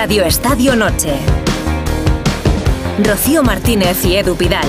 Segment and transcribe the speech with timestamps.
[0.00, 1.12] Radio Estadio Noche.
[3.04, 4.68] Rocío Martínez y Edu Pidal.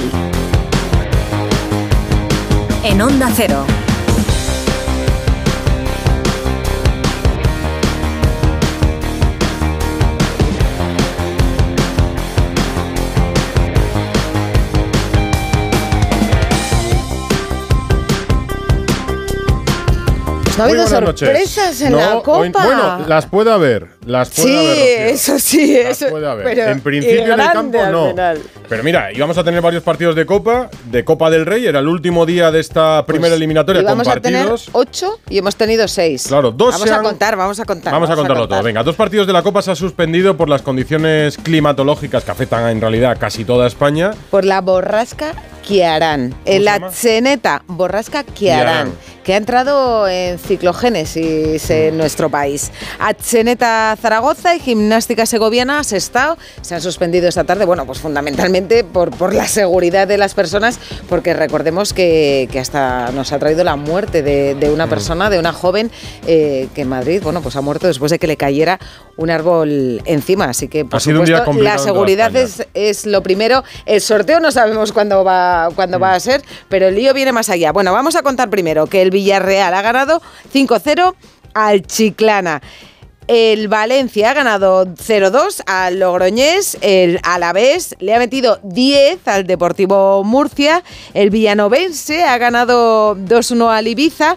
[2.83, 3.63] En Onda Cero.
[20.59, 22.63] ¿No ha habido sorpresas en No, la hoy- Copa?
[22.65, 23.87] bueno, las puede haber.
[24.05, 25.07] Las puede Sí, haber.
[25.13, 26.43] Eso sí, Las eso- puede haber.
[26.43, 28.09] pero- en principio en el campo no.
[28.09, 28.41] final.
[28.67, 31.65] Pero mira, íbamos a tener varios partidos de Copa, de Copa del Rey.
[31.65, 34.69] Era el último día de esta primera eliminatoria con vamos a tener partidos.
[34.73, 36.25] ocho y hemos tenido seis.
[36.27, 37.93] Claro, dos Vamos a han- contar, vamos a contar.
[37.93, 38.57] Vamos a contarlo contar.
[38.59, 38.65] todo.
[38.65, 42.67] Venga, dos partidos de la Copa se ha suspendido por las condiciones climatológicas que afectan
[42.69, 44.11] en realidad a casi toda España.
[44.29, 45.33] Por la borrasca
[45.69, 46.33] Kiarán.
[46.45, 46.91] La llama?
[46.91, 48.91] Zeneta, borrasca Kiarán.
[49.23, 52.71] Que ha entrado en ciclogénesis en nuestro país.
[52.99, 59.11] Atzeneta Zaragoza y Gimnástica Segoviana Sestao se han suspendido esta tarde, bueno, pues fundamentalmente por,
[59.11, 63.75] por la seguridad de las personas, porque recordemos que, que hasta nos ha traído la
[63.75, 64.73] muerte de, de Mm.
[64.73, 65.91] una persona, de una joven
[66.25, 68.79] eh, que en Madrid, bueno, pues ha muerto después de que le cayera
[69.17, 70.45] un árbol encima.
[70.45, 73.63] Así que, por Ha supuesto, la seguridad es es lo primero.
[73.85, 77.49] El sorteo no sabemos cuándo va, cuándo va a ser, pero el lío viene más
[77.49, 77.71] allá.
[77.71, 80.21] Bueno, vamos a contar primero que el Villarreal ha ganado
[80.53, 81.15] 5-0
[81.53, 82.61] al Chiclana.
[83.27, 90.23] El Valencia ha ganado 0-2 al Logroñés, el Alavés le ha metido 10 al Deportivo
[90.23, 94.35] Murcia, el Villanovense ha ganado 2-1 al Ibiza.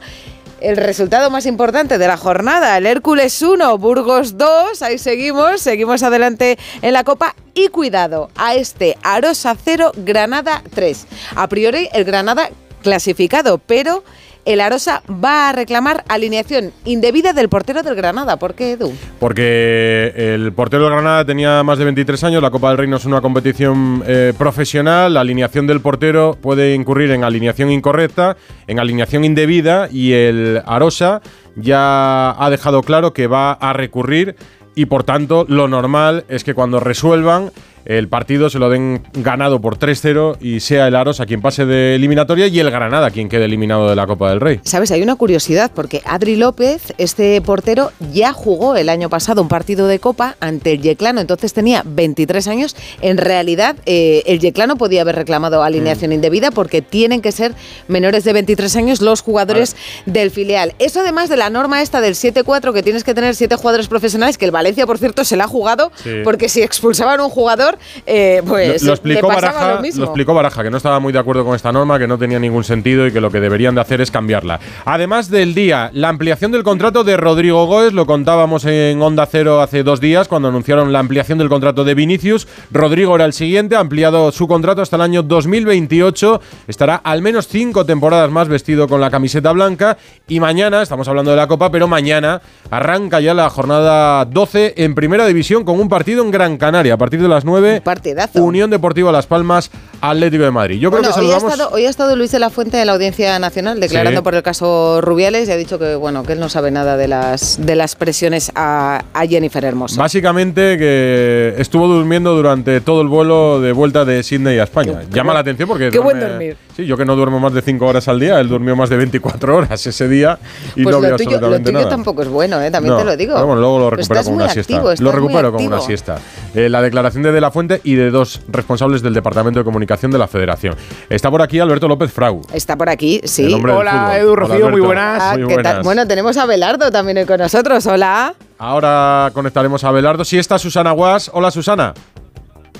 [0.62, 6.04] El resultado más importante de la jornada, el Hércules 1, Burgos 2, ahí seguimos, seguimos
[6.04, 11.06] adelante en la Copa y cuidado a este Arosa 0, Granada 3.
[11.34, 12.48] A priori el Granada
[12.80, 14.04] clasificado, pero
[14.44, 18.38] el Arosa va a reclamar alineación indebida del portero del Granada.
[18.38, 18.92] ¿Por qué, Edu?
[19.20, 22.96] Porque el portero del Granada tenía más de 23 años, la Copa del Rey no
[22.96, 28.36] es una competición eh, profesional, la alineación del portero puede incurrir en alineación incorrecta,
[28.66, 31.22] en alineación indebida y el Arosa
[31.56, 34.36] ya ha dejado claro que va a recurrir
[34.74, 37.50] y por tanto lo normal es que cuando resuelvan
[37.84, 41.94] el partido se lo den ganado por 3-0 y sea el Arosa quien pase de
[41.94, 44.60] eliminatoria y el Granada quien quede eliminado de la Copa del Rey.
[44.62, 49.48] Sabes, hay una curiosidad porque Adri López, este portero, ya jugó el año pasado un
[49.48, 52.76] partido de Copa ante el Yeclano, entonces tenía 23 años.
[53.00, 57.54] En realidad, eh, el Yeclano podía haber reclamado alineación indebida porque tienen que ser
[57.88, 59.76] menores de 23 años los jugadores
[60.06, 60.74] del filial.
[60.78, 64.38] Eso además de la norma esta del 7-4 que tienes que tener 7 jugadores profesionales,
[64.38, 66.10] que el Valencia, por cierto, se la ha jugado Sí.
[66.24, 67.71] porque si expulsaban a un jugador,
[68.06, 70.00] eh, pues lo, lo explicó le pasaba Baraja, lo mismo.
[70.00, 72.38] lo explicó Baraja, que no estaba muy de acuerdo con esta norma, que no tenía
[72.38, 74.60] ningún sentido y que lo que deberían de hacer es cambiarla.
[74.84, 79.60] Además del día, la ampliación del contrato de Rodrigo Góez, lo contábamos en Onda Cero
[79.60, 82.46] hace dos días cuando anunciaron la ampliación del contrato de Vinicius.
[82.70, 86.40] Rodrigo era el siguiente, ha ampliado su contrato hasta el año 2028.
[86.68, 89.96] Estará al menos cinco temporadas más vestido con la camiseta blanca.
[90.28, 92.40] Y mañana, estamos hablando de la Copa, pero mañana
[92.70, 96.98] arranca ya la jornada 12 en Primera División con un partido en Gran Canaria a
[96.98, 97.61] partir de las 9.
[97.82, 98.42] Partidazo.
[98.42, 99.70] Unión Deportiva Las Palmas,
[100.02, 100.78] Atlético de Madrid.
[100.80, 101.52] Yo Bueno, creo que hoy, ha saludamos.
[101.52, 104.24] estado, hoy ha estado Luis de la Fuente en la Audiencia Nacional declarando Sí.
[104.24, 107.06] por el caso Rubiales y ha dicho que bueno que él no sabe nada de
[107.08, 109.96] las de las presiones a, a Jennifer Hermoso.
[110.00, 114.98] Básicamente que estuvo durmiendo durante todo el vuelo de vuelta de Sydney a España.
[115.00, 115.90] Qué- qué Llama buen- la atención porque.
[115.90, 116.56] qué buen duerme- dormir.
[116.76, 118.96] Sí, yo que no duermo más de 5 horas al día, él durmió más de
[118.96, 120.38] 24 horas ese día
[120.74, 121.90] y pues no vio tuyo, lo absolutamente tuyo nada.
[121.90, 122.70] tampoco es bueno, ¿eh?
[122.70, 123.34] también No, te lo digo.
[123.34, 124.82] bueno, luego lo Pero recupero con una siesta.
[124.98, 126.18] lo recupero con una siesta.
[126.54, 129.91] Eh, la declaración de De La Fuente y de dos responsables del Departamento de Comunicación
[130.00, 130.74] de la Federación.
[131.08, 132.40] Está por aquí Alberto López Frau.
[132.52, 133.44] Está por aquí, sí.
[133.44, 134.18] el hombre del Hola.
[134.18, 135.22] Edu, Rocío, muy buenas.
[135.22, 135.62] Ah, Muy ¿qué tal?
[135.62, 135.84] buenas.
[135.84, 137.86] Bueno, tenemos a Belardo también hoy con nosotros.
[137.86, 138.34] Hola.
[138.58, 140.24] Ahora conectaremos a Belardo.
[140.24, 141.30] Si está Susana Guas.
[141.34, 141.94] Hola, Susana.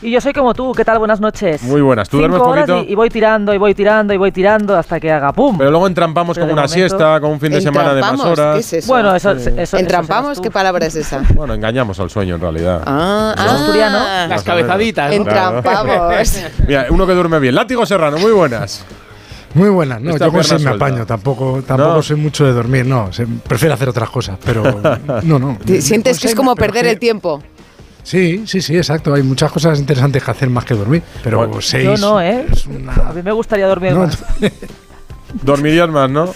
[0.02, 0.98] Y yo soy como tú, ¿qué tal?
[0.98, 1.62] Buenas noches.
[1.62, 2.08] Muy buenas.
[2.08, 2.78] ¿Tú duermes poquito?
[2.82, 5.56] Y, y voy tirando, y voy tirando, y voy tirando hasta que haga pum.
[5.56, 8.10] Pero luego entrampamos Pero con una momento- siesta, con un fin de semana de más
[8.10, 8.54] Entrampamos, horas.
[8.56, 8.92] ¿Qué es eso?
[8.92, 10.38] bueno, eso, eso, eso ¿Entrampamos?
[10.38, 10.42] tú.
[10.42, 11.22] ¿Qué palabra es esa?
[11.34, 12.82] Bueno, engañamos al sueño en realidad.
[12.84, 13.98] Ah, Eso es asturiano.
[14.00, 14.26] ah.
[14.28, 15.08] Las cabezaditas.
[15.10, 15.16] ¿no?
[15.16, 16.38] Entrampamos.
[16.66, 17.54] Mira, uno que duerme bien.
[17.54, 18.84] Látigo Serrano, muy buenas.
[19.54, 22.02] Muy buenas, no, Esta yo con me apaño, tampoco, tampoco No.
[22.02, 23.10] soy mucho de dormir, no,
[23.46, 24.62] prefiero hacer otras cosas, pero
[25.24, 25.58] no, no.
[25.62, 27.42] Te- ¿Sientes que es como perder el tiempo?
[28.02, 31.60] Sí, sí, sí, exacto, hay muchas cosas interesantes que hacer más que dormir, pero Bueno,
[31.60, 32.46] seis Yo no, ¿eh?
[32.50, 34.18] es A mí me gustaría dormir No, más.
[35.42, 36.34] Dormirías más, ¿no?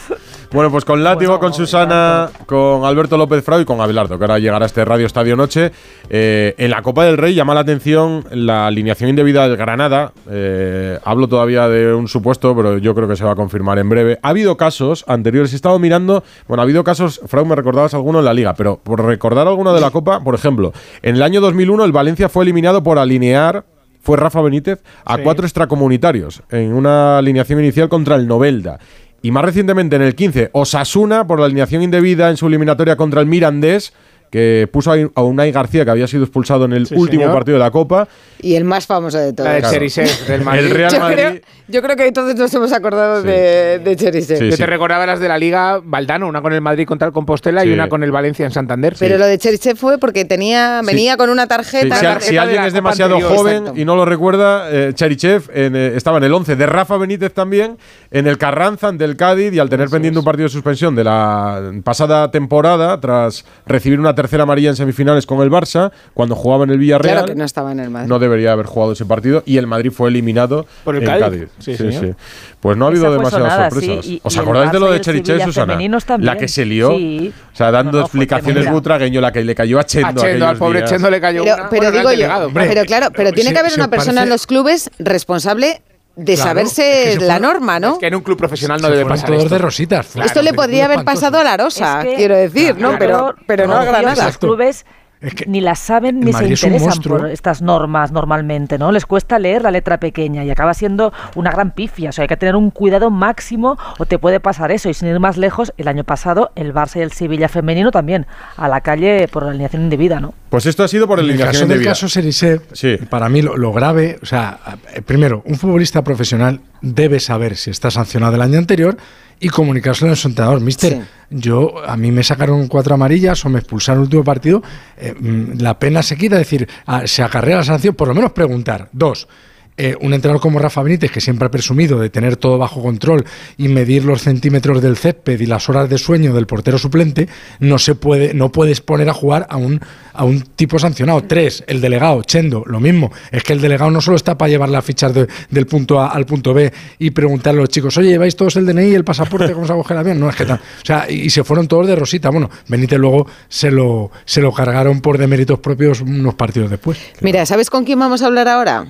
[0.57, 4.39] Bueno, pues con Látigo, con Susana, con Alberto López Frau y con Abelardo, que ahora
[4.39, 5.71] llegará a este Radio Estadio Noche.
[6.09, 10.15] Eh, en la Copa del Rey llama la atención la alineación indebida del Granada.
[10.31, 13.91] Eh, hablo todavía de un supuesto, pero yo creo que se va a confirmar en
[13.91, 14.19] breve.
[14.23, 18.21] Ha habido casos anteriores, he estado mirando, bueno, ha habido casos, Frau, me recordabas alguno
[18.21, 21.43] en la Liga, pero por recordar alguno de la Copa, por ejemplo, en el año
[21.43, 23.67] 2001 el Valencia fue eliminado por alinear
[24.07, 28.79] fue Rafa Benítez a cuatro extracomunitarios en una alineación inicial contra el Novelda.
[29.27, 33.21] Y más recientemente en el 15, Osasuna por la alineación indebida en su eliminatoria contra
[33.21, 33.93] el Mirandés,
[34.37, 37.35] que puso a Unai García, que había sido expulsado en el Sí, último señor.
[37.35, 38.07] partido de la Copa.
[38.43, 39.49] Y el más famoso de todos.
[39.49, 39.73] La de Claro.
[39.75, 40.65] Cherisev, del Madrid.
[40.67, 41.17] El Real yo, Madrid.
[41.17, 43.29] creo, yo creo que todos nos hemos acordado Sí.
[43.29, 44.39] de, de Cherisev.
[44.39, 44.59] Sí, Yo sí.
[44.59, 47.69] te recordaba las de la Liga Valdano, una con el Madrid contra el Compostela Sí.
[47.71, 48.95] y una con el Valencia en Santander.
[48.99, 50.87] Pero lo de Cherisev fue porque tenía, Sí.
[50.87, 51.97] venía con una Sí, tarjeta.
[51.97, 53.81] si, tarjeta si alguien de es demasiado anterior, joven exacto.
[53.81, 57.33] y no lo recuerda, eh, Cherichev en, eh, estaba en el 11 de Rafa Benítez
[57.33, 57.79] también,
[58.11, 61.05] en el Carranza ante el Cádiz y al tener pendiente un partido de suspensión de
[61.05, 66.65] la pasada temporada, tras recibir una tercera amarilla en semifinales con el Barça, cuando jugaba
[66.65, 67.15] en el Villarreal.
[67.19, 68.09] Claro que no estaba en el Madrid.
[68.09, 71.23] no debería haber jugado ese partido y el Madrid fue eliminado Por el en Cádiz.
[71.25, 71.49] Cádiz.
[71.59, 72.17] Sí, señor.
[72.61, 74.05] Pues no ha habido demasiadas sonada, sorpresas.
[74.05, 75.79] sí, y- ¿Os acordáis de lo de Sevilla Susana?
[76.19, 76.91] La que se lió.
[76.97, 77.33] Sí.
[77.53, 80.09] O sea, dando No, no, fue explicaciones butragueño, la que le cayó a Chendo.
[80.09, 80.91] A Chendo, aquellos al pobre días.
[80.91, 81.69] Chendo le cayó Pero, una.
[81.71, 84.91] pero bueno, digo yo, pero claro, pero tiene que haber una persona en los clubes
[84.99, 85.81] responsable
[86.17, 87.93] de Claro, saberse es que la norma, ¿no?
[87.95, 89.55] Es que en un club profesional no Se debe pasar todos esto.
[89.55, 90.07] de rositas.
[90.07, 92.97] fue Esto le podría haber pasado a la Rosa, Es que- quiero decir, ¿no?
[92.97, 94.25] Claro, Pero, pero no a Granada.
[94.27, 94.87] Los clubes
[95.21, 98.93] Es que ni las saben ni se Madrid interesan por estas normas normalmente, ¿no?
[98.93, 102.11] Les cuesta leer la letra pequeña y acaba siendo una gran pifia.
[102.11, 104.91] O sea, hay que tener un cuidado máximo o te puede pasar eso.
[104.91, 108.27] Y sin ir más lejos, el año pasado el Barça y el Sevilla femenino también
[108.57, 110.35] a la calle por alineación indebida, ¿no?
[110.51, 111.91] Pues esto ha sido por En el caso del indebida.
[111.91, 112.97] caso Sí.
[113.09, 114.59] para mí lo, lo grave, o sea,
[114.95, 118.97] eh, primero, un futbolista profesional debe saber si está sancionado el año anterior
[119.41, 120.61] y comunicárselo a su entrenador.
[120.61, 121.01] Mister, Sí.
[121.31, 124.63] yo a mí me sacaron cuatro amarillas o me expulsaron el último partido,
[124.97, 128.15] eh, mm, la pena se quita, es decir, ah, se acarrea la sanción, por lo
[128.15, 128.89] menos preguntar.
[128.93, 129.29] Dos.
[129.79, 133.25] Eh, un entrenador como Rafa Benítez, que siempre ha presumido de tener todo bajo control
[133.59, 137.29] y medir los centímetros del césped y las horas de sueño del portero suplente,
[137.61, 139.81] no se puede, no puedes poner a jugar a un,
[140.15, 141.23] a un tipo sancionado.
[141.25, 143.13] Tres, el delegado, Chendo, lo mismo.
[143.31, 146.09] Es que el delegado no solo está para llevar las fichas de- del punto A
[146.09, 149.05] al punto B y preguntarle a los chicos, oye, ¿lleváis todos el DNI y el
[149.05, 149.53] pasaporte?
[149.53, 150.21] ¿Cómo se coger el avión?
[150.21, 150.57] No, es que tal.
[150.59, 152.31] O sea, y, y se fueron todos de rosita.
[152.31, 156.99] Bueno, Benítez luego se lo, se lo cargaron por deméritos propios unos partidos después.
[157.21, 158.87] Mira, ¿sabes con quién vamos a hablar ahora?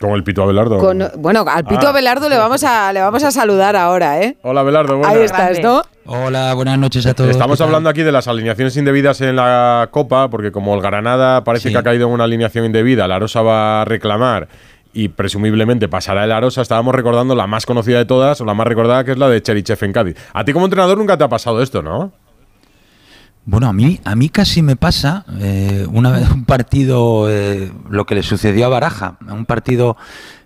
[0.00, 0.78] Con el Pito Abelardo.
[0.78, 1.90] Con, bueno, al Pito Ah.
[1.90, 4.36] Abelardo le vamos a le vamos a saludar ahora, ¿eh?
[4.42, 4.98] Hola, Abelardo.
[4.98, 5.16] buenas.
[5.16, 5.82] Ahí estás, ¿no?
[6.04, 7.30] Hola, buenas noches a todos.
[7.30, 11.68] Estamos hablando aquí de las alineaciones indebidas en la Copa, porque como el Granada parece
[11.68, 11.72] Sí.
[11.72, 14.48] que ha caído en una alineación indebida, la Arosa va a reclamar
[14.92, 18.66] y presumiblemente pasará el Arosa, estábamos recordando la más conocida de todas, o la más
[18.66, 20.16] recordada, que es la de Cherichev en Cádiz.
[20.32, 22.12] A ti como entrenador nunca te ha pasado esto, ¿no?
[23.48, 28.04] Bueno, a mí, a mí casi me pasa eh, una vez un partido, eh, lo
[28.04, 29.96] que le sucedió a Baraja, un partido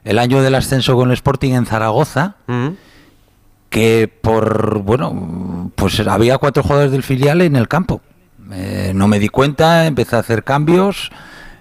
[0.04, 2.36] el año del ascenso con el Sporting en Zaragoza,
[3.70, 8.02] que por, bueno, pues había cuatro jugadores del filial en el campo.
[8.52, 11.10] Eh, no me di cuenta, empecé a hacer cambios,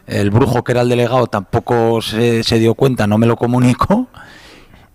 [0.07, 4.09] el brujo que era el delegado tampoco se, se dio cuenta, no me lo comunicó.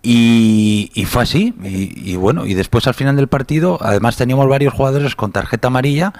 [0.05, 1.53] Y, y fue así.
[1.63, 5.67] Y, y bueno, y después al final del partido, además teníamos varios jugadores con tarjeta
[5.69, 6.13] amarilla,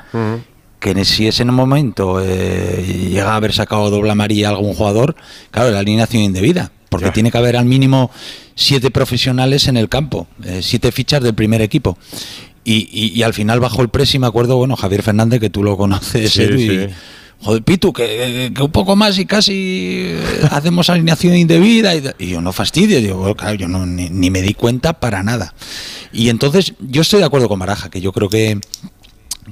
[0.80, 5.16] que en- si ese momento eh, llega a haber sacado doble amarilla algún jugador,
[5.52, 6.72] claro, la alineación indebida.
[6.90, 8.10] Porque tiene que haber al mínimo
[8.56, 11.98] siete profesionales en el campo, eh, siete fichas del primer equipo.
[12.64, 15.62] Y, y- al final bajó el press y me acuerdo, bueno, Javier Fernández, que tú
[15.64, 16.88] lo conoces, Sí, Edu, y, sí.
[17.42, 19.54] Joder, Pitu, que, un poco más y casi
[20.08, 21.94] eh, hacemos alineación indebida.
[21.96, 25.54] Y, yo no fastidio, digo, claro, yo no, ni, ni me di cuenta para nada.
[26.12, 28.60] Y entonces yo estoy de acuerdo con Baraja, que yo creo que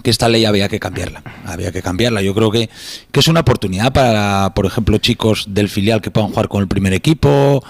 [0.02, 2.22] que esta ley había que cambiarla, había que cambiarla.
[2.22, 2.70] Yo creo que,
[3.12, 6.68] que es una oportunidad para, por ejemplo, chicos del filial que puedan jugar con el
[6.68, 7.64] primer equipo,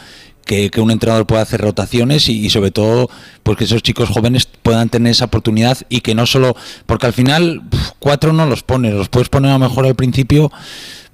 [0.46, 3.10] que, un entrenador pueda hacer rotaciones y, y sobre todo
[3.44, 7.14] pues que esos chicos jóvenes puedan tener esa oportunidad y que no solo, porque al
[7.14, 7.62] final
[8.00, 10.52] cuatro no los pones, los puedes poner a lo mejor al principio,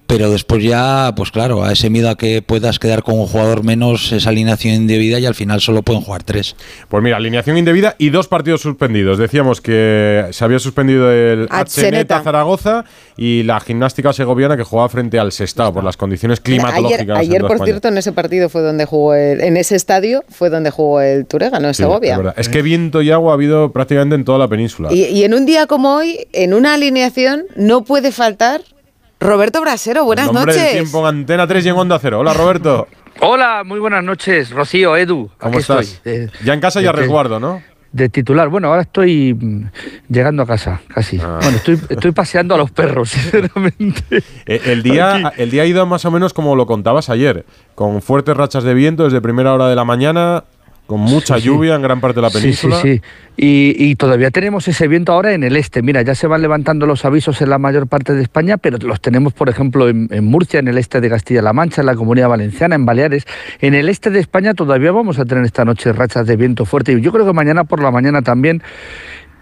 [0.10, 3.64] pero después ya, pues claro, a ese miedo a que puedas quedar con un jugador
[3.64, 6.56] menos, esa alineación indebida y al final solo pueden jugar tres.
[6.88, 9.20] Pues mira, alineación indebida y dos partidos suspendidos.
[9.20, 11.48] Decíamos que se había suspendido el.
[11.52, 12.86] Atzeneta Zaragoza
[13.18, 17.20] y la gimnástica segoviana que jugaba frente al Sestao por las condiciones Mira, climatológicas.
[17.20, 17.66] ayer, por España.
[17.66, 21.28] cierto, en ese partido fue donde jugó el, en ese estadio fue donde jugó el
[21.28, 22.34] Turega, no en Sí, Segovia.
[22.36, 24.90] es, que viento y agua ha habido prácticamente en toda la península.
[24.92, 28.62] Y, y en un día como hoy, en una alineación, no puede faltar
[29.20, 30.06] Roberto Brasero.
[30.06, 30.72] Buenas del noches.
[30.72, 32.20] tiempo en Antena 3 y en Onda Cero.
[32.20, 32.88] Hola, Roberto.
[33.22, 35.30] Hola, muy buenas noches, Rocío, Edu.
[35.38, 36.00] ¿Cómo Aquí estás?
[36.04, 36.30] estoy.
[36.46, 37.62] Ya en casa y a resguardo, ¿no?
[37.92, 38.50] de titular.
[38.50, 39.64] Bueno, ahora estoy mm,
[40.10, 41.18] llegando a casa, casi.
[41.20, 41.40] Ah.
[41.42, 43.10] Bueno, estoy, estoy paseando a los perros,
[43.50, 44.24] sinceramente.
[44.46, 48.02] Eh, El día, el día ha ido más o menos como lo contabas ayer, con
[48.04, 50.44] fuertes rachas de viento desde primera hora de la mañana,
[50.90, 51.46] con mucha Sí, sí.
[51.48, 52.82] lluvia en gran parte de la Sí, península.
[52.82, 53.02] Sí, sí,
[53.38, 55.84] Y, y todavía tenemos ese viento ahora en el este.
[55.84, 59.00] Mira, ya se van levantando los avisos en la mayor parte de España, pero los
[59.00, 62.28] tenemos, por ejemplo, en, en Murcia, en el este de Castilla-La Mancha, en la Comunidad
[62.30, 63.26] Valenciana, en Baleares.
[63.62, 66.92] En el este de España todavía vamos a tener esta noche rachas de viento fuerte.
[66.94, 68.64] Y yo creo que mañana por la mañana también.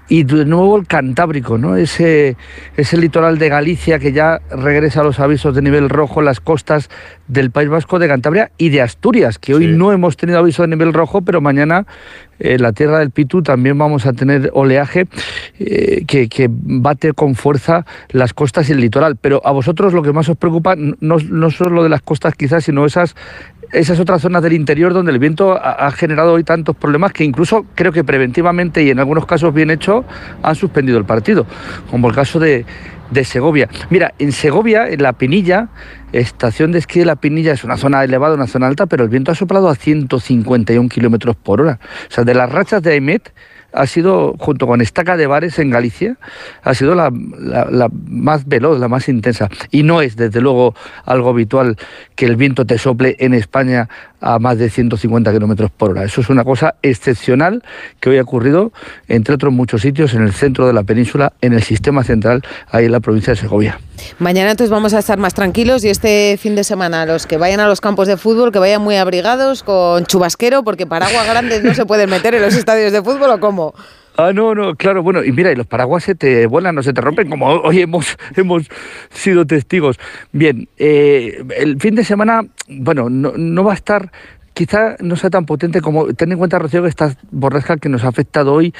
[0.09, 1.75] Y de nuevo el Cantábrico, ¿no?
[1.75, 2.37] Ese,
[2.77, 6.89] ese litoral de Galicia que ya regresa a los avisos de nivel rojo, las costas
[7.27, 9.73] del País Vasco, de Cantabria y de Asturias, que hoy Sí.
[9.75, 11.85] no hemos tenido aviso de nivel rojo, pero mañana
[12.39, 15.07] en la tierra del Pitu también vamos a tener oleaje
[15.59, 19.17] eh, que, que bate con fuerza las costas y el litoral.
[19.19, 22.35] Pero a vosotros lo que más os preocupa no, no solo lo de las costas
[22.35, 23.15] quizás, sino esas
[23.71, 27.65] esas otras zonas del interior donde el viento ha, generado hoy tantos problemas que incluso
[27.75, 30.05] creo que preventivamente y en algunos casos bien hecho
[30.43, 31.45] han suspendido el partido,
[31.89, 32.65] como el caso de,
[33.12, 33.69] de Segovia.
[33.89, 35.69] Mira, en Segovia, en la Pinilla,
[36.12, 39.09] estación de esquí de la Pinilla es una zona elevada, una zona alta, pero el
[39.09, 41.79] viento ha soplado a 151 kilómetros por hora.
[42.09, 43.33] O sea, de las rachas de Aimet
[43.77, 46.17] ha sido, junto con Estaca de Bares en Galicia,
[46.63, 49.50] ha sido la, la- más veloz, la más intensa.
[49.72, 51.77] Y no es, desde luego, algo habitual
[52.15, 53.88] que el viento te sople en España
[54.21, 56.03] a más de 150 kilómetros por hora.
[56.03, 57.63] Eso es una cosa excepcional
[58.00, 58.71] que hoy ha ocurrido,
[59.07, 62.86] entre otros muchos sitios, en el centro de la península, en el sistema central, ahí
[62.86, 63.79] en la provincia de Segovia.
[64.19, 67.59] Mañana entonces vamos a estar más tranquilos y este fin de semana los que vayan
[67.59, 71.74] a los campos de fútbol que vayan muy abrigados con chubasquero porque paraguas grandes no
[71.74, 73.74] se pueden meter en los estadios de fútbol o cómo.
[74.19, 76.91] Ah, no, no, claro, bueno, y mira, y los paraguas se te vuelan, no se
[76.91, 78.67] te rompen, como hoy hemos, hemos
[79.12, 80.00] sido testigos.
[80.31, 84.12] Bien, eh, el fin de semana, bueno, no, no va a estar,
[84.57, 88.03] quizá no sea tan potente como, ten en cuenta, Rocío, que esta borrasca que nos
[88.03, 88.73] ha afectado hoy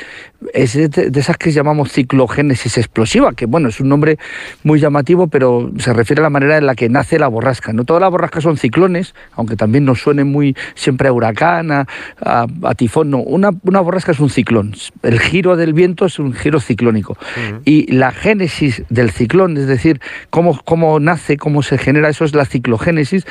[0.56, 4.18] es de, de esas que llamamos ciclogénesis explosiva, que bueno, es un nombre
[4.64, 7.74] muy llamativo, pero se refiere a la manera en la que nace la borrasca.
[7.74, 11.86] No todas las borrascas son ciclones, aunque también nos suene muy siempre a huracán, a,
[12.20, 14.74] a- a tifón, no, una, una borrasca es un ciclón.
[15.04, 17.18] El giro del viento es un giro ciclónico.
[17.66, 22.34] Y la génesis del ciclón, es decir, cómo, cómo nace, cómo se genera, eso es
[22.34, 23.28] la ciclogénesis,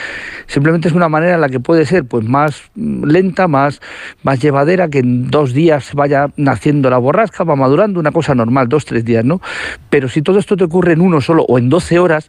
[0.47, 3.81] simplemente es una manera en la que puede ser pues más lenta, más,
[4.23, 8.69] más llevadera, que en dos días vaya naciendo la borrasca, va madurando, una cosa normal,
[8.69, 9.41] dos, tres días, ¿no?
[9.91, 12.29] Pero si todo esto te ocurre en uno solo o en 12 horas,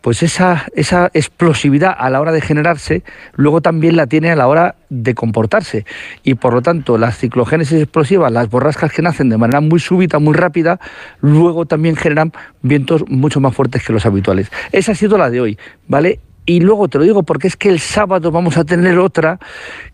[0.00, 3.02] pues esa, esa explosividad a la hora de generarse,
[3.34, 5.84] luego también la tiene a la hora de comportarse.
[6.22, 10.18] Y por lo tanto, las ciclogénesis explosivas, las borrascas que nacen de manera muy súbita,
[10.18, 10.78] muy rápida,
[11.20, 14.50] luego también generan vientos mucho más fuertes que los habituales.
[14.72, 16.20] Esa ha sido la de hoy, ¿vale?
[16.50, 19.38] Y luego te lo digo porque es que el sábado vamos a tener otra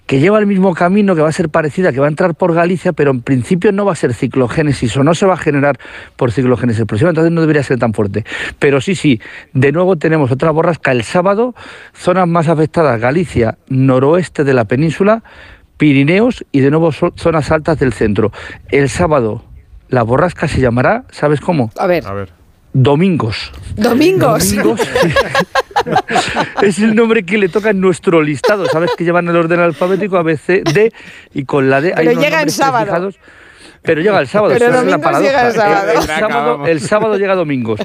[0.06, 2.54] que lleva el mismo camino, que va a ser parecida, que va a entrar por
[2.54, 5.80] Galicia, pero en principio no va a ser ciclogénesis o no se va a generar
[6.14, 8.24] por ciclogénesis explosiva, entonces no debería ser tan fuerte.
[8.60, 9.20] Pero sí, sí,
[9.52, 11.56] de nuevo tenemos otra borrasca el sábado,
[11.92, 15.24] zonas más afectadas, Galicia, noroeste de la península,
[15.76, 18.30] Pirineos y de nuevo zo- zonas altas del centro.
[18.68, 19.42] El sábado
[19.88, 21.72] la borrasca se llamará, ¿sabes cómo?
[21.76, 22.28] A ver, A ver.
[22.72, 23.50] domingos.
[23.74, 24.54] Domingos.
[24.54, 24.80] Domingos.
[26.62, 28.66] es el nombre que le toca en nuestro listado.
[28.66, 30.92] Sabes que llevan el orden alfabético A, B, C, D
[31.32, 32.84] y con la D hay Pero unos llega en sábado.
[32.86, 33.18] prefijados.
[33.84, 34.54] Pero llega el sábado.
[34.54, 35.76] Pero eso es la domingos llega el paradoja.
[35.76, 35.92] sábado.
[35.92, 37.80] El, sábado, el sábado llega domingos.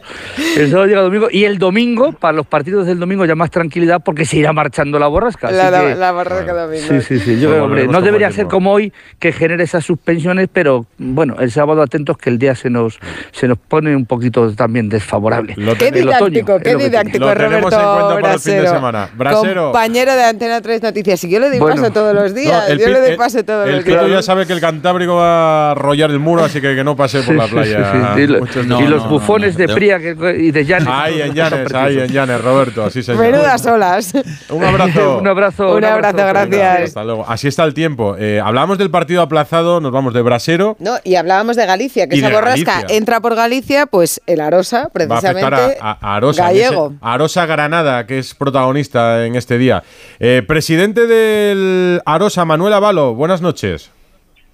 [0.58, 1.27] El sábado llega domingo.
[1.29, 4.98] Y el domingo, para los partidos del domingo, ya más tranquilidad porque se irá marchando
[4.98, 5.48] la borrasca.
[5.48, 6.86] así La, la, que- la borrasca domingo.
[6.88, 7.39] Sí, sí, sí.
[7.41, 8.51] Yo creo, hombre, volveremos no debería ser tiempo.
[8.51, 12.70] como hoy que genere esas suspensiones, pero bueno, el sábado atentos que el día se
[12.70, 12.98] nos,
[13.34, 15.53] se nos pone un poquito también desfavorable.
[15.58, 16.84] Lo Qué El otoño, didáctico, qué lo que tiene.
[16.86, 19.56] didáctico, Lo Roberto en cuenta para el fin de.
[19.56, 21.24] Compañero de Antena 3 Noticias.
[21.25, 21.75] Y yo le doy Bueno.
[21.82, 22.63] paso todos los días.
[22.68, 24.10] No, el yo le doy el- paso todos el los días.
[24.10, 27.22] ya sabe que el Cantábrico va a arrollar el muro, así que que no pase
[27.24, 28.13] por la Sí, sí, sí, playa.
[28.15, 28.22] sí.
[28.22, 28.89] Y, lo- y No, días.
[28.89, 29.74] los no, bufones no, de no.
[29.75, 30.88] Pría que- y de Llanes.
[30.89, 32.08] Ahí en Llanes, ahí en.
[32.10, 34.13] Llanes, Roberto, así se Menudas olas.
[34.50, 35.17] Un abrazo.
[35.22, 35.75] un abrazo.
[35.75, 36.81] Un abrazo, gracias.
[36.84, 37.25] Hasta luego.
[37.27, 38.15] Así está el tiempo.
[38.17, 40.75] Eh, hablamos del partido aplazado, nos vamos de Brasero.
[40.79, 42.98] No, y hablábamos de Galicia, que Y esa borrasca Galicia.
[42.98, 46.88] entra por Galicia, pues el Arosa, Va a precisamente, afectar a, a- a Arosa, gallego.
[46.88, 49.84] en ese- a Arosa Granada, que es protagonista en este día.
[50.19, 53.91] Eh, presidente del Arosa, Manuel Avalo, buenas noches.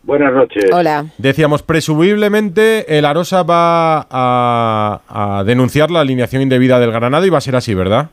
[0.06, 0.70] Buenas noches.
[0.72, 1.06] Hola.
[1.18, 7.40] Decíamos, presumiblemente el Arosa va a, a denunciar la alineación indebida del Granada y va
[7.40, 8.12] a ser así, ¿verdad?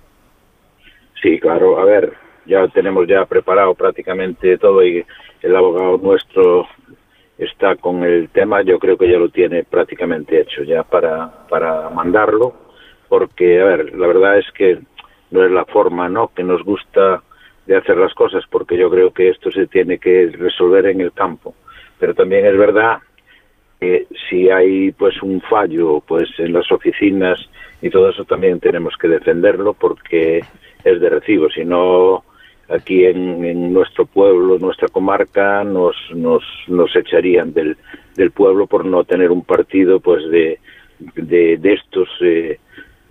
[1.20, 1.78] Sí, claro.
[1.78, 2.14] A ver,
[2.46, 5.04] ya tenemos ya preparado prácticamente todo y
[5.42, 6.66] el abogado nuestro
[7.36, 8.62] está con el tema.
[8.62, 12.54] Yo creo que ya lo tiene prácticamente hecho ya para, para mandarlo.
[13.10, 14.78] Porque, a ver, la verdad es que
[15.30, 16.30] no es la forma ¿no?
[16.34, 17.22] que nos gusta
[17.66, 21.12] de hacer las cosas porque yo creo que esto se tiene que resolver en el
[21.12, 21.54] campo.
[22.02, 22.98] Pero también es verdad
[23.78, 27.38] que si hay pues un fallo pues en las oficinas
[27.80, 30.42] y todo eso también tenemos que defenderlo porque
[30.82, 32.24] es de recibo, si no
[32.68, 37.76] aquí en, en nuestro pueblo, nuestra comarca, nos, nos, nos echarían del,
[38.16, 40.58] del pueblo por no tener un partido pues de,
[40.98, 42.58] de, de estos eh,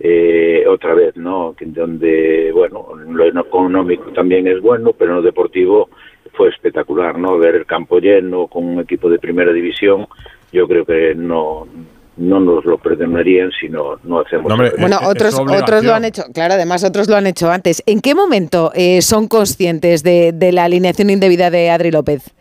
[0.00, 1.54] eh, otra vez, ¿no?
[1.58, 5.88] Donde, bueno, lo económico también es bueno, pero en lo deportivo
[6.32, 7.38] fue espectacular, ¿no?
[7.38, 10.06] Ver el campo lleno con un equipo de primera división,
[10.52, 11.66] yo creo que no
[12.14, 14.72] no nos lo perdonarían si no, no hacemos No, hombre.
[14.78, 17.82] Bueno, otros, otros lo han hecho, claro, además otros lo han hecho antes.
[17.86, 22.34] ¿En qué momento eh, son conscientes de, de la alineación indebida de Adri López?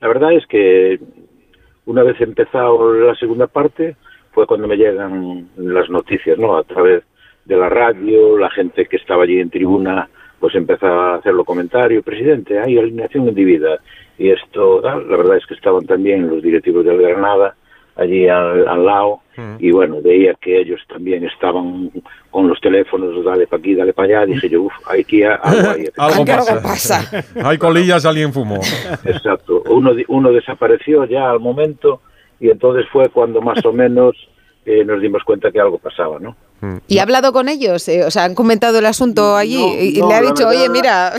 [0.00, 0.98] La verdad es que
[1.86, 3.96] una vez empezado la segunda parte
[4.32, 6.56] fue cuando me llegan las noticias, ¿no?
[6.56, 7.04] A través
[7.44, 10.08] de la radio, la gente que estaba allí en tribuna,
[10.44, 13.78] pues empezó a hacer los comentarios, presidente, hay alineación indebida.
[14.18, 15.08] Y esto, tal.
[15.10, 17.54] la verdad es que estaban también los directivos del Granada
[17.96, 19.20] allí al, al lado
[19.58, 21.90] y bueno, veía que ellos también estaban
[22.30, 25.88] con los teléfonos, dale para aquí, dale para allá, dije yo, uff, aquí algo hay.
[25.96, 26.98] Algo Aunque algo pasa.
[27.00, 27.24] pasa.
[27.48, 28.56] Hay colillas, alguien fumó.
[29.06, 29.62] Exacto.
[29.70, 32.02] Uno, di- uno desapareció ya al momento
[32.38, 34.14] y entonces fue cuando más o menos
[34.66, 36.36] eh, nos dimos cuenta que algo pasaba, ¿no?
[36.88, 37.86] ¿Y ha hablado con ellos?
[37.88, 39.58] Eh, o sea, ¿han comentado el asunto allí?
[39.58, 41.12] No, y y no, le ha dicho, verdad- oye, mira...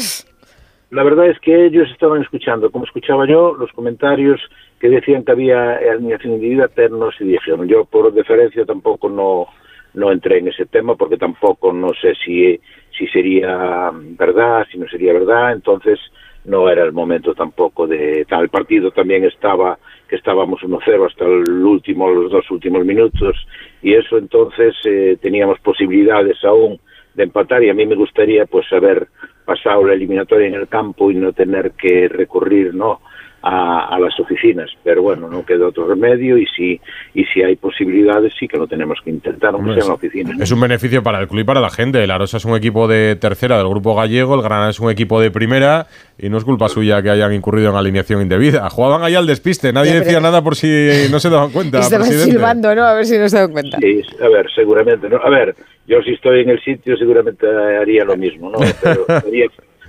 [0.91, 4.39] La verdad es que ellos estaban escuchando, como escuchaba yo, los comentarios
[4.79, 7.67] que decían que había alineación indebida, pero no se dijeron.
[7.67, 9.47] Yo, por deferencia, tampoco no,
[9.93, 12.59] no entré en ese tema porque tampoco no sé si,
[12.97, 15.53] si sería verdad, si no sería verdad.
[15.53, 15.99] Entonces,
[16.45, 18.49] no era el momento tampoco de tal.
[18.49, 23.35] Partido también estaba, que estábamos 1-0 hasta el último, los dos últimos minutos,
[23.81, 26.79] y eso entonces eh, teníamos posibilidades aún
[27.13, 29.07] de empatar y a mí me gustaría pues haber
[29.45, 32.99] pasado la eliminatoria en el campo y no tener que recurrir no
[33.47, 36.81] a, a las oficinas pero bueno no queda otro remedio y si
[37.13, 39.93] y si hay posibilidades sí que lo tenemos que intentar aunque Hombre, sea en la
[39.95, 40.43] oficina ¿no?
[40.43, 42.03] Es un beneficio para el club y para la gente.
[42.03, 45.21] El Arosa es un equipo de tercera del grupo gallego, el Granada es un equipo
[45.21, 45.85] de primera
[46.17, 48.69] y no es culpa suya que hayan incurrido en alineación indebida.
[48.69, 50.67] Jugaban ahí al despiste, nadie Ya, decía nada por si
[51.11, 51.79] no se daban cuenta.
[51.79, 52.31] Y se van presidente.
[52.31, 52.83] silbando, ¿no?
[52.83, 53.77] A ver si no se dan cuenta.
[53.79, 55.17] Sí, a ver, seguramente, ¿no?
[55.17, 55.55] A ver,
[55.87, 58.57] yo si estoy en el sitio seguramente haría lo mismo, ¿no?
[58.81, 59.47] Pero estaría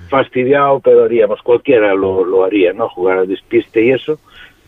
[0.09, 2.88] fastidiado, pero haríamos, cualquiera lo, lo haría, ¿no?
[2.88, 4.19] Jugar al despiste y eso,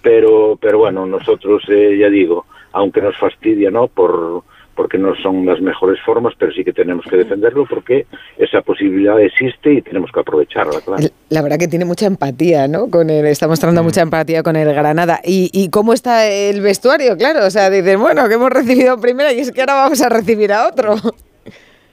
[0.02, 3.88] pero, pero bueno, nosotros, eh, ya digo, aunque nos fastidia, ¿no?
[3.88, 4.42] Por,
[4.78, 9.20] porque no son las mejores formas, pero sí que tenemos que defenderlo porque esa posibilidad
[9.20, 11.02] existe y tenemos que aprovecharla, claro.
[11.30, 12.88] La verdad que tiene mucha empatía, ¿no?
[12.88, 15.18] Con él, está mostrando mucha empatía con el Granada.
[15.24, 17.16] ¿Y, ¿Y cómo está el vestuario?
[17.16, 20.00] Claro, o sea, dicen, bueno, que hemos recibido a primera y es que ahora vamos
[20.00, 20.94] a recibir a otro.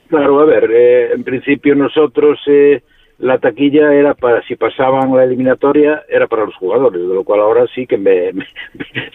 [0.08, 2.82] Claro, a ver, eh, en principio nosotros eh,
[3.18, 7.40] la taquilla era para, si pasaban la eliminatoria, era para los jugadores, de lo cual
[7.40, 8.46] ahora sí que me, me-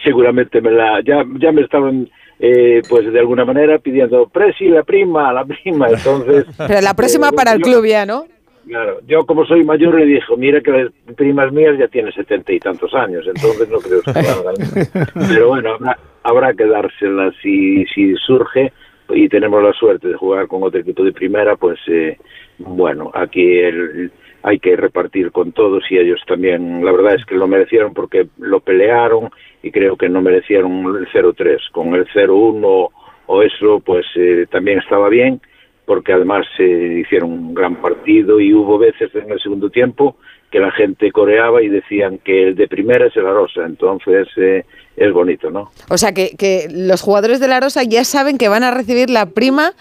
[0.02, 2.08] seguramente me la, ya, ya me estaban,
[2.40, 6.46] eh, pues de alguna manera pidiendo, Presi, la prima, la prima, entonces...
[6.68, 8.26] Pero la próxima eh, para el club ya, ¿no?
[8.66, 12.52] Claro, yo como soy mayor le dijo, mira que las primas mías ya tienen setenta
[12.52, 14.12] y tantos años, entonces no creo que.
[15.28, 18.72] Pero bueno, habrá, habrá que dársela si, si surge
[19.10, 22.16] y tenemos la suerte de jugar con otro equipo de primera, pues eh,
[22.58, 24.10] bueno, aquí el-
[24.44, 28.26] hay que repartir con todos y ellos también, la verdad es que lo merecieron porque
[28.38, 29.30] lo pelearon
[29.62, 31.60] y creo que no merecieron el 0-3.
[31.70, 32.88] Con el 0-1
[33.26, 35.40] o eso, pues eh, también estaba bien
[35.84, 40.16] porque además eh, hicieron un gran partido y hubo veces en el segundo tiempo
[40.52, 44.64] que la gente coreaba y decían que el de primera es el Arosa, entonces eh,
[44.96, 45.70] es bonito, ¿no?
[45.88, 49.10] O sea, que, que los jugadores de la Rosa ya saben que van a recibir
[49.10, 49.72] la prima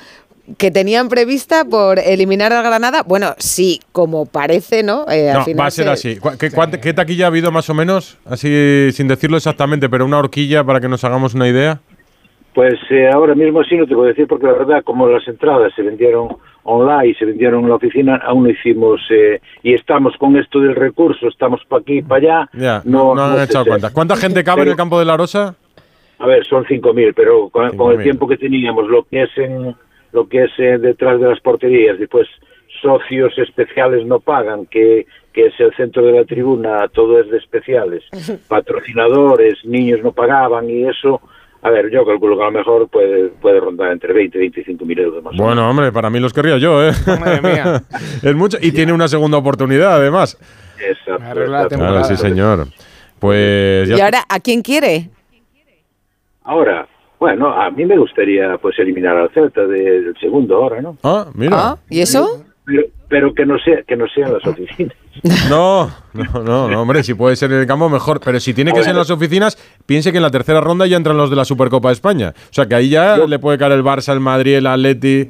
[0.58, 3.04] que tenían prevista por eliminar al Granada.
[3.06, 5.06] Bueno, sí, como parece, ¿no?
[5.10, 6.20] Eh, al No, final va a ser se- así.
[6.20, 8.18] ¿Cu- ¿Qué, cuánta- qué taquilla ha habido más o menos?
[8.26, 11.80] Así, sin decirlo exactamente, pero una horquilla para que nos hagamos una idea.
[12.54, 15.72] Pues eh, ahora mismo sí no te puedo decir porque la verdad como las entradas
[15.76, 16.30] se vendieron
[16.64, 20.76] online, se vendieron en la oficina, aún no hicimos eh, y estamos con esto del
[20.76, 22.50] recurso, estamos para aquí y para allá.
[22.54, 23.92] Ya, no, no han echado cuenta.
[23.92, 25.56] ¿Cuánta gente cabe en el campo de la Rosa?
[26.20, 28.04] A ver, son 5.000, pero con, con el 5.000.
[28.04, 29.76] tiempo que teníamos, lo que es en
[30.12, 32.28] lo que es eh, detrás de las porterías, después
[32.82, 37.38] socios especiales no pagan, que, que es el centro de la tribuna, todo es de
[37.38, 38.04] especiales,
[38.48, 41.22] patrocinadores, niños no pagaban y eso,
[41.64, 44.86] a ver, yo calculo que a lo mejor puede, puede rondar entre 20 y 25
[44.86, 45.36] mil euros más.
[45.38, 46.92] Bueno, hombre, para mí los querría yo, ¿eh?
[47.20, 47.84] Madre mía.
[48.24, 48.58] es mucho.
[48.62, 50.38] Y tiene una segunda oportunidad, además.
[50.80, 51.76] Exacto, exacto.
[51.78, 52.68] Claro, sí, señor.
[53.20, 55.10] Pues ya Y ahora, ¿a quién quiere?
[56.44, 56.88] Ahora,
[57.20, 60.98] bueno, a mí me gustaría pues eliminar al Celta de- del segundo ahora, ¿no?
[61.04, 61.56] Ah, mira.
[61.60, 62.44] Ah, ¿Y eso?
[62.72, 64.96] Pero, pero que no sea que no sean las oficinas.
[65.50, 68.72] No, no, no, no, hombre, si puede ser en el campo mejor, pero si tiene
[68.72, 71.36] que ser en las oficinas, piense que en la tercera ronda ya entran los de
[71.36, 72.30] la Supercopa de España.
[72.30, 75.30] O sea que ahí ya le puede caer el Barça, el Madrid, el Atleti.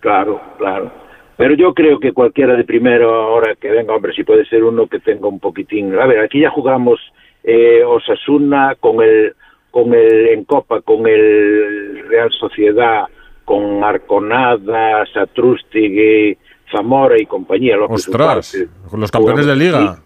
[0.00, 0.90] Claro, claro.
[1.36, 4.86] Pero yo creo que cualquiera de primero ahora que venga, hombre, si puede ser uno
[4.86, 5.94] que tenga un poquitín.
[5.98, 6.98] A ver, aquí ya jugamos
[7.44, 9.34] eh, Osasuna con el
[9.70, 13.04] con el en Copa con el Real Sociedad,
[13.44, 16.36] con Arconada, Satrústigui,
[16.70, 17.76] Zamora y compañía.
[17.76, 18.56] López Ostras,
[18.92, 19.98] los campeones de liga.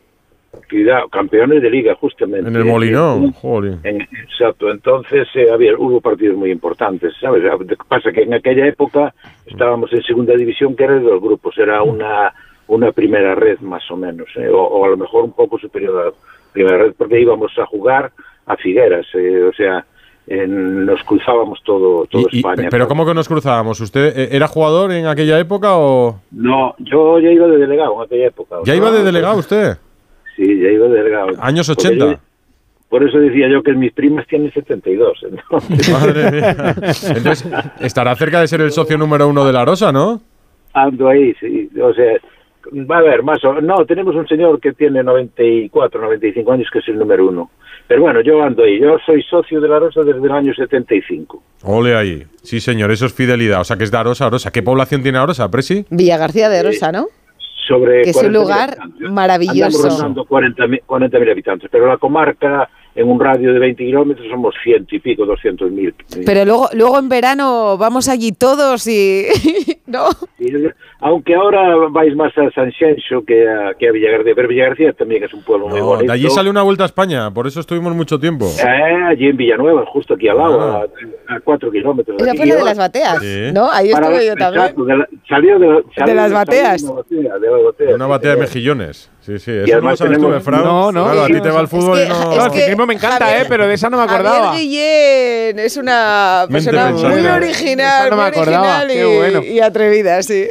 [0.70, 2.48] Cuidado, campeones de liga, justamente.
[2.48, 3.78] En el Molinón, joder.
[3.82, 7.42] En- exacto, entonces eh, había, hubo partidos muy importantes, ¿sabes?
[7.42, 9.12] Lo que pasa que en aquella época
[9.46, 12.32] estábamos en segunda división, que era de dos grupos, era una,
[12.68, 14.48] una primera red más o menos, ¿eh?
[14.48, 16.12] o, o a lo mejor un poco superior a la
[16.52, 18.12] primera red, porque íbamos a jugar
[18.46, 19.84] a Figueras, eh, o sea,
[20.26, 22.68] en- nos cruzábamos todo, todo Y- y- España.
[22.70, 23.80] pero ¿cómo que nos cruzábamos?
[23.80, 26.20] ¿Usted eh, era jugador en aquella época o...?
[26.30, 28.56] No, yo ya iba de delegado en aquella época.
[28.64, 28.78] ¿Ya ¿no?
[28.78, 29.76] iba de delegado usted?
[30.36, 31.28] Sí, ya iba de delegado.
[31.40, 32.06] Años Porque 80.
[32.12, 32.18] yo-
[32.88, 35.18] por eso decía yo que mis primas tienen 72.
[35.28, 36.74] Entonces, Madre mía.
[37.16, 37.44] Entonces,
[37.80, 40.20] estará cerca de ser el socio número uno de la Rosa, ¿no?
[40.76, 41.70] ando ahí, sí.
[41.80, 42.14] O sea,
[42.72, 46.78] va a ver, más o No, tenemos un señor que tiene 94, 95 años, que
[46.78, 47.50] es el número uno.
[47.86, 48.80] Pero bueno, yo ando ahí.
[48.80, 51.42] Yo soy socio de la Rosa desde el año 75.
[51.64, 52.24] Ole ahí.
[52.42, 53.60] Sí, señor, eso es fidelidad.
[53.60, 54.50] O sea, que es de Arosa, Arosa.
[54.50, 55.84] ¿Qué población tiene Arosa, Presi?
[55.90, 57.08] Villa García de Rosa, ¿no?
[57.68, 58.76] Sobre Que es un 40.000 lugar
[59.10, 59.88] maravilloso.
[59.88, 64.54] Andamos rondando 40.000 40.000 habitantes, pero la comarca, en un radio de 20 kilómetros, somos
[64.62, 66.24] ciento y pico, 200.000.
[66.26, 69.26] Pero luego, luego en verano vamos allí todos y...
[69.86, 70.08] ¿No?
[70.38, 70.52] Y,
[71.06, 75.22] aunque ahora vais más a San Xenxo que a, que a Villagarcía, pero Villagarcía también
[75.22, 76.06] es un pueblo muy No, bonito.
[76.10, 78.46] de allí sale una vuelta a España, por eso estuvimos mucho tiempo.
[78.46, 80.86] Eh, allí en Villanueva, justo aquí al lado, Ah.
[81.28, 82.16] a, a cuatro kilómetros.
[82.22, 83.50] Esa fue la de las bateas, Sí.
[83.52, 83.70] ¿no?
[83.70, 84.62] Ahí para- estuve yo también.
[84.64, 86.82] exacto, de la- salió de, salió las salió bateas.
[86.82, 89.10] de una batea, de la batea, Una batea de mejillones.
[89.20, 89.50] Sí, sí.
[89.52, 90.64] Eso no lo sabes tú, ¿eh, Fran?
[90.64, 91.04] No, no.
[91.04, 92.14] Claro, a ti te va el Es fútbol que- y no...
[92.32, 93.46] es No, el que ciclismo me encanta, Javier- ¿eh?
[93.48, 94.46] Pero de esa no me acordaba.
[94.48, 99.42] Javier Guillén es una persona muy original, no me muy original y, bueno.
[99.44, 100.46] y atrevida, sí.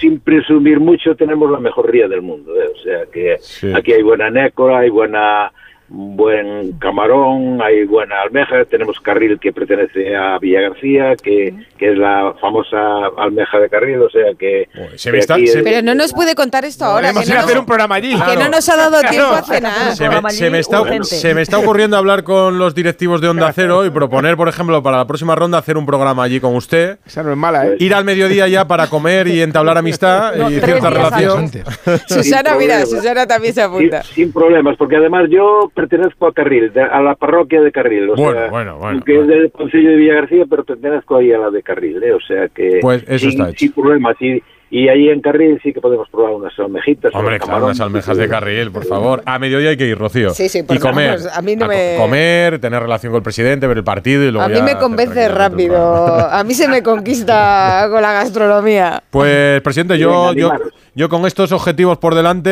[0.00, 2.54] Sin presumir mucho, tenemos la mejor ría del mundo.
[2.60, 2.68] ¿eh?
[2.74, 3.72] O sea que Sí.
[3.74, 5.52] aquí hay buena nécora, hay buena
[5.88, 11.98] buen camarón, hay buena almeja, tenemos carril que pertenece a Villa García, que, que es
[11.98, 12.76] la famosa
[13.16, 14.68] almeja de carril, o sea que...
[14.74, 17.08] Uy, se que me está- aquí se- es- Pero no nos puede contar esto ahora,
[17.08, 18.10] que Podemos no, hacer nos, un programa allí.
[18.14, 19.92] que no nos ha dado tiempo a cenar.
[19.96, 23.50] Se me, se me está, se me está ocurriendo hablar con los directivos de Onda
[23.54, 26.98] Cero y proponer, por ejemplo, para la próxima ronda hacer un programa allí con usted.
[27.06, 27.76] Esa no es mala, ¿eh?
[27.78, 31.48] Ir al mediodía ya para comer y entablar amistad No, y cierta relación.
[32.06, 32.86] Susana, Sin mira.
[32.86, 34.02] Susana también se sin, apunta.
[34.02, 38.10] sin problemas, porque además yo pertenezco a Carril, a la parroquia de Carril.
[38.10, 39.22] O Bueno, sea, bueno, bueno, bueno.
[39.22, 42.12] es del Concello de Villa García, pero pertenezco ahí a la de Carril, ¿eh?
[42.12, 42.80] o sea que...
[42.80, 43.58] Pues eso sin, está hecho.
[43.58, 47.14] Sin problemas, y, y ahí en Carril sí que podemos probar unas almejitas.
[47.14, 49.22] Hombre, claro, unas almejas de carril, por favor.
[49.24, 50.30] A mediodía hay que ir, Rocío.
[50.30, 51.18] Sí, sí, por y comer.
[51.32, 54.30] a mí no co- me- Comer, tener relación con el presidente, ver el partido y
[54.30, 55.78] luego A mí ya me convence rápido.
[56.30, 59.02] A mí se me conquista con la gastronomía.
[59.10, 60.50] Pues, presidente, yo, yo,
[60.94, 62.50] yo con estos objetivos por delante,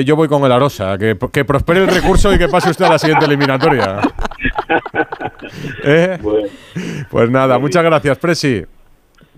[0.00, 0.96] eh, yo voy con el Arosa.
[0.98, 4.00] Que, que prospere el recurso y que pase usted a la siguiente eliminatoria.
[5.84, 6.18] ¿Eh?
[6.22, 6.48] Bueno,
[7.10, 8.64] Pues nada, muchas gracias, Presi.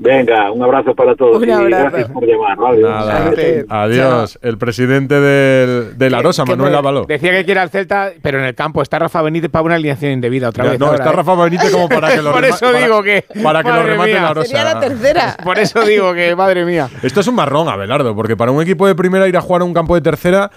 [0.00, 1.36] Venga, un abrazo para todos.
[1.36, 1.82] Un y abrazo.
[1.90, 2.56] gracias por llamar.
[2.58, 3.66] Suerte.
[3.68, 4.38] adiós.
[4.42, 7.04] El presidente del, del Arosa, Que Manuel Ávalo.
[7.06, 10.12] Decía que quiere al Celta, pero en el campo está Rafa Benítez para una alineación
[10.12, 10.80] indebida otra Ya, vez.
[10.80, 11.16] No, ahora, está ¿eh?
[11.16, 14.10] Rafa Benítez como para que lo Por rema- eso digo que- Para que lo remate
[14.12, 14.22] mía.
[14.22, 14.48] la Arosa.
[14.48, 15.36] Sería la tercera.
[15.44, 16.88] Por eso digo que, madre mía.
[17.02, 19.64] Esto es un marrón, Abelardo, porque para un equipo de primera ir a jugar a
[19.64, 20.50] un campo de tercera.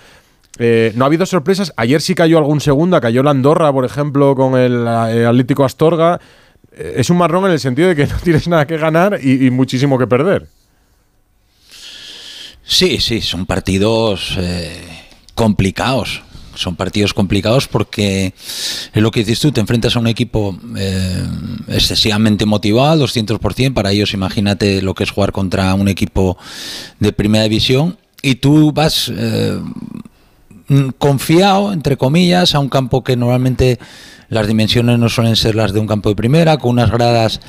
[0.59, 1.73] eh, no ha habido sorpresas.
[1.77, 3.01] Ayer sí cayó algún segunda.
[3.01, 6.19] Cayó la Andorra, por ejemplo, con el eh, Atlético Astorga.
[6.75, 9.49] Eh, es un marrón en el sentido de que no tienes nada que ganar y,
[9.51, 10.47] muchísimo que perder.
[12.65, 14.81] Sí, sí, son partidos eh,
[15.35, 16.21] complicados.
[16.55, 18.33] Son partidos complicados porque
[18.93, 21.27] es lo que dices tú, te enfrentas a un equipo eh,
[21.67, 23.73] excesivamente motivado, al 200%.
[23.73, 26.37] Para ellos, imagínate lo que es jugar contra un equipo
[26.99, 27.97] de primera división.
[28.21, 29.11] Y tú vas
[30.67, 33.79] mm, confiado, entre comillas, a un campo que normalmente
[34.33, 37.39] las dimensiones no suelen ser las de un campo de primera, con unas gradas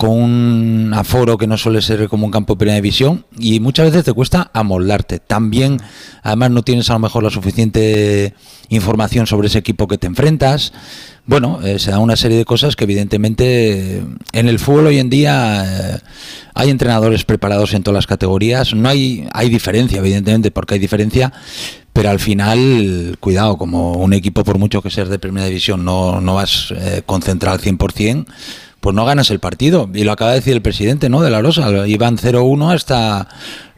[0.00, 3.84] con un aforo que no suele ser como un campo de primera división y muchas
[3.90, 5.18] veces te cuesta amoldarte.
[5.18, 5.76] También,
[6.22, 8.32] además, no tienes a lo mejor la suficiente
[8.70, 10.72] información sobre ese equipo que te enfrentas.
[11.26, 14.02] Bueno, eh, se da una serie de cosas que evidentemente
[14.32, 15.98] en el fútbol hoy en día eh,
[16.54, 18.72] hay entrenadores preparados en todas las categorías.
[18.74, 21.30] No hay, hay diferencia, evidentemente, porque hay diferencia,
[21.92, 26.20] pero al final, cuidado, como un equipo por mucho que seas de primera división no,
[26.20, 28.26] no vas eh, concentrado al 100%,
[28.80, 29.90] pues no ganas el partido.
[29.92, 31.20] Y lo acaba de decir el presidente, ¿no?
[31.20, 31.86] De la Rosa.
[31.86, 33.28] Iban 0-1 hasta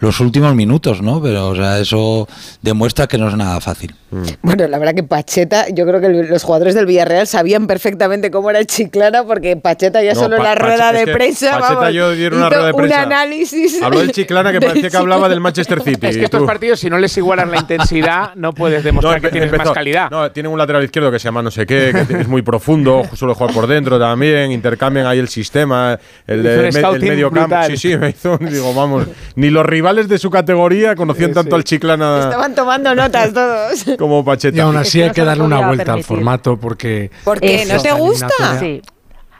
[0.02, 1.22] los últimos minutos, ¿no?
[1.22, 2.28] Pero, o sea, eso
[2.60, 3.94] demuestra que no es nada fácil.
[4.42, 8.30] Bueno, la verdad que Pacheta, yo creo que el- los jugadores del Villarreal sabían perfectamente
[8.30, 11.12] cómo era el Chiclana, porque Pacheta ya No, solo en Pa- la rueda de que
[11.12, 12.96] prensa, Pacheta vamos, yo dieron una rueda de prensa.
[12.98, 13.82] un análisis.
[13.82, 16.06] Habló del Chiclana que parecía que hablaba del Manchester City.
[16.08, 19.32] Es que estos partidos, si no les igualas la intensidad, no puedes demostrar que empe-
[19.32, 20.10] tienes empezó- más calidad.
[20.10, 23.02] No, tienen un lateral izquierdo que se llama no sé qué, que es muy profundo,
[23.14, 27.56] suele jugar por dentro también, intercambian ahí el sistema, el, me- el scouting medio campo.
[27.68, 31.64] Sí, sí, me hizo, digo, vamos, ni los rivales de su categoría conocían tanto al
[31.64, 33.84] Chiclana Estaban tomando notas todos.
[33.98, 34.56] como Pacheta.
[34.56, 37.64] Y aún así que hay que darle una vuelta al formato porque ¿Por qué?
[37.66, 38.28] ¿No te gusta?
[38.58, 38.80] Sí.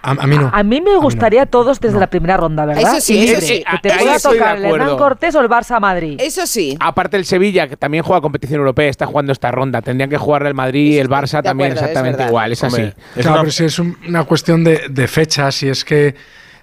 [0.03, 0.51] a, a mí no.
[0.53, 2.93] A mí me gustaría a todos desde la primera ronda, ¿verdad?
[2.97, 3.65] Eso sí, eso sí.
[3.81, 4.65] Que te pueda tocar el.
[4.65, 6.17] Hernán Cortés o el Barça Madrid.
[6.21, 6.77] Eso sí.
[6.81, 9.81] Aparte el Sevilla, que también juega competición europea, está jugando esta ronda.
[9.81, 12.53] Tendrían que jugar el Madrid y el Barça de también acuerdo, exactamente igual.
[12.53, 12.83] Es así.
[12.83, 16.15] Es claro, una- pero si es un- una cuestión de, de fechas y es que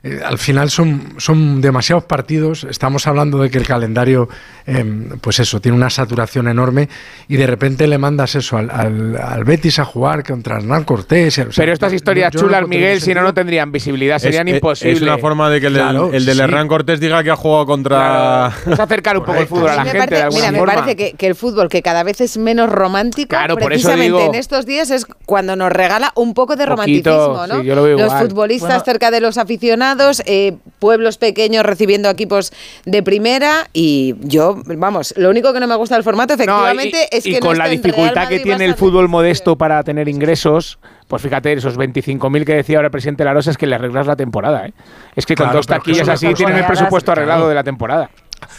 [0.04, 2.64] eh, al final son, son demasiados partidos.
[2.64, 4.30] Estamos hablando de que el calendario,
[4.66, 6.88] em, pues eso, tiene una saturación enorme
[7.28, 11.38] y de repente le mandas eso al, al- al Betis a jugar contra Hernán Cortés.
[11.38, 13.72] y- o sea, Pero estas yo- historias yo no chulas, Miguel, si no, no tendrían
[13.72, 14.98] visibilidad, serían es- imposibles.
[14.98, 16.42] Es una forma de que el, del- Claro, el del sí.
[16.42, 17.98] Hernán Cortés diga que ha jugado contra.
[17.98, 20.62] Claro, es acercar un poco el fútbol a la me gente parece, de alguna mira,
[20.66, 23.88] me parece que, que el fútbol, que cada vez es menos romántico, Claro, por eso
[23.90, 27.62] precisamente digo- en estos días es cuando nos regala un poco de Poquito, romanticismo, ¿no?
[27.62, 28.28] sí, yo lo veo los igual.
[28.28, 28.84] futbolistas Bueno.
[28.86, 29.89] cerca de los aficionados,
[30.26, 32.52] eh, pueblos pequeños recibiendo equipos
[32.86, 36.44] de primera y yo, vamos, lo único que no me gusta del formato, No, y-
[36.44, 40.08] efectivamente, es y que no con la dificultad que tiene el fútbol modesto para tener
[40.08, 44.06] ingresos, pues fíjate, esos 25.000 que decía ahora el presidente Larosa es que le arreglas
[44.08, 44.66] la temporada.
[44.68, 44.74] ¿eh?
[45.16, 47.50] Es que con Claro, dos pero que taquillas así tienen el presupuesto arreglado claro.
[47.50, 48.10] de la temporada.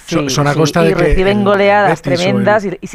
[0.07, 2.65] Son- Sí, son a sí, costa y de que reciben goleadas Betis o el- tremendas
[2.65, 2.89] y, y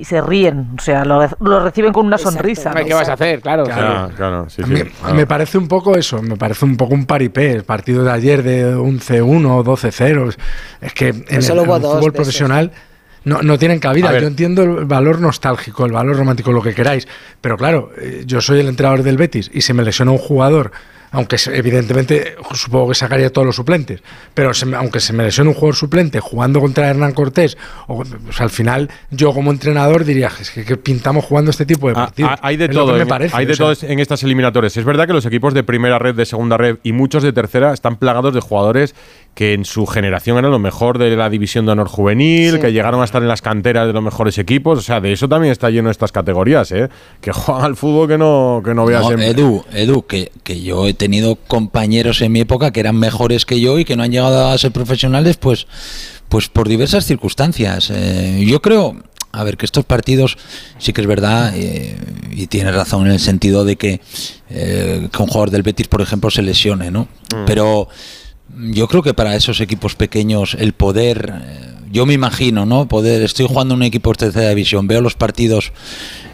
[0.00, 0.70] y se ríen.
[0.78, 2.38] O sea, lo, lo reciben con una Exacto.
[2.38, 2.72] sonrisa.
[2.74, 3.40] ¿Qué vas a hacer?
[3.40, 3.64] Claro.
[3.64, 4.72] Claro, claro, sí, A sí.
[4.72, 5.14] mí Claro.
[5.14, 7.52] me parece un poco eso, me parece un poco un paripé.
[7.52, 10.34] El partido de ayer de 11-1 o 12-0.
[10.80, 12.72] Es que en el, en el fútbol profesional
[13.24, 14.18] no, no tienen cabida.
[14.18, 17.06] Yo entiendo el valor nostálgico, el valor romántico, lo que queráis.
[17.40, 20.72] Pero claro, eh, yo soy el entrenador del Betis y se me lesiona un jugador.
[21.12, 24.00] Aunque se- evidentemente supongo que sacaría todos los suplentes,
[24.32, 28.40] pero se aunque se me lesione un jugador suplente jugando contra Hernán Cortés, o, pues
[28.40, 32.04] al final yo como entrenador diría es que, que pintamos jugando este tipo de Ah,
[32.06, 32.30] partidos.
[32.34, 33.74] ah, hay de Es todo, me parece, hay de o sea.
[33.74, 34.76] todo en estas eliminatorias.
[34.76, 37.72] Es verdad que los equipos de primera red, de segunda red y muchos de tercera
[37.72, 38.94] están plagados de jugadores
[39.34, 42.60] que en su generación eran lo mejor de la división de honor juvenil, Sí.
[42.60, 44.78] que llegaron a estar en las canteras de los mejores equipos.
[44.78, 46.88] O sea, de eso también está lleno estas categorías, ¿eh?
[47.20, 50.60] Que juegan al fútbol que no, que no veas No, en- Edu, Edu, que, que
[50.60, 54.02] yo he tenido compañeros en mi época que eran mejores que yo y que no
[54.02, 55.66] han llegado a ser profesionales, pues,
[56.28, 57.90] pues por diversas circunstancias.
[57.90, 58.96] Eh, yo creo,
[59.32, 60.36] a ver, que estos partidos
[60.78, 61.96] sí que es verdad, eh,
[62.30, 64.02] y tienes razón en el sentido de que,
[64.50, 67.08] eh, que un jugador del Betis, por ejemplo, se lesione, ¿no?
[67.46, 67.88] Pero
[68.58, 71.60] yo creo que para esos equipos pequeños el poder, eh,
[71.90, 72.88] yo me imagino, ¿no?
[72.88, 75.72] Poder, estoy jugando en un equipo de tercera división, veo los partidos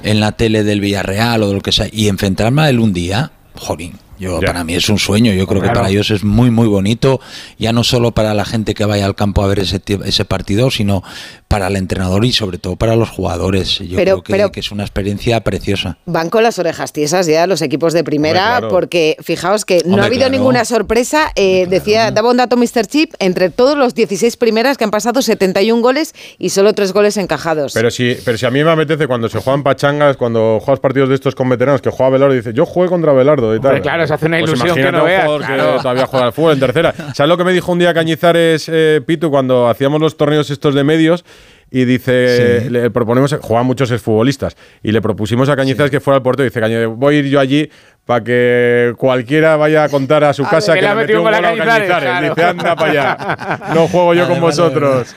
[0.03, 2.93] en la tele del Villarreal o de lo que sea, y enfrentarme a él un
[2.93, 3.93] día, jolín.
[4.19, 4.47] Yo, Ya.
[4.47, 5.81] para mí es un sueño, yo creo que Claro.
[5.81, 7.21] para ellos es muy muy bonito,
[7.59, 10.71] ya no solo para la gente que vaya al campo a ver ese, ese partido,
[10.71, 11.03] sino
[11.49, 13.79] para el entrenador y sobre todo para los jugadores.
[13.79, 15.99] Yo Pero- creo que, pero- que es una experiencia preciosa.
[16.07, 18.69] Van con las orejas tiesas ya los equipos de primera, Hombre, claro.
[18.71, 20.33] porque fijaos que no Hombre, ha habido claro.
[20.33, 21.31] ninguna sorpresa.
[21.37, 22.87] Eh, Decía, daba un dato Mr.
[22.87, 27.17] Chip, entre todos los 16 primeras que han pasado 71 goles y solo 3 goles
[27.17, 27.73] encajados.
[27.75, 31.09] Pero si, pero si a mí me apetece cuando se juegan pachangas, cuando juegas partidos
[31.09, 33.73] de estos con veteranos, que juega Velardo y dice, yo jugué contra Velardo y Hombre,
[33.75, 33.83] tal.
[33.83, 35.73] claro, se hace una Pues ilusión que no veas, claro.
[35.77, 36.95] que todavía juega al fútbol en tercera.
[37.15, 40.75] ¿Sabes lo que me dijo un día Cañizares, eh, Pitu, cuando hacíamos los torneos estos
[40.75, 41.25] de medios?
[41.69, 46.23] Y dice, le proponemos, juegan muchos exfutbolistas, y le propusimos a Cañizares que fuera al
[46.23, 46.45] portero.
[46.47, 47.69] Y dice, Cañizares, voy a ir yo allí
[48.05, 51.19] para que cualquiera vaya a contar a su A casa ver, que que le metió
[51.23, 52.09] un metido gol un a gol a Cañizares, Cañizares.
[52.09, 52.35] claro.
[52.35, 53.75] Dice, anda para allá.
[53.75, 55.17] No juego yo Vale, con vale, vosotros.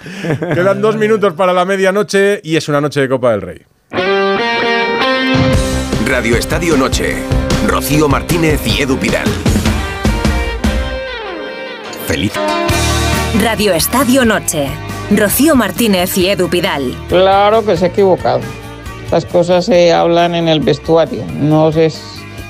[0.55, 3.61] Quedan dos minutos para la medianoche y es una noche de Copa del Rey.
[6.07, 7.15] Radio Estadio Noche.
[7.67, 9.27] Rocío Martínez y Edu Pidal.
[12.07, 12.31] Feliz.
[13.41, 14.67] Radio Estadio Noche.
[15.11, 16.95] Rocío Martínez y Edu Pidal.
[17.09, 18.41] Claro que se ha equivocado.
[19.11, 21.91] Las cosas se hablan en el vestuario, no se,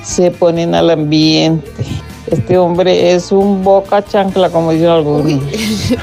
[0.02, 1.70] se ponen al ambiente.
[2.26, 5.42] Este hombre es un boca chancla, como dicen algunos.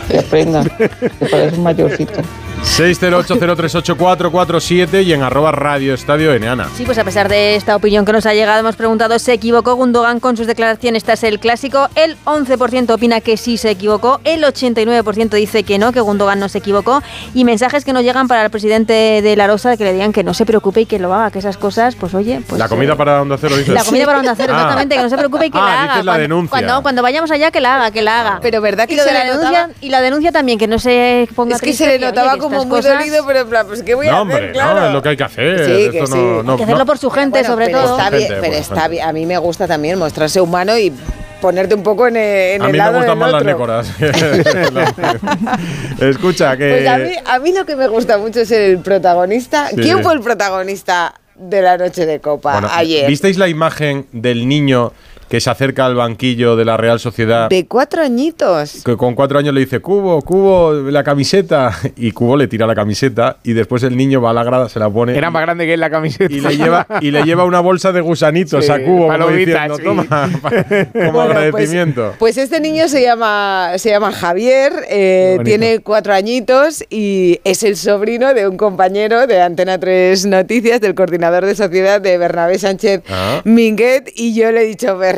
[0.10, 0.90] Que aprenda, que
[1.30, 2.22] parece un mayorcito.
[2.64, 6.68] 608038447 y en arroba Radio Estadio Eneana.
[6.76, 9.76] Sí, pues a pesar de esta opinión que nos ha llegado, hemos preguntado, ¿se equivocó
[9.76, 11.90] Gundogan con sus declaraciones tras el clásico?
[11.96, 16.50] El 11% opina que sí se equivocó, el 89% dice que no, que Gundogan no
[16.50, 17.02] se equivocó.
[17.34, 20.24] Y mensajes que nos llegan para el presidente de La Rosa que le digan que
[20.24, 22.42] no se preocupe y que lo haga, que esas cosas, pues oye.
[22.48, 23.74] Pues, la comida eh, para Onda Cero, dices.
[23.74, 24.62] La comida para Onda Cero, Ah.
[24.62, 25.98] exactamente, que no se preocupe y que Ah, la dices haga.
[25.98, 26.50] la cuando, denuncia.
[26.50, 28.40] Cuando, cuando vayamos allá, que la haga, que la haga.
[28.42, 31.28] Pero verdad que y, se la denuncia, notaba- y la denuncia también, que no se
[31.36, 33.68] ponga Es que triste, se le notaba que como muy cosas- dolido, pero en plan,
[33.68, 34.34] pues ¿qué voy a No, hacer?
[34.36, 34.80] hombre, Claro.
[34.80, 35.66] no, es lo que hay que hacer.
[35.66, 36.18] Sí, que Esto sí.
[36.22, 37.98] no, no- Hay que hacerlo no- por su gente, Bueno, sobre pero todo.
[37.98, 39.08] Está bien, Gente, pero está bien.
[39.08, 40.92] A mí me gusta también mostrarse humano y
[41.42, 43.42] ponerte un poco en, el- en A el mí me lado gustan del más las
[43.42, 43.52] otro.
[43.52, 43.92] nécoras.
[46.02, 46.70] Escucha, que.
[46.70, 49.70] Pues a mí, a mí lo que me gusta mucho es el protagonista.
[49.70, 49.78] Sí.
[49.78, 53.08] ¿Quién fue el protagonista de la noche de Copa Bueno, ayer?
[53.08, 54.92] ¿Visteis la imagen del niño
[55.30, 57.50] que se acerca al banquillo de la Real Sociedad?
[57.50, 58.82] De cuatro añitos.
[58.84, 61.72] que con cuatro años le dice, Cubo, Cubo, la camiseta.
[61.98, 64.80] Y Cubo le tira la camiseta y después el niño va a la grada, se
[64.80, 65.18] la pone.
[65.18, 66.32] Era y- más grande que él la camiseta.
[66.34, 69.76] y le lleva y le lleva una bolsa de gusanitos Sí, a Cubo como diciendo,
[69.78, 69.84] sí.
[69.84, 70.06] toma,
[70.94, 72.14] como Bueno, agradecimiento.
[72.20, 77.76] Pues este niño se llama, se llama Javier, eh, tiene cuatro añitos y es el
[77.78, 83.02] sobrino de un compañero de Antena 3 Noticias, del coordinador de sociedad de Bernabé Sánchez
[83.10, 83.42] Ah.
[83.44, 84.12] Minguet.
[84.16, 85.17] Y yo le he dicho, Bernabé,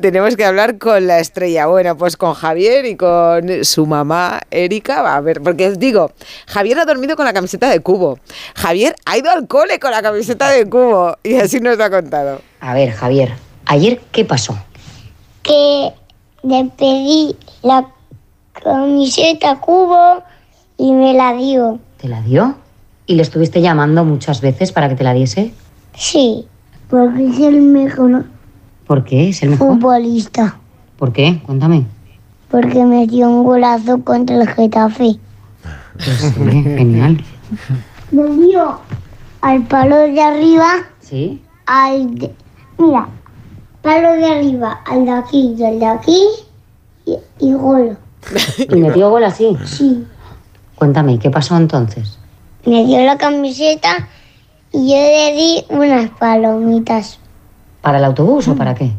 [0.00, 1.66] tenemos que hablar con la estrella.
[1.66, 5.02] Bueno, pues con Javier y con su mamá Erika.
[5.02, 6.12] Va a ver, porque os digo,
[6.46, 8.18] Javier ha dormido con la camiseta de Cubo.
[8.54, 11.16] Javier ha ido al cole con la camiseta de Cubo.
[11.22, 12.40] Y así nos lo ha contado.
[12.60, 13.32] A ver, Javier,
[13.66, 14.56] ¿ayer qué pasó?
[15.46, 15.92] que
[16.42, 17.86] le pedí la
[18.52, 20.22] camiseta Cubo
[20.76, 21.78] y me la dio.
[21.98, 22.56] ¿Te la dio?
[23.06, 25.54] ¿Y le estuviste llamando muchas veces para que te la diese?
[25.94, 26.46] Sí,
[26.90, 28.24] porque es el mejor
[28.86, 29.28] ¿Por qué?
[29.30, 29.68] ¿Es el mejor?
[29.74, 30.56] futbolista.
[30.98, 31.40] ¿Por qué?
[31.44, 31.84] Cuéntame.
[32.50, 35.16] Porque me dio un golazo contra el Getafe.
[35.94, 37.22] Pues, genial.
[38.12, 38.78] Me dio
[39.40, 40.66] al palo de arriba,
[41.00, 41.42] ¿Sí?
[41.66, 42.34] al de-
[42.78, 43.08] Mira,
[43.82, 46.22] palo de arriba, al de aquí y al de aquí
[47.06, 47.96] y, y gol.
[48.58, 49.56] ¿Y metió gol así?
[49.64, 50.04] Sí,
[50.76, 52.18] Cuéntame, ¿qué pasó entonces?
[52.66, 54.08] me dio la camiseta
[54.72, 57.18] y yo le di unas palomitas
[57.86, 58.90] ¿Para el autobús o para qué?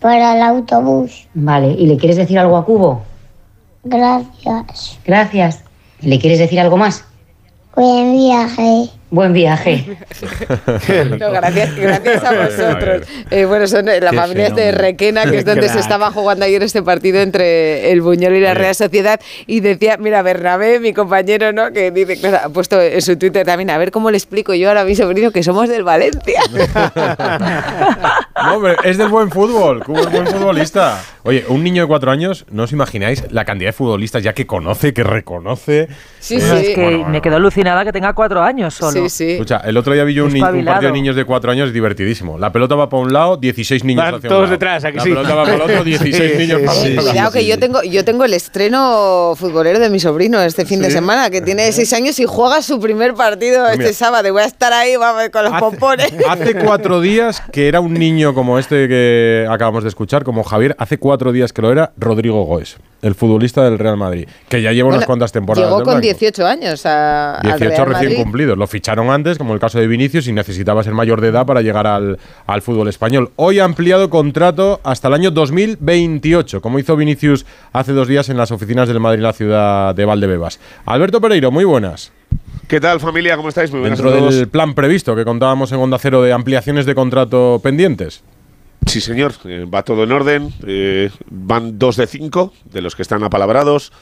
[0.00, 1.28] para el autobús.
[1.34, 3.02] Vale, ¿y le quieres decir algo a Cubo?
[3.84, 4.98] Gracias.
[5.06, 5.62] Gracias.
[6.00, 7.04] ¿Le quieres decir algo más?
[7.76, 8.90] Buen viaje.
[9.10, 9.84] Buen viaje.
[11.18, 13.06] No, gracias, gracias a vosotros.
[13.30, 14.72] Eh, bueno, son eh, la Qué familia de.
[14.72, 18.54] Requena, que es donde se estaba jugando ayer este partido entre el Buñol y la
[18.54, 19.20] Real Sociedad.
[19.46, 21.72] Y decía, mira, Bernabé, mi compañero, ¿no?
[21.72, 24.68] Que dice, claro, ha puesto en su Twitter también, a ver cómo le explico yo
[24.68, 26.40] ahora a mi sobrino que somos del Valencia.
[28.42, 29.82] No, hombre, es del buen fútbol.
[29.84, 31.00] Cubo es buen futbolista.
[31.22, 34.46] Oye, un niño de cuatro años, no os imagináis la cantidad de futbolistas ya que
[34.46, 35.88] conoce, que reconoce.
[36.20, 37.12] Sí, Eh, Bueno, es que bueno, bueno.
[37.12, 38.93] me quedó alucinada que tenga cuatro años solo.
[38.94, 39.30] Sí, sí.
[39.32, 42.38] Escucha, el otro día vi yo un, un partido de niños de cuatro años divertidísimo.
[42.38, 44.52] La pelota va para un lado, 16 niños Van hacia todos un lado.
[44.52, 45.08] detrás, ¿a que La sí?
[45.10, 47.10] pelota va para el otro, 16 Sí, niños sí, para sí, otro lado.
[47.10, 50.86] Cuidado que yo tengo, yo tengo el estreno futbolero de mi sobrino este fin de
[50.88, 50.92] Sí.
[50.94, 53.94] semana, que tiene seis años y juega su primer partido Pues este mira.
[53.94, 54.32] sábado.
[54.32, 56.12] Voy a estar ahí vamos, con los pompones.
[56.28, 60.74] Hace cuatro días que era un niño como este que acabamos de escuchar, como Javier,
[60.78, 64.72] hace cuatro días que lo era Rodrigo Goes, el futbolista del Real Madrid, que ya
[64.72, 65.68] lleva unas cuantas temporadas.
[65.68, 66.00] Llegó con blanco.
[66.00, 68.22] 18 años a, al 18 Real recién Madrid.
[68.22, 68.58] cumplidos.
[68.58, 71.60] Lo ficharon antes, como el caso de Vinicius, y necesitaba ser mayor de edad para
[71.60, 73.30] llegar al, al fútbol español.
[73.36, 78.38] Hoy ha ampliado contrato hasta el año 2028, como hizo Vinicius hace dos días en
[78.38, 80.58] las oficinas del Madrid en la ciudad de Valdebebas.
[80.86, 82.10] Alberto Pereiro, muy buenas.
[82.68, 83.36] ¿Qué tal familia?
[83.36, 83.70] ¿Cómo estáis?
[83.70, 84.34] Muy buenas Dentro a todos.
[84.36, 88.22] del plan previsto que contábamos en Onda Cero de ampliaciones de contrato pendientes.
[88.86, 90.52] Sí, señor, eh, va todo en orden.
[90.66, 93.92] eh, van dos de cinco de los que están apalabrados.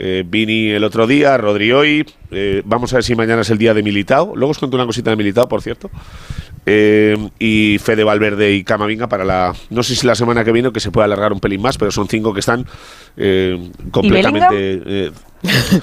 [0.00, 2.06] Eh, Vini el otro día, Rodri hoy.
[2.30, 4.36] eh, vamos a ver si mañana es el día de Militao.
[4.36, 5.90] Luego os cuento una cosita de Militao, por cierto.
[7.38, 9.54] Y Fede Valverde y Camavinga para la.
[9.70, 11.90] No sé si la semana que viene que se puede alargar un pelín más, pero
[11.90, 12.66] son cinco que están
[13.90, 15.12] completamente.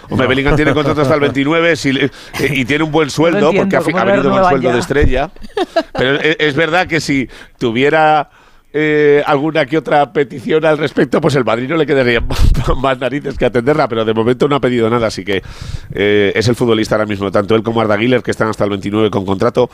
[0.10, 2.12] Hombre, Bellingham tiene contrato hasta el 29 si le- eh,
[2.54, 4.74] y tiene un buen sueldo entiendo, porque ha, fi- ¿cómo ha venido con sueldo ya?
[4.74, 5.32] de estrella.
[5.98, 8.30] Pero es, es verdad que si tuviera
[8.78, 12.22] eh, alguna que otra petición al respecto, pues el Madrid no le quedaría
[12.82, 15.42] más narices que atenderla, pero de momento no ha pedido nada, así que
[15.94, 18.72] eh, es el futbolista ahora mismo, tanto él como Arda Güler, que están hasta el
[18.72, 19.70] 29 con contrato.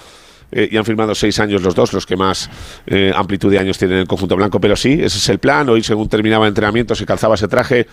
[0.52, 2.50] eh, y han firmado seis años los dos, los que más
[2.86, 4.60] eh, amplitud de años tienen en el conjunto blanco.
[4.60, 5.68] Pero sí, ese es el plan.
[5.70, 7.88] Hoy, según terminaba el entrenamiento, se calzaba ese traje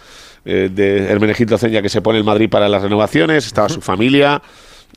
[0.45, 3.47] eh, de Hermenegildo Ceña que se pone en Madrid para las renovaciones.
[3.47, 4.43] Estaba su familia,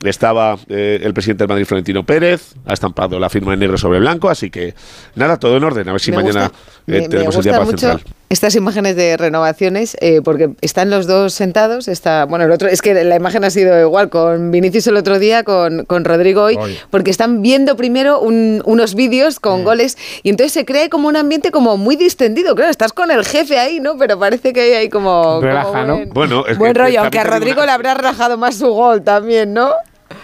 [0.04, 3.98] estaba eh, el presidente del Madrid, Florentino Pérez, ha estampado la firma en negro sobre
[4.00, 4.28] blanco.
[4.30, 4.74] Así que
[5.14, 5.88] nada, todo en orden.
[5.88, 8.02] A ver si Me mañana gusta- eh, me- me tenemos el día para central.
[8.28, 12.82] estas imágenes de renovaciones, eh, porque están los dos sentados, está, bueno, el otro, es
[12.82, 16.56] que la imagen ha sido igual con Vinicius el otro día, con, con Rodrigo hoy,
[16.56, 16.76] Hoy.
[16.90, 21.16] porque están viendo primero un- unos vídeos con goles y entonces se crea como un
[21.16, 23.96] ambiente como muy distendido, claro, estás con el jefe ahí, ¿no?
[23.96, 25.40] Pero parece que hay ahí como...
[25.40, 25.94] Relaja, como ¿no?
[25.96, 28.68] buen- Bueno, es buen que rollo, aunque a Rodrigo una- le habrá rajado más su
[28.68, 29.70] gol también, ¿no?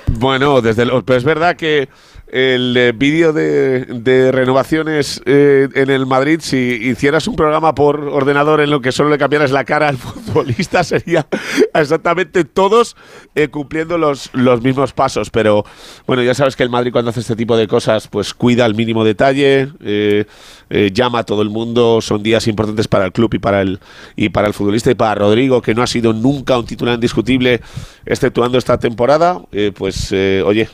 [0.06, 1.88] Bueno, desde lo- pero es verdad que
[2.30, 8.00] el eh, vídeo de, de renovaciones eh, en el Madrid, si hicieras un programa por
[8.00, 11.26] ordenador en lo que solo le cambiaras la cara al futbolista, sería
[11.74, 12.96] exactamente todos
[13.34, 15.30] eh, cumpliendo los, los mismos pasos.
[15.30, 15.64] Pero
[16.06, 18.74] bueno, ya sabes que el Madrid cuando hace este tipo de cosas, pues cuida el
[18.74, 20.24] mínimo detalle, eh,
[20.70, 23.80] eh, llama a todo el mundo, son días importantes para el club y para el,
[24.16, 27.60] y para el futbolista y para Rodrigo, que no ha sido nunca un titular indiscutible,
[28.04, 30.68] exceptuando esta temporada, eh, pues oye,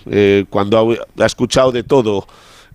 [0.50, 2.26] cuando ha, ha escuchado de todo,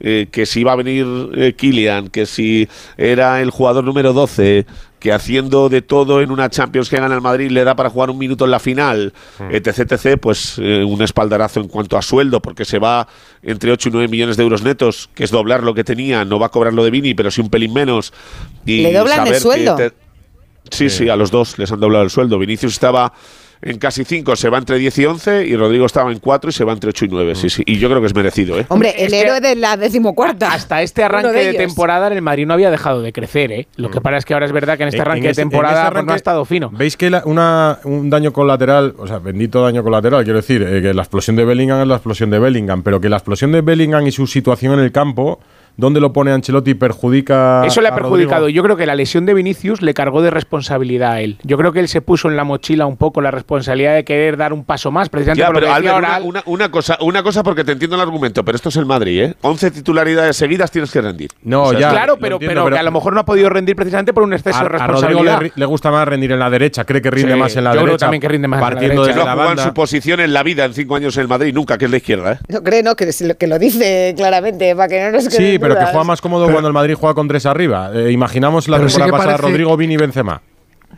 [0.02, 1.06] eh, que si iba a venir
[1.36, 2.68] eh, Kylian, que si
[2.98, 4.66] era el jugador número 12,
[5.00, 8.10] que haciendo de todo en una Champions que gana el Madrid le da para jugar
[8.10, 9.14] un minuto en la final,
[9.50, 13.08] etc, etc, pues eh, un espaldarazo en cuanto a sueldo, porque se va
[13.42, 16.38] entre 8 y 9 millones de euros netos, que es doblar lo que tenía, no
[16.40, 18.14] va a cobrar lo de Vini, pero sí un pelín menos.
[18.66, 19.76] Y ¿Le doblan el sueldo?
[19.76, 19.92] te-
[20.72, 22.38] Sí, sí, a los dos les han doblado el sueldo.
[22.38, 23.12] Vinicius estaba
[23.62, 26.54] en casi 5, se va entre 10 y 11, y Rodrigo estaba en 4 y
[26.54, 27.36] se va entre 8 y 9.
[27.36, 28.66] Sí, sí, y yo creo que es merecido, ¿eh?
[28.70, 30.54] Hombre, el héroe de la decimocuarta.
[30.54, 33.68] Hasta este arranque de temporada en el Madrid no había dejado de crecer, ¿eh?
[33.76, 35.50] Lo que pasa es que ahora es verdad que en este en arranque ese- de
[35.50, 36.70] temporada pues, no ha estado fino.
[36.72, 40.82] ¿Veis que la- una- un daño colateral, o sea, bendito daño colateral, quiero decir, eh,
[40.82, 43.62] que la explosión de Bellingham es la explosión de Bellingham, pero que la explosión de
[43.62, 45.40] Bellingham y su situación en el campo,
[45.80, 46.74] ¿dónde lo pone Ancelotti?
[46.74, 48.42] ¿Perjudica Eso le ha a perjudicado.
[48.42, 48.56] Rodrigo?
[48.56, 51.38] Yo creo que la lesión de Vinicius le cargó de responsabilidad a él.
[51.44, 54.38] Yo creo que él se puso en la mochila un poco la responsabilidad de querer
[54.38, 56.08] dar un paso más, precisamente Ya, por lo pero que Albert, ahora.
[56.20, 58.86] una, una- una cosa, una cosa porque te entiendo el argumento, pero esto es el
[58.86, 59.36] Madrid, ¿eh?
[59.42, 61.30] 11 titularidades seguidas tienes que rendir.
[61.44, 61.90] No, O sea, ya.
[61.92, 64.24] claro, pero, entiendo, pero, pero- que a lo mejor no ha podido rendir precisamente por
[64.24, 64.92] un exceso A, de a Rodrigo
[65.24, 65.52] responsabilidad.
[65.56, 67.78] le, gusta más rendir en la derecha, cree que rinde Sí, más en la yo
[67.78, 68.06] creo derecha.
[68.06, 69.24] también que rinde más en la partiendo derecha.
[69.24, 69.64] no ha la banda.
[69.64, 71.98] su posición en la vida en 5 años en el Madrid, nunca, que es la
[71.98, 72.38] izquierda, ¿eh?
[72.48, 72.96] No cree, ¿no?
[72.96, 76.04] Que, lo- que lo dice claramente, para que no nos Sí, queden pero que juega
[76.04, 77.92] más cómodo cuando el Madrid juega con tres arriba.
[77.94, 80.42] Eh, imaginamos la sí temporada que pasada parece- Rodrigo, Vini y Benzema.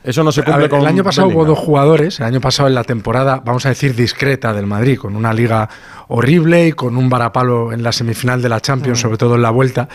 [0.05, 2.69] Eso no se cumple ver, con el año pasado hubo dos jugadores, el año pasado
[2.69, 5.69] en la temporada, vamos a decir, discreta del Madrid, con una liga
[6.07, 9.01] horrible y con un varapalo en la semifinal de la Champions, Mm.
[9.01, 9.89] sobre todo en la vuelta.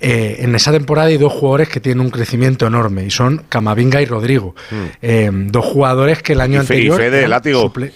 [0.00, 4.00] Eh, en esa temporada hay dos jugadores que tienen un crecimiento enorme y son Camavinga
[4.00, 4.54] y Rodrigo.
[5.02, 6.62] Eh, dos jugadores que el año Mm.
[6.62, 6.96] Y Fe- y anterior...
[6.98, 7.62] Fede, látigo.
[7.72, 7.92] suple-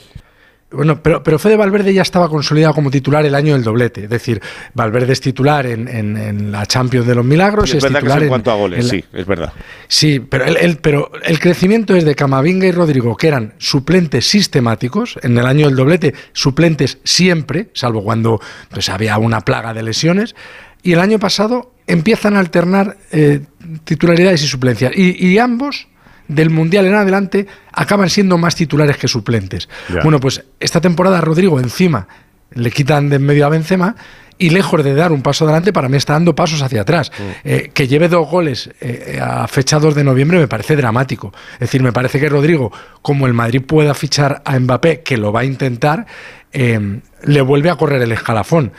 [0.73, 4.05] Bueno, pero, pero Fede Valverde ya estaba consolidado como titular el año del doblete.
[4.05, 4.43] Es decir,
[4.75, 7.73] Valverde es titular en, en- en la Champions de los Milagros.
[7.73, 9.53] Y es verdad que titular en cuanto a goles, la- sí, es verdad.
[9.87, 14.29] Sí, pero el, el- pero el crecimiento es de Camavinga y Rodrigo, que eran suplentes
[14.29, 18.41] sistemáticos, en el año del doblete, suplentes siempre, salvo cuando
[18.71, 20.35] pues, había una plaga de lesiones,
[20.83, 23.41] y el año pasado empiezan a alternar eh,
[23.85, 24.93] titularidades y suplencias.
[24.97, 25.87] Y, y ambos,
[26.29, 29.69] del Mundial en adelante, acaban siendo más titulares que suplentes.
[30.03, 32.09] Bueno, pues esta temporada Rodrigo encima
[32.53, 33.97] le quitan de en medio a Benzema
[34.39, 37.11] y lejos de dar un paso adelante, para mí está dando pasos hacia atrás.
[37.45, 41.33] Eh, que lleve dos goles eh, a fecha 2 de noviembre me parece dramático.
[41.55, 42.71] Es decir, me parece que Rodrigo,
[43.03, 46.07] como el Madrid pueda fichar a Mbappé, que lo va a intentar,
[46.53, 48.73] eh, le vuelve a correr el escalafón.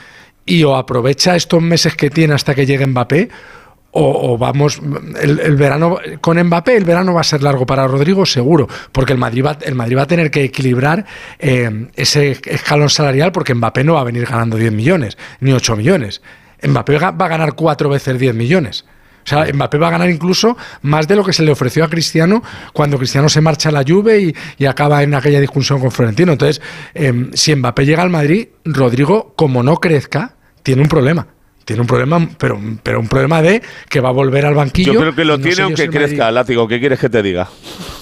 [0.46, 3.30] Y o aprovecha estos meses que tiene hasta que llegue Mbappé,
[3.92, 4.82] o, o vamos,
[5.22, 9.14] el, el verano con Mbappé, el verano va a ser largo para Rodrigo, seguro, porque
[9.14, 11.06] el Madrid va, el Madrid va a tener que equilibrar
[11.40, 15.76] eh, ese escalón salarial, porque Mbappé no va a venir ganando 10 millones, ni 8
[15.76, 16.22] millones.
[16.62, 18.86] Mbappé va a ganar cuatro veces 10 millones.
[19.26, 21.90] O sea, Mbappé va a ganar incluso más de lo que se le ofreció a
[21.90, 25.92] Cristiano cuando Cristiano se marcha a la Juve y, y acaba en aquella discusión con
[25.92, 26.32] Florentino.
[26.32, 26.62] Entonces,
[26.94, 31.28] eh, si Mbappé llega al Madrid, Rodrigo, como no crezca, tiene un problema.
[31.68, 34.94] Tiene un problema, pero, pero un problema de que va a volver al banquillo.
[34.94, 36.66] Yo creo que lo no tiene aunque Madrid- crezca, látigo.
[36.66, 37.50] ¿Qué quieres que te diga?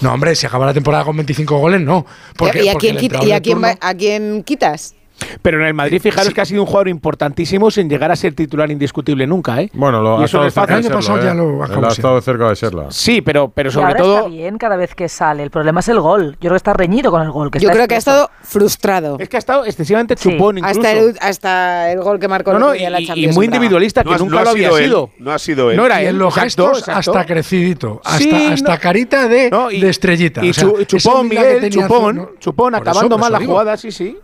[0.00, 2.06] No, hombre, si acaba la temporada con 25 goles, no.
[2.36, 3.94] Porque, ¿Y a porque quién, el quita- entrenador y a de quién turno- va- a
[3.94, 4.94] quién quitas?
[5.42, 8.34] Pero en el Madrid, fijaros que ha sido un jugador importantísimo sin llegar a ser
[8.34, 9.70] titular indiscutible nunca, ¿eh?
[9.72, 10.82] Bueno, lo Y ha eso estado cerca fácil.
[10.82, 12.86] de El año serlo, pasado ya lo Él ha estado cerca de serla.
[12.90, 14.16] Sí, pero, pero Y sobre ahora todo.
[14.18, 15.42] está bien cada vez que sale.
[15.42, 16.32] El problema es el gol.
[16.32, 17.50] Yo creo que está reñido con el gol.
[17.50, 19.16] Que Yo está creo que ha estado frustrado.
[19.18, 20.30] Es que ha estado excesivamente Sí.
[20.30, 20.80] chupón incluso.
[20.80, 24.02] Hasta el, hasta el gol que marcó no, el no, y, la y muy individualista,
[24.02, 25.10] No que nunca no ha lo había sido él, sido.
[25.18, 25.76] no ha sido él.
[25.76, 26.10] No era y él.
[26.14, 27.10] en los exacto, gestos exacto.
[27.12, 29.50] hasta crecidito, hasta, Sí, hasta no- carita de,
[29.88, 30.44] estrellita.
[30.44, 34.16] Y O sea, chupón, Miguel, chupón, chupón, acabando mal la jugada, sí, sí.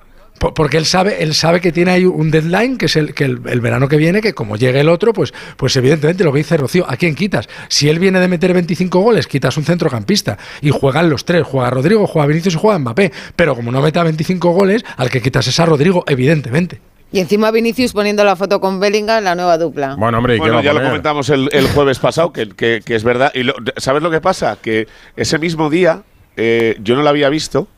[0.43, 3.25] Por- Porque él sabe, él sabe que tiene ahí un deadline, que es el, que
[3.25, 6.39] el, el verano que viene, que como llegue el otro, pues, pues evidentemente lo que
[6.39, 7.49] dice Rocío, ¿a quién quitas?
[7.69, 11.71] Si él viene de meter 25 goles, quitas un centrocampista y juegan los tres, juega
[11.71, 13.13] Rodrigo, juega Vinicius y juega Mbappé.
[13.37, 16.81] Pero como no meta 25 goles, al que quitas es a Rodrigo, evidentemente.
[17.13, 19.95] Y encima Vinicius poniendo la foto con Bellingham, la nueva dupla.
[19.97, 23.05] Bueno, hombre, ¿y Bueno, ya lo comentamos el, el jueves pasado, que, que- que es
[23.05, 23.31] verdad.
[23.35, 24.57] Y lo- ¿Sabes lo que pasa?
[24.61, 26.03] Que ese mismo día
[26.37, 27.69] eh, yo no la había visto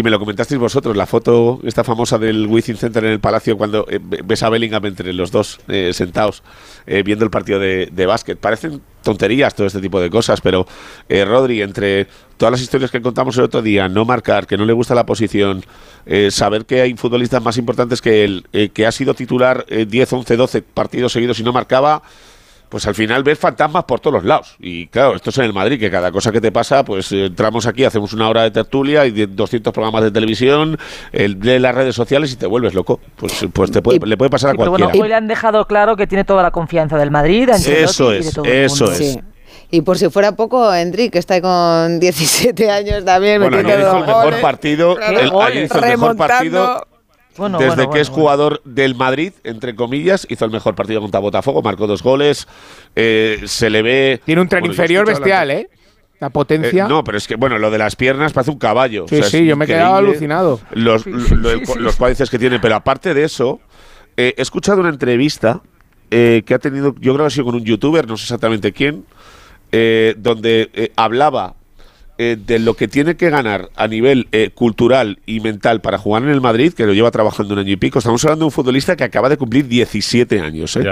[0.00, 3.56] y me lo comentasteis vosotros, la foto esta famosa del Wizzing Center en el Palacio
[3.56, 6.42] cuando eh, ve- ves a Bellingham entre los dos eh, sentados
[6.86, 8.38] eh, viendo el partido de, de básquet.
[8.38, 10.66] Parecen tonterías todo este tipo de cosas, pero
[11.08, 14.64] eh, Rodri, entre todas las historias que contamos el otro día, no marcar, que no
[14.64, 15.64] le gusta la posición,
[16.06, 19.86] eh, saber que hay futbolistas más importantes que él, eh, que ha sido titular eh,
[19.86, 22.02] 10, 11, 12 partidos seguidos y no marcaba,
[22.70, 24.56] pues al final ves fantasmas por todos los lados.
[24.60, 27.26] Y claro, esto es en el Madrid, que cada cosa que te pasa, pues eh,
[27.26, 30.78] entramos aquí, hacemos una hora de tertulia y de 200 programas de televisión,
[31.12, 33.00] el, lees las redes sociales y te vuelves loco.
[33.16, 34.86] Pues, pues te puede, le puede pasar a pero cualquiera.
[34.88, 37.82] bueno, hoy le han dejado claro que tiene toda la confianza del Madrid, de Ancelotti
[37.84, 38.92] Eso y de es, eso mundo.
[38.92, 38.96] es.
[38.98, 39.20] Sí.
[39.72, 43.40] Y por si fuera poco, Enrique está ahí con 17 años también.
[43.40, 45.18] Bueno, metiendo ayer hizo el mejor partido, Claro,
[45.48, 46.86] el- hizo el mejor partido Remontando.
[47.36, 51.00] Bueno, desde bueno, que es bueno, jugador del Madrid, entre comillas, hizo el mejor partido
[51.00, 52.46] contra Botafogo, marcó dos goles,
[52.96, 54.20] eh, se le ve...
[54.24, 55.70] Tiene un tren inferior bestial, ¿eh?
[56.18, 56.84] La potencia.
[56.84, 59.06] Eh, no, pero es que, bueno, lo de las piernas parece un caballo.
[59.08, 60.60] Sí, o sea, es sí, yo me he quedado alucinado.
[60.72, 62.60] Los, lo- los cuádriceps que tiene.
[62.60, 63.58] Pero aparte de eso,
[64.18, 65.62] eh, he escuchado una entrevista
[66.10, 68.70] eh, que ha tenido, yo creo que ha sido con un youtuber, no sé exactamente
[68.72, 69.06] quién,
[69.72, 71.54] eh, donde eh, hablaba
[72.22, 76.22] eh, de lo que tiene que ganar a nivel eh, cultural y mental para jugar
[76.22, 77.98] en el Madrid, que lo lleva trabajando un año y pico.
[77.98, 80.76] Estamos hablando de un futbolista que acaba de cumplir 17 años.
[80.76, 80.84] ¿eh?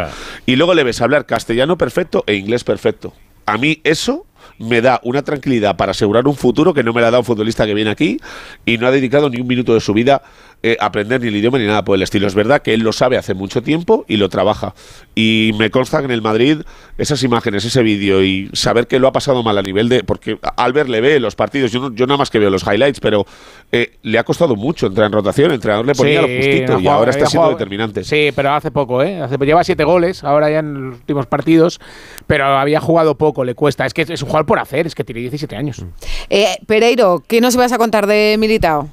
[0.47, 3.13] Y luego le ves hablar castellano perfecto e inglés perfecto.
[3.45, 4.25] A mí eso
[4.59, 7.67] me da una tranquilidad para asegurar un futuro que no me la da un futbolista
[7.67, 8.19] que viene aquí
[8.65, 10.23] y no ha dedicado ni un minuto de su vida
[10.63, 12.27] eh, aprender ni el idioma ni nada por el estilo.
[12.27, 14.75] Es verdad que él lo sabe hace mucho tiempo y lo trabaja.
[15.15, 16.63] Y me consta que en el Madrid
[16.99, 20.03] esas imágenes, ese vídeo y saber que lo ha pasado mal a nivel de...
[20.05, 22.99] Porque Albert le ve los partidos, yo, no- yo nada más que veo los highlights,
[23.01, 23.25] pero
[23.71, 26.87] eh, le ha costado mucho entrar en rotación, el entrenador le ponía lo justito y
[26.89, 28.03] ahora está siendo jugado- determinante.
[28.05, 29.21] Sí, pero hace poco, ¿eh?
[29.21, 31.81] Hace- lleva siete goles, ahora ya en los últimos partidos,
[32.27, 33.87] pero había jugado poco, le cuesta.
[33.87, 35.85] Es que es un jugador por hacer, es que tiene 17 años.
[36.31, 38.89] Eh, Pereiro, ¿qué nos vas a contar de Militao?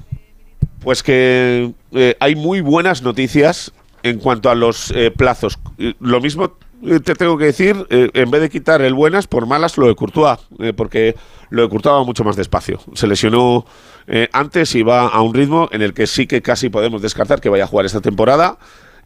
[0.86, 3.72] Pues que eh, hay muy buenas noticias
[4.04, 5.58] en cuanto a los eh, plazos.
[5.78, 6.52] Eh, Lo mismo
[6.84, 9.88] eh, te tengo que decir, eh, en vez de quitar el buenas por malas, lo
[9.88, 11.16] de Courtois, eh, porque
[11.50, 12.78] lo de Courtois va mucho más despacio.
[12.94, 13.66] Se lesionó
[14.06, 17.40] eh, antes y va a un ritmo en el que sí que casi podemos descartar
[17.40, 18.56] que vaya a jugar esta temporada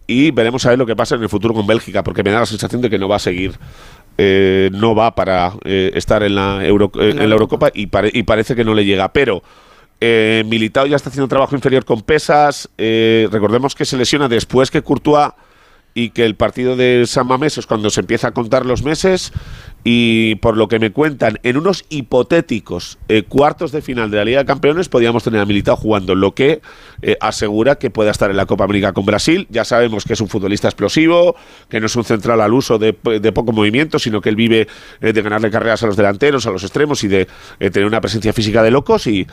[0.06, 2.40] y veremos a ver lo que pasa en el futuro con Bélgica, porque me da
[2.40, 3.54] la sensación de que no va a seguir.
[4.18, 8.22] eh, no va para eh, estar en la, Euro- en la Eurocopa y, pare- y
[8.24, 9.10] parece que no le llega.
[9.14, 9.42] Pero
[10.00, 10.44] eh,
[10.88, 12.68] ya está haciendo trabajo inferior con pesas.
[12.78, 15.32] eh, recordemos que se lesiona después que Courtois
[15.94, 19.32] y que el partido de San Mamés es cuando se empieza a contar los meses.
[19.82, 24.24] Y por lo que me cuentan, en unos hipotéticos eh, cuartos de final de la
[24.24, 26.60] Liga de Campeones podríamos tener a Militao jugando, lo que
[27.02, 29.46] eh, asegura que pueda estar en la Copa América con Brasil.
[29.50, 31.34] Ya sabemos que es un futbolista explosivo,
[31.70, 34.68] que no es un central al uso de, de poco movimiento, sino que él vive
[35.00, 37.26] eh, de ganarle carreras a los delanteros, a los extremos y de
[37.58, 39.06] tener una presencia física de locos.
[39.06, 39.26] Y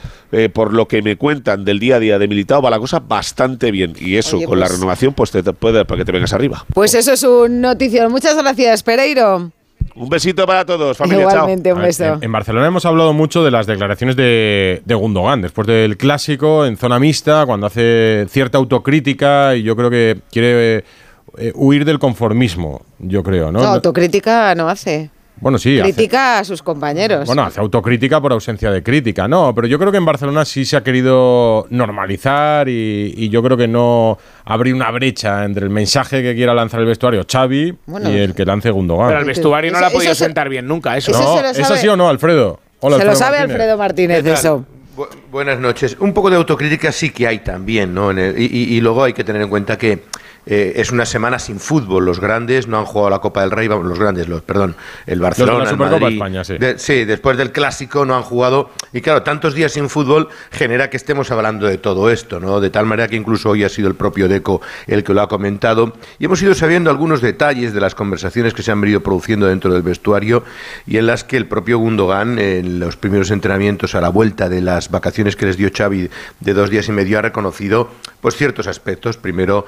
[0.53, 3.71] por lo que me cuentan del día a día de Militao, va la cosa bastante
[3.71, 3.93] bien.
[3.99, 6.33] Y eso, Oye, con la pues- renovación, pues te, te puede para que te vengas
[6.33, 6.65] arriba.
[6.73, 8.11] Pues eso es un notición.
[8.11, 9.51] Muchas gracias, Pereiro.
[9.99, 11.23] Un besito para todos, familia.
[11.23, 11.31] chao.
[11.31, 12.03] Igualmente, un A ver, beso.
[12.05, 16.65] En, en Barcelona hemos hablado mucho de las declaraciones de, de Gundogan, después del clásico
[16.65, 20.83] en zona mixta, cuando hace cierta autocrítica y yo creo que quiere
[21.37, 23.59] eh, huir del conformismo, yo creo, ¿no?
[23.59, 25.09] No, autocrítica no hace.
[25.39, 27.25] Bueno, sí, hace- Critica a sus compañeros.
[27.27, 30.65] bueno, hace autocrítica por ausencia de crítica, no, pero yo creo que en Barcelona sí
[30.65, 35.69] se ha querido normalizar y, y yo creo que no abrir una brecha entre el
[35.69, 39.07] mensaje que quiera lanzar el vestuario Xavi Bueno, y el que lance Gundogan.
[39.07, 41.11] Pero el vestuario no Eso- le ha podido eso se- sentar bien nunca, eso.
[41.11, 42.59] eso no, se lo ¿es así o no, Alfredo?
[42.79, 43.51] Hola, Se lo sabe Martínez.
[43.55, 44.65] Alfredo Martínez eso.
[44.95, 45.95] Bu- buenas noches.
[45.99, 48.11] Un poco de autocrítica sí que hay también, ¿no?
[48.11, 50.03] En el- y, y- y luego hay que tener en cuenta que
[50.47, 52.05] eh, es una semana sin fútbol.
[52.05, 54.75] Los grandes no han jugado la Copa del Rey, vamos, los grandes, los, perdón,
[55.05, 56.15] el Barcelona, el Supercopa Madrid.
[56.15, 56.57] España, sí.
[56.57, 58.71] De- sí, después del clásico no han jugado.
[58.93, 62.59] Y claro, tantos días sin fútbol genera que estemos hablando de todo esto, ¿no?
[62.61, 65.27] De tal manera que incluso hoy ha sido el propio Deco el que lo ha
[65.27, 65.93] comentado.
[66.17, 69.73] Y hemos ido sabiendo algunos detalles de las conversaciones que se han venido produciendo dentro
[69.73, 70.43] del vestuario
[70.85, 74.61] y en las que el propio Gundogan, en los primeros entrenamientos a la vuelta de
[74.61, 77.89] las vacaciones que les dio Xavi de dos días y medio, ha reconocido
[78.21, 79.17] pues ciertos aspectos.
[79.17, 79.65] Primero,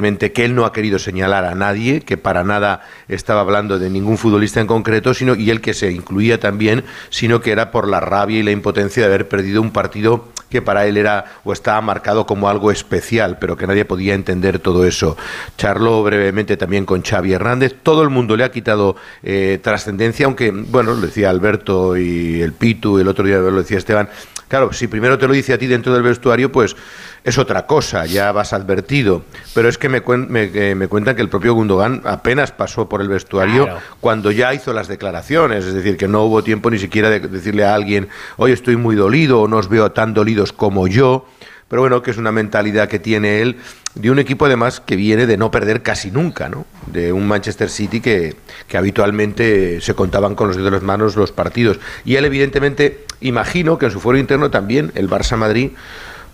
[0.00, 4.16] que él no ha querido señalar a nadie, que para nada estaba hablando de ningún
[4.16, 8.00] futbolista en concreto, sino y él que se incluía también, sino que era por la
[8.00, 11.80] rabia y la impotencia de haber perdido un partido que para él era o estaba
[11.80, 15.16] marcado como algo especial, pero que nadie podía entender todo eso.
[15.56, 17.74] Charló brevemente también con Xavi Hernández.
[17.82, 22.52] Todo el mundo le ha quitado eh, trascendencia, aunque, bueno, lo decía Alberto y el
[22.52, 24.10] Pitu, el otro día lo decía Esteban.
[24.52, 26.76] Claro, si primero te lo dice a ti dentro del vestuario, pues
[27.24, 29.22] es otra cosa, ya vas advertido.
[29.54, 32.88] Pero es que me, cuen- me, eh, me cuentan que el propio Gundogan apenas pasó
[32.88, 33.80] por el vestuario Claro.
[34.00, 37.64] cuando ya hizo las declaraciones, es decir, que no hubo tiempo ni siquiera de decirle
[37.64, 38.08] a alguien,
[38.38, 41.26] oye, estoy muy dolido o no os veo tan dolidos como yo.
[41.68, 43.56] Pero bueno, que es una mentalidad que tiene él
[43.94, 46.66] de un equipo además que viene de no perder casi nunca, ¿no?
[46.86, 48.36] De un Manchester City que,
[48.68, 51.78] que habitualmente se contaban con los dedos de las manos los partidos.
[52.04, 55.70] Y él evidentemente, imagino que en su foro interno también el Barça Madrid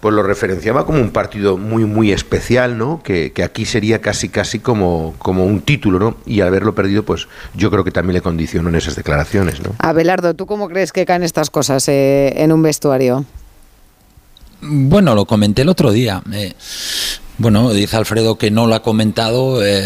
[0.01, 3.03] pues lo referenciaba como un partido muy muy especial, ¿no?
[3.03, 6.17] Que, que aquí sería casi casi como, como un título, ¿no?
[6.25, 9.75] Y al haberlo perdido, pues yo creo que también le condicionó en esas declaraciones, ¿no?
[9.79, 13.25] Abelardo, ¿tú cómo crees que caen estas cosas eh, en un vestuario?
[14.61, 16.23] Bueno, lo comenté el otro día.
[16.33, 16.55] eh,
[17.39, 19.65] bueno, dice Alfredo que no lo ha comentado.
[19.65, 19.83] eh,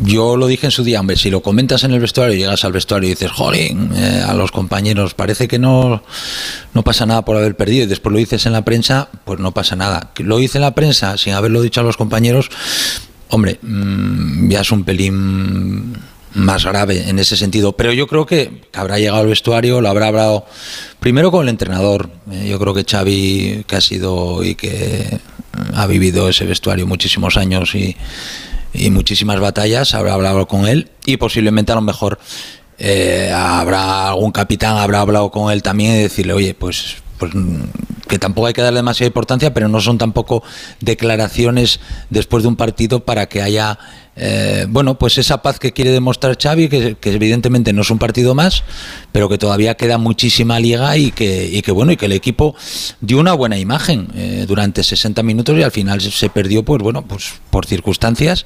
[0.00, 2.72] yo lo dije en su día, hombre, si lo comentas en el vestuario, llegas al
[2.72, 6.02] vestuario y dices, jolín, eh, a los compañeros, parece que no,
[6.72, 9.52] no pasa nada por haber perdido, y después lo dices en la prensa, pues no
[9.52, 10.12] pasa nada.
[10.18, 12.50] Lo hice en la prensa sin haberlo dicho a los compañeros,
[13.28, 15.96] hombre, mm, ya es un pelín
[16.34, 17.76] más grave en ese sentido.
[17.76, 20.46] Pero yo creo que habrá llegado al vestuario, lo habrá hablado
[21.00, 22.10] primero con el entrenador.
[22.30, 25.20] Eh, yo creo que Xavi, que ha sido y que
[25.74, 27.96] ha vivido ese vestuario muchísimos años y,
[28.74, 32.18] y muchísimas batallas, habrá hablado con él y posiblemente a lo mejor
[32.78, 37.62] eh, habrá algún capitán, habrá hablado con él también y decirle, oye, pues, pues mm,
[38.08, 40.42] que tampoco hay que darle demasiada importancia, pero no son tampoco
[40.80, 43.78] declaraciones después de un partido para que haya,
[44.16, 48.34] eh, bueno, pues esa paz que quiere demostrar Xavi, que, evidentemente no es un partido
[48.34, 48.62] más,
[49.12, 52.54] pero que todavía queda muchísima liga y que, y que bueno, y que el equipo
[53.00, 56.82] dio una buena imagen eh, durante 60 minutos y al final se- se perdió, pues
[56.82, 58.44] bueno, pues por circunstancias.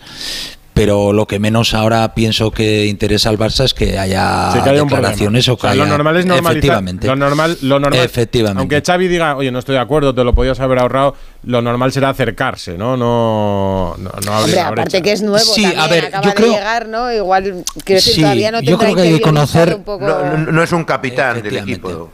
[0.79, 4.71] Pero lo que menos ahora pienso que interesa al Barça es que haya Sí, que
[4.71, 6.53] haya declaraciones o que O sea, lo haya- normal es normalizar.
[6.57, 7.07] Efectivamente.
[7.09, 8.61] Lo normal, lo normal, Efectivamente.
[8.61, 11.91] Aunque Xavi diga, oye, no estoy de acuerdo, te lo podías haber ahorrado, lo normal
[11.91, 12.97] será acercarse, ¿no?
[12.97, 15.01] No, no, no abrir Hombre, aparte brecha.
[15.03, 17.13] que es nuevo, Sí, también, a ver, acaba yo de creo- llegar, ¿no?
[17.13, 17.43] Igual,
[17.85, 20.07] quiero decir, Sí, todavía no yo creo que hay que conocer- un poco...
[20.07, 22.13] No, no- es un capitán del equipo.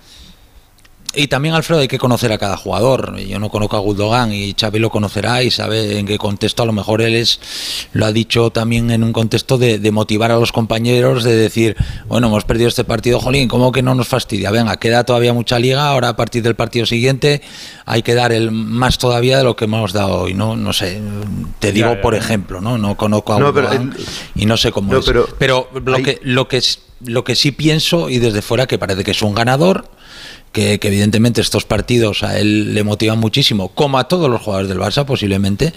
[1.16, 3.16] Y también, Alfredo, hay que conocer a cada jugador.
[3.18, 6.62] Yo no conozco a Gundogan y Xavi lo conocerá y sabe en qué contexto.
[6.62, 7.40] A lo mejor él es,
[7.92, 11.76] lo ha dicho también en un contexto de, de motivar a los compañeros, de decir,
[12.08, 14.50] bueno, hemos perdido este partido, jolín, ¿cómo que no nos fastidia?
[14.50, 17.42] Venga, queda todavía mucha liga, ahora a partir del partido siguiente
[17.86, 20.56] hay que dar el más todavía de lo que hemos dado hoy, ¿no?
[20.56, 21.00] No sé,
[21.58, 22.20] te digo Ya, ya, por ya.
[22.20, 22.78] ejemplo, ¿no?
[22.78, 23.80] No conozco a No, pero, eh,
[24.34, 25.04] y no sé cómo no, es.
[25.06, 28.66] pero Pero, lo, hay- que, lo, que, es- lo que sí pienso, y desde fuera,
[28.66, 29.90] que parece que es un ganador,
[30.52, 34.78] que, evidentemente estos partidos a él le motivan muchísimo, como a todos los jugadores del
[34.78, 35.72] Barça posiblemente,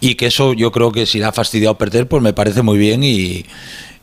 [0.00, 2.78] y que eso yo creo que si le ha fastidiado perder, pues me parece muy
[2.78, 3.44] bien y,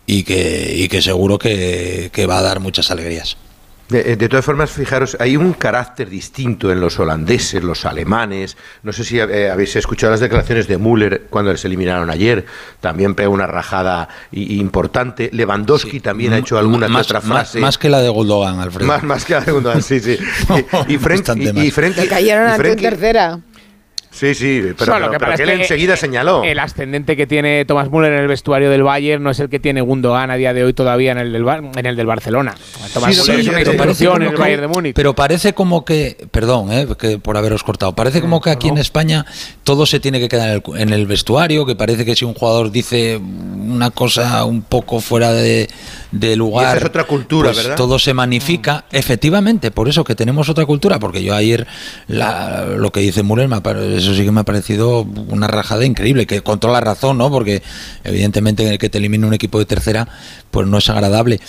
[0.05, 3.37] y, que, y que seguro que, que va a dar muchas alegrías.
[3.89, 8.55] De, de todas formas, fijaros, hay un carácter distinto en los holandeses, los alemanes.
[8.83, 12.45] No sé si eh, habéis escuchado las declaraciones de Müller cuando les eliminaron ayer.
[12.81, 15.29] También pegó una rajada importante.
[15.33, 17.59] Lewandowski también ha hecho alguna más, otra más- frase.
[17.59, 18.85] más que la de Gundogan, Alfredo.
[18.87, 20.17] Más, más que la segunda, sí, sí.
[20.87, 23.39] Y, y, Bastante y- y cayeron y a tu en Frenkie- tercera.
[24.19, 26.43] Sí, sí, pero, Bueno, pero- lo que pero pasa que es él que enseguida señaló.
[26.43, 29.59] El ascendente que tiene Thomas Müller en el vestuario del Bayern no es el que
[29.59, 32.55] tiene Gundogan a día de hoy todavía en el del, Bar- en el del Barcelona.
[32.93, 34.67] Thomas Sí, Müller sí, es una pero parece institución como en el que- Bayern de
[34.67, 34.95] Múnich.
[34.95, 38.77] Pero parece como que, perdón, eh, que por haberos cortado, parece como que aquí en
[38.77, 39.25] España
[39.63, 42.33] todo se tiene que quedar en el, en el vestuario, que parece que si un
[42.33, 45.69] jugador dice una cosa un poco fuera de,
[46.11, 47.77] de lugar, Y esa es otra cultura, pues ¿verdad?
[47.77, 48.83] todo se magnifica.
[48.91, 51.65] Efectivamente, por eso que tenemos otra cultura, porque yo ayer
[52.07, 55.47] la- lo que dice Müller, me ha pare- eso sí que me ha parecido una
[55.47, 57.29] rajada increíble, que con toda la razón, ¿no?
[57.29, 57.61] Porque
[58.03, 60.07] evidentemente que te elimine un equipo de tercera,
[60.51, 61.39] pues no es agradable.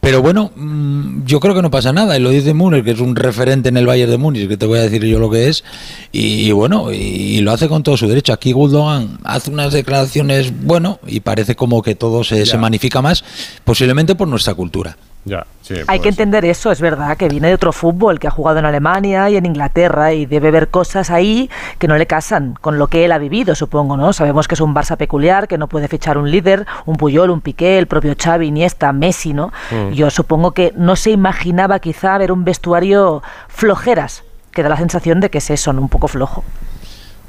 [0.00, 3.00] Pero bueno, mm, yo creo que no pasa nada, y lo dice Müller, que es
[3.00, 5.48] un referente en el Bayern de Múnich, que te voy a decir yo lo que
[5.48, 5.64] es,
[6.12, 8.32] y, y bueno, y, y lo hace con todo su derecho.
[8.32, 13.24] Aquí Gundogan hace unas declaraciones, bueno, y parece como que todo se, se magnifica más,
[13.64, 14.96] posiblemente por nuestra cultura.
[15.26, 18.30] Ya, sí, Hay que entender eso, es verdad, que viene de otro fútbol, que ha
[18.30, 21.50] jugado en Alemania y en Inglaterra y debe ver cosas ahí
[21.80, 24.12] que no le casan con lo que él ha vivido, supongo, ¿no?
[24.12, 27.40] Sabemos que es un Barça peculiar, que no puede fichar un líder, un Puyol, un
[27.40, 29.52] Piqué, el propio Xavi, Iniesta, Messi, ¿no?
[29.72, 29.94] Mm.
[29.94, 34.22] Yo supongo que no se imaginaba quizá ver un vestuario flojeras,
[34.52, 35.82] que da la sensación de que es eso, ¿no?
[35.82, 36.44] un poco flojo.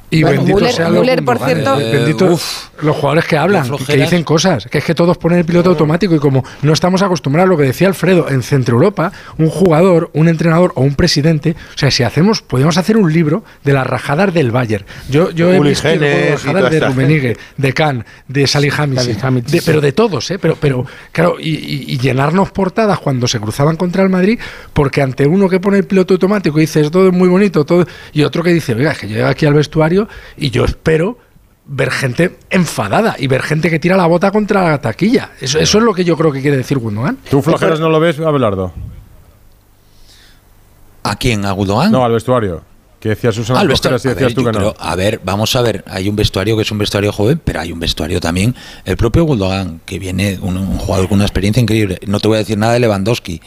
[0.10, 3.38] Y Bueno, bendito Müller- sea lo Müller, por cierto- eh, bendito uf, los jugadores que
[3.38, 6.72] hablan, que- dicen cosas, que es que todos ponen el piloto automático y como no
[6.72, 10.82] estamos acostumbrados a lo que decía Alfredo, en Centro Europa, un jugador, un entrenador o
[10.84, 14.86] un presidente, o sea, si hacemos, podemos hacer un libro de las rajadas del Bayern.
[15.10, 19.82] Yo, yo he Uli visto rajadas de esta Rummenigge, de Kahn, de Salihamidzic, de- pero
[19.82, 20.40] de todos, ¿eh?
[20.40, 24.40] Pero, pero claro, y, y- y llenarnos portadas cuando se cruzaban contra el Madrid,
[24.72, 27.66] porque ante uno que pone el piloto automático y dice, "Es todo es muy bonito,
[27.66, 29.97] todo, y otro que dice, oiga, es que yo llego aquí al vestuario
[30.38, 31.18] y yo espero
[31.66, 35.32] ver gente enfadada y ver gente que tira la bota contra la taquilla.
[35.42, 37.18] Eso, eso es lo que yo creo que quiere decir Gundogan.
[37.30, 38.72] ¿Tú flojeras no lo ves, Abelardo?
[41.04, 41.46] ¿A quién?
[41.46, 41.92] ¿A Gundogan?
[41.92, 42.62] No, al vestuario.
[43.00, 44.12] Que decía Susana Ah, flojeras y vestuario.
[44.12, 44.74] A decías ver, tú que no.
[44.74, 45.84] creo- a ver, vamos a ver.
[45.88, 48.56] Hay un vestuario que es un vestuario joven, pero hay un vestuario también.
[48.86, 52.00] El propio Gundogan, que viene un, un jugador con una experiencia increíble.
[52.08, 53.40] No te voy a decir nada de Lewandowski.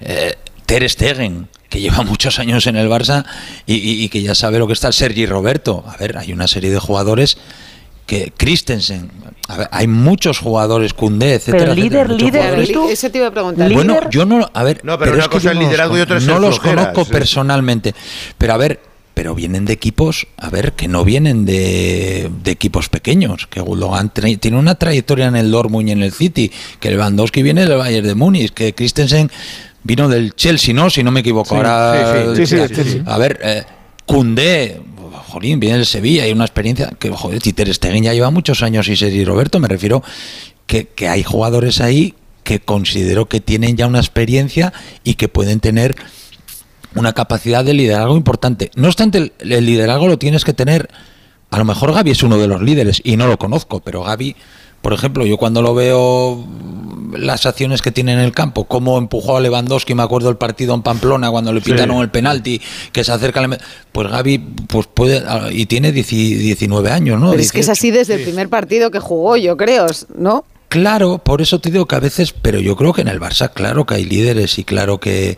[0.00, 0.34] Eh,
[0.68, 3.24] Ter Stegen, que lleva muchos años en el Barça
[3.66, 5.82] y, y- y que ya sabe lo que está el Sergi Roberto.
[5.88, 7.38] A ver, hay una serie de jugadores
[8.04, 9.10] que Christensen.
[9.48, 11.72] A ver, hay muchos jugadores, Koundé, etcétera.
[11.72, 12.70] etcétera, muchos jugadores.
[12.92, 13.72] Eso te iba a preguntar.
[13.72, 16.18] Bueno, yo no, a ver, No, pero una es cosa es no liderazgo y otra
[16.18, 17.12] es no los conozco sí.
[17.12, 17.94] personalmente,
[18.36, 18.80] pero a ver,
[19.14, 24.10] pero vienen de equipos, a ver, que no vienen de, de equipos pequeños, que Gundogan
[24.10, 28.06] tiene una trayectoria en el Dortmund y en el City, que Lewandowski viene del Bayern
[28.06, 29.30] de Múnich, que Christensen
[29.82, 30.90] vino del Chelsea, ¿no?
[30.90, 31.50] Si no me equivoco.
[31.50, 33.64] Sí, Ahora, sí, sí, a ver, eh,
[35.28, 38.62] jolín, viene del Sevilla, hay una experiencia que, joder, si Ter Stegen ya lleva muchos
[38.62, 40.02] años y Sergi Roberto, me refiero
[40.66, 44.72] que, que hay jugadores ahí que considero que tienen ya una experiencia
[45.04, 45.96] y que pueden tener
[46.94, 48.70] una capacidad de liderazgo importante.
[48.74, 50.88] No obstante, el, el liderazgo lo tienes que tener.
[51.50, 54.34] A lo mejor Gaby es uno de los líderes y no lo conozco, pero Gaby,
[54.88, 56.46] por ejemplo, yo cuando lo veo
[57.12, 60.74] las acciones que tiene en el campo, cómo empujó a Lewandowski, me acuerdo el partido
[60.74, 61.72] en Pamplona cuando le Sí.
[61.72, 62.58] pitaron el penalti,
[62.90, 63.58] que se acerca, al-
[63.92, 65.22] pues Gaby pues puede
[65.52, 67.32] y tiene 10 19 años, ¿no?
[67.32, 67.72] Pero es que es 18.
[67.72, 69.84] así desde el primer partido que jugó, yo creo,
[70.16, 70.46] ¿no?
[70.70, 73.50] Claro, por eso te digo que a veces, pero yo creo que en el Barça,
[73.52, 75.36] claro que hay líderes y claro que,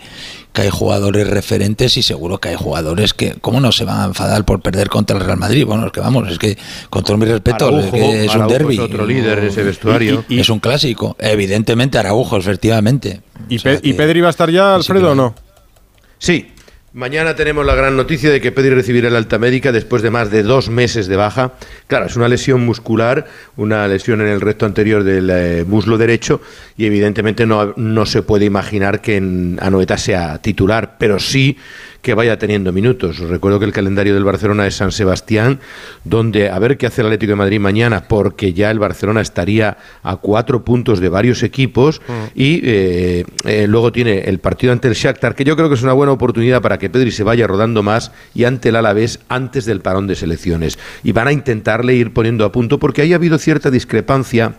[0.52, 4.04] que hay jugadores referentes y seguro que hay jugadores que, ¿cómo no se van a
[4.06, 5.64] enfadar por perder contra el Real Madrid?
[5.64, 6.58] Bueno, es que vamos, es que
[6.90, 8.74] con todo mi respeto, Araujo, es, que es un derby.
[8.74, 10.24] es otro líder en ese vestuario.
[10.28, 11.16] es un clásico.
[11.18, 13.20] Evidentemente, Araujo, efectivamente.
[13.48, 15.34] ¿Y, Pe- y Pedri va a estar ya, Alfredo, o no?
[16.18, 16.52] Sí.
[16.92, 20.28] Mañana tenemos la gran noticia de que Pedri recibirá el alta médica después de más
[20.32, 21.52] de dos meses de baja.
[21.86, 26.40] Claro, es una lesión muscular, una lesión en el recto anterior del eh, muslo derecho
[26.76, 31.56] y evidentemente no, no se puede imaginar que en Anoeta sea titular, pero sí
[32.02, 33.20] que vaya teniendo minutos.
[33.20, 35.60] Os recuerdo que el calendario del Barcelona es San Sebastián,
[36.04, 39.76] donde a ver qué hace el Atlético de Madrid mañana, porque ya el Barcelona estaría
[40.02, 42.00] a cuatro puntos de varios equipos
[42.34, 45.82] y eh, eh, luego tiene el partido ante el Shakhtar, que yo creo que es
[45.82, 49.64] una buena oportunidad para que Pedri se vaya rodando más y ante el Alavés antes
[49.64, 50.78] del parón de selecciones.
[51.02, 54.54] Y van a intentarle ir poniendo a punto porque ahí ha habido cierta discrepancia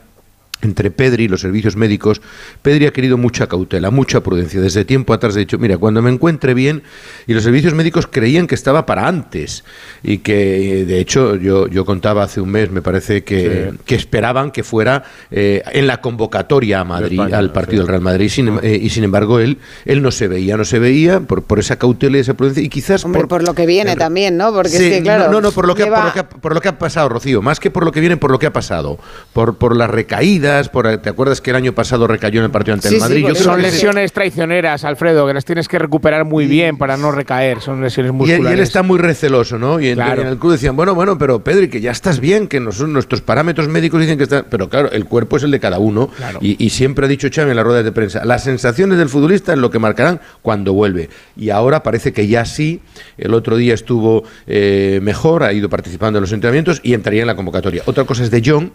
[0.61, 2.21] entre Pedri y los servicios médicos,
[2.61, 4.61] Pedri ha querido mucha cautela, mucha prudencia.
[4.61, 6.83] Desde tiempo atrás ha dicho, mira, cuando me encuentre bien,
[7.27, 9.63] y los servicios médicos creían que estaba para antes,
[10.03, 14.51] y que de hecho yo, yo contaba hace un mes, me parece que, que esperaban
[14.51, 18.59] que fuera eh, en la convocatoria a Madrid, España, al partido del Real Madrid, sin-
[18.61, 21.77] eh, y sin embargo él, él no se veía, no se veía por, por esa
[21.77, 24.53] cautela y esa prudencia, y quizás Hombre, por, lo que viene también, ¿no?
[24.53, 25.31] Porque Sí, es que, claro.
[25.31, 27.09] no, no, por lo que, lleva- por, lo que ha, por lo que ha pasado,
[27.09, 28.99] Rocío, más que por lo que viene, por lo que ha pasado,
[29.33, 29.89] por, por las
[30.69, 33.21] por, ¿te acuerdas que el año pasado recayó en el partido ante el Madrid?
[33.27, 36.97] Yo creo son que lesiones traicioneras, Alfredo, que las tienes que recuperar muy bien para
[36.97, 37.61] no recaer.
[37.61, 38.49] Son lesiones Y él, musculares.
[38.49, 39.79] y él está muy receloso, ¿no?
[39.79, 40.21] Y en, Claro.
[40.21, 43.21] en el club decían, bueno, bueno, pero Pedri, que ya estás bien, que nos- nuestros
[43.21, 44.43] parámetros médicos dicen que está...
[44.43, 46.07] Pero claro, el cuerpo es el de cada uno.
[46.15, 46.39] Claro.
[46.41, 49.53] Y, y siempre ha dicho Xavi en las ruedas de prensa, las sensaciones del futbolista
[49.53, 51.09] es lo que marcarán cuando vuelve.
[51.37, 52.81] Y ahora parece que ya sí,
[53.17, 57.27] el otro día estuvo eh, mejor, ha ido participando en los entrenamientos y entraría en
[57.27, 57.83] la convocatoria.
[57.85, 58.73] Otra cosa es de John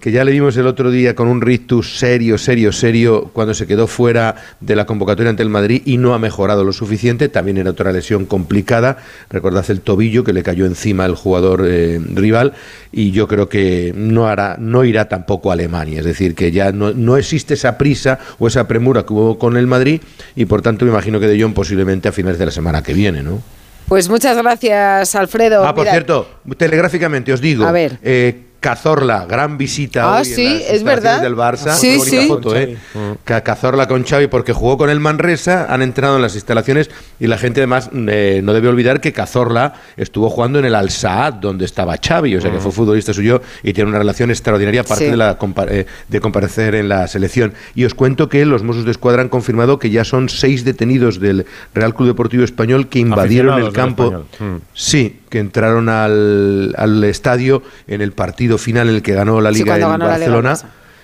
[0.00, 3.66] que ya le vimos el otro día con un rictus serio, serio, serio, cuando se
[3.66, 7.28] quedó fuera de la convocatoria ante el Madrid y no ha mejorado lo suficiente.
[7.28, 8.96] También era otra lesión complicada.
[9.28, 12.54] Recordad el tobillo que le cayó encima al jugador eh, rival
[12.92, 16.00] y yo creo que no hará, no irá tampoco a Alemania.
[16.00, 19.58] Es decir, que ya no, no existe esa prisa o esa premura que hubo con
[19.58, 20.00] el Madrid
[20.34, 22.94] y por tanto me imagino que de Jong posiblemente a finales de la semana que
[22.94, 23.42] viene, ¿no?
[23.86, 25.66] Pues muchas gracias, Alfredo.
[25.66, 27.64] Ah, por Mira, cierto, telegráficamente os digo.
[27.66, 27.98] A ver.
[28.02, 31.22] eh, Cazorla, gran visita Ah, hoy sí, en las es verdad.
[31.22, 31.72] del Barça.
[31.72, 32.28] Sí, Qué bonita sí.
[32.28, 32.76] foto, ¿eh?
[33.24, 37.26] Ca- Cazorla con Xavi porque jugó con el Manresa, han entrado en las instalaciones y
[37.26, 41.34] la gente además eh, no debe olvidar que Cazorla estuvo jugando en el Al Saad
[41.34, 45.04] donde estaba Xavi, o sea que fue futbolista suyo y tiene una relación extraordinaria aparte
[45.06, 45.10] Sí.
[45.10, 45.38] de la
[45.68, 47.54] eh, de comparecer en la selección.
[47.74, 51.18] Y os cuento que los Mossos de Escuadra han confirmado que ya son seis detenidos
[51.18, 54.44] del Real Club Deportivo Español que invadieron el Aficionados campo.
[54.44, 54.56] Mm.
[54.74, 59.50] Sí, que entraron al, al estadio en el partido final en el que ganó la
[59.52, 60.58] Sí, Liga cuando en ganó la Liga Barcelona.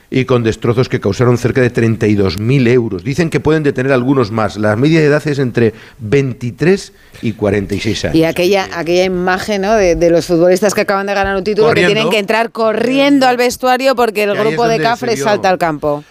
[0.08, 3.02] Y con destrozos que causaron cerca de 32.000 euros.
[3.02, 4.56] Dicen que pueden detener algunos más.
[4.56, 6.92] La media de edad es entre 23
[7.22, 8.14] y 46 años.
[8.16, 9.74] Y aquella, aquella imagen ¿no?
[9.74, 11.88] de, de los futbolistas que acaban de ganar un título Corriendo.
[11.88, 16.04] que tienen que entrar corriendo al vestuario porque el grupo de Cafres salta al campo.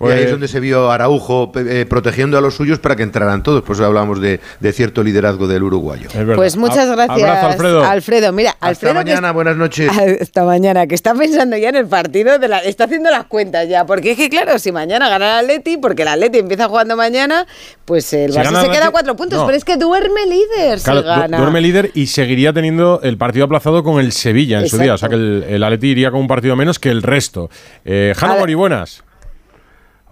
[0.00, 3.02] Y ahí Pues- es donde se vio Araujo eh, protegiendo a los suyos para que
[3.02, 3.62] entraran todos.
[3.62, 6.08] Por eso hablamos de, de cierto liderazgo del uruguayo.
[6.36, 8.32] Pues muchas gracias, Abrazo, Alfredo.
[8.32, 8.92] Mira, Hasta Alfredo.
[8.94, 9.90] que mañana, buenas noches.
[10.20, 13.68] Hasta mañana, que está pensando ya en el partido, de la, está haciendo las cuentas
[13.68, 13.84] ya.
[13.84, 17.46] Porque es que, claro, si mañana gana el Atleti, porque el Atleti empieza jugando mañana,
[17.84, 19.38] pues el Barça se queda a cuatro puntos.
[19.40, 19.44] no.
[19.46, 21.36] Pero es que duerme líder Claro, si du- gana.
[21.38, 24.94] duerme líder y seguiría teniendo el partido aplazado con el Sevilla en su día.
[24.94, 27.50] O sea que el, el Atleti iría con un partido menos que el resto.
[27.84, 29.02] Eh, Jano Ale- Mori, buenas.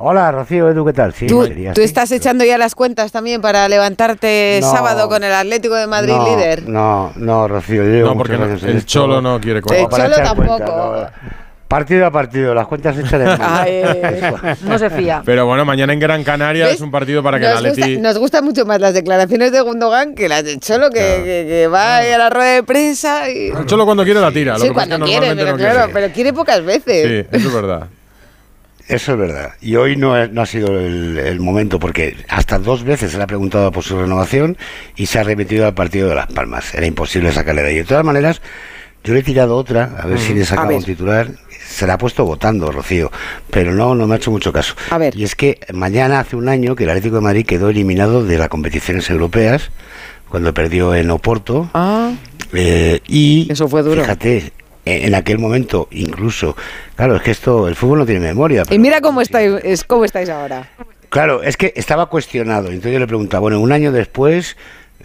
[0.00, 1.12] Hola, Rocío, Edu, ¿qué tal?
[1.12, 1.84] Sí, ¿Tú, Madrid, tú sí.
[1.84, 4.70] estás echando ya las cuentas también para levantarte No.
[4.70, 6.68] sábado con el Atlético de Madrid no, líder.
[6.68, 8.80] No, no, Rocío, yo llevo No, porque no- el esto.
[8.86, 10.96] Cholo no quiere Como El para Cholo cuenta, tampoco.
[11.02, 11.38] no.
[11.66, 13.26] Partido a partido, las cuentas hechas de.
[13.40, 13.82] Ay,
[14.62, 15.20] No se fía.
[15.26, 16.76] Pero bueno, mañana en Gran Canaria ¿Ves?
[16.76, 18.00] es un partido para que el Nos, gusta, Atleti...
[18.00, 21.66] nos gustan mucho más las declaraciones de Gundogan que las de Cholo, que, que- que
[21.66, 23.48] va ahí a la rueda de prensa y...
[23.48, 24.52] El Cholo cuando quiere la tira.
[24.54, 25.92] lo Sí, que pasa es cuando quiere, pero no claro, quiere.
[25.92, 27.26] pero quiere pocas veces.
[27.28, 27.88] Sí, eso es verdad.
[28.88, 29.52] Eso es verdad.
[29.60, 33.18] Y hoy no, es- no ha sido el, el momento porque hasta dos veces se
[33.18, 34.56] le ha preguntado por su renovación
[34.96, 36.74] y se ha remitido al partido de Las Palmas.
[36.74, 37.76] Era imposible sacarle de ahí.
[37.76, 38.40] De todas maneras,
[39.04, 40.78] yo le he tirado otra, a ver si le A sacaba ver.
[40.78, 41.28] un titular.
[41.68, 43.12] Se la ha puesto votando, Rocío,
[43.50, 44.74] pero no, no me ha hecho mucho caso.
[44.90, 45.14] A ver.
[45.14, 48.38] Y es que mañana hace un año que el Atlético de Madrid quedó eliminado de
[48.38, 49.70] las competiciones europeas
[50.30, 51.68] cuando perdió en Oporto.
[51.74, 52.12] Ah,
[52.54, 54.00] Eh, y Eso fue duro.
[54.00, 54.52] Fíjate,
[54.88, 56.56] en aquel momento incluso,
[56.96, 58.62] claro, es que esto, el fútbol no tiene memoria.
[58.70, 60.68] y mira cómo estáis, es, cómo estáis ahora.
[61.08, 62.68] Claro, es que estaba cuestionado.
[62.68, 64.56] Entonces yo le preguntaba, bueno, un año después,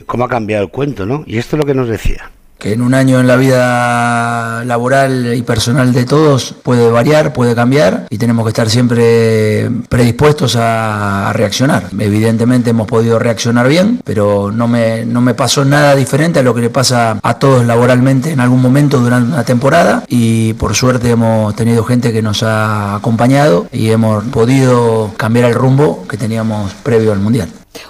[0.06, 1.24] ¿cómo ha cambiado el cuento, no?
[1.26, 2.32] Y esto es lo que nos decía.
[2.58, 7.56] Que en un año en la vida laboral y personal de todos puede variar, puede
[7.56, 11.90] cambiar y tenemos que estar siempre predispuestos a, reaccionar.
[11.98, 16.54] Evidentemente hemos podido reaccionar bien, pero no me, no me pasó nada diferente a lo
[16.54, 21.10] que le pasa a todos laboralmente en algún momento durante una temporada y por suerte
[21.10, 26.74] hemos tenido gente que nos ha acompañado y hemos podido cambiar el rumbo que teníamos
[26.84, 27.50] previo al Mundial.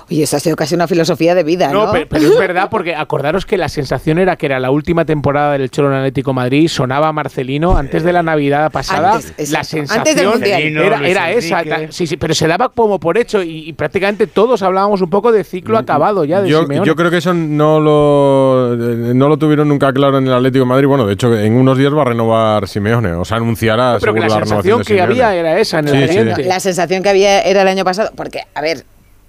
[0.09, 1.87] Oye, eso ha sido casi una filosofía de vida, ¿no?
[1.87, 5.05] No, pe- pero, es verdad porque acordaros que la sensación era que era la última
[5.05, 9.15] temporada del Cholo en Atlético Madrid, sonaba Marcelino antes de la Navidad pasada.
[9.15, 11.03] Antes, la antes del sensación Mundial.
[11.05, 11.61] era, esa.
[11.91, 15.31] Sí, sí, pero se daba como por hecho y, y prácticamente todos hablábamos un poco
[15.31, 16.85] de ciclo acabado ya de Yo, Simeone.
[16.87, 20.65] yo creo que eso no lo, eh, no lo tuvieron nunca claro en el Atlético
[20.65, 20.87] de Madrid.
[20.87, 23.13] Bueno, de hecho, en unos días va a renovar Simeone.
[23.13, 26.35] O sea, anunciará pero que seguro la renovación sensación que había era esa en el
[26.35, 26.43] Sí.
[26.43, 28.83] La sensación que había era el año pasado, porque, a ver,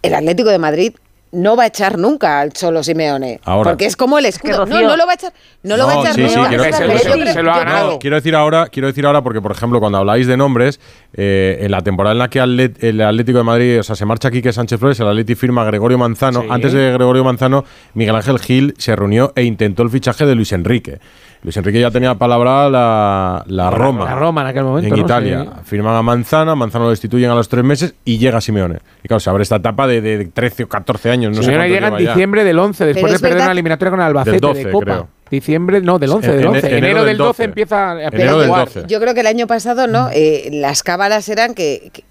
[0.06, 0.92] el Atlético de Madrid
[1.32, 3.40] no va a echar nunca al Cholo Simeone.
[3.44, 3.72] Ahora.
[3.72, 4.66] Porque es como el escudo.
[4.66, 5.32] No, no lo va a echar.
[5.64, 6.48] No, lo va a echar sí, sí, nunca.
[6.48, 7.90] quiero- Que se lo- Yo se- creo- se lo ha yo creo- ganado.
[7.90, 10.78] No, quiero decir ahora, quiero decir ahora porque por ejemplo cuando habláis de nombres,
[11.12, 14.04] eh, en la temporada en la que Atlet- el Atlético de Madrid, o sea, se
[14.06, 16.42] marcha Quique Sánchez Flores, el Atleti firma a Gregorio Manzano.
[16.42, 16.46] Sí.
[16.50, 20.52] Antes de Gregorio Manzano, Miguel Ángel Gil se reunió e intentó el fichaje de Luis
[20.52, 21.00] Enrique.
[21.44, 24.06] Luis Enrique ya tenía palabra la, la Roma.
[24.06, 24.88] La Roma en aquel momento.
[24.94, 25.04] en ¿no?
[25.06, 25.42] Italia.
[25.44, 25.60] Sí.
[25.64, 28.78] Firman a Manzano, Manzano lo destituyen a los tres meses y llega Simeone.
[29.02, 31.36] Y claro, se abre esta etapa de, de 13 o 14 años.
[31.36, 32.08] No Simeone llega en lleva ya.
[32.12, 34.84] diciembre del 11, después de perder una eliminatoria con el Albacete Del 12, de Copa.
[34.84, 35.08] creo.
[35.30, 36.66] Diciembre, no, del 11, En- del en- 11.
[36.66, 37.44] enero Enero, del del 12, 12.
[37.44, 38.64] empieza a Enero del jugar.
[38.66, 38.84] 12.
[38.88, 40.08] Yo creo que el año pasado, ¿no?
[40.14, 42.04] Eh, las cábalas eran que, que,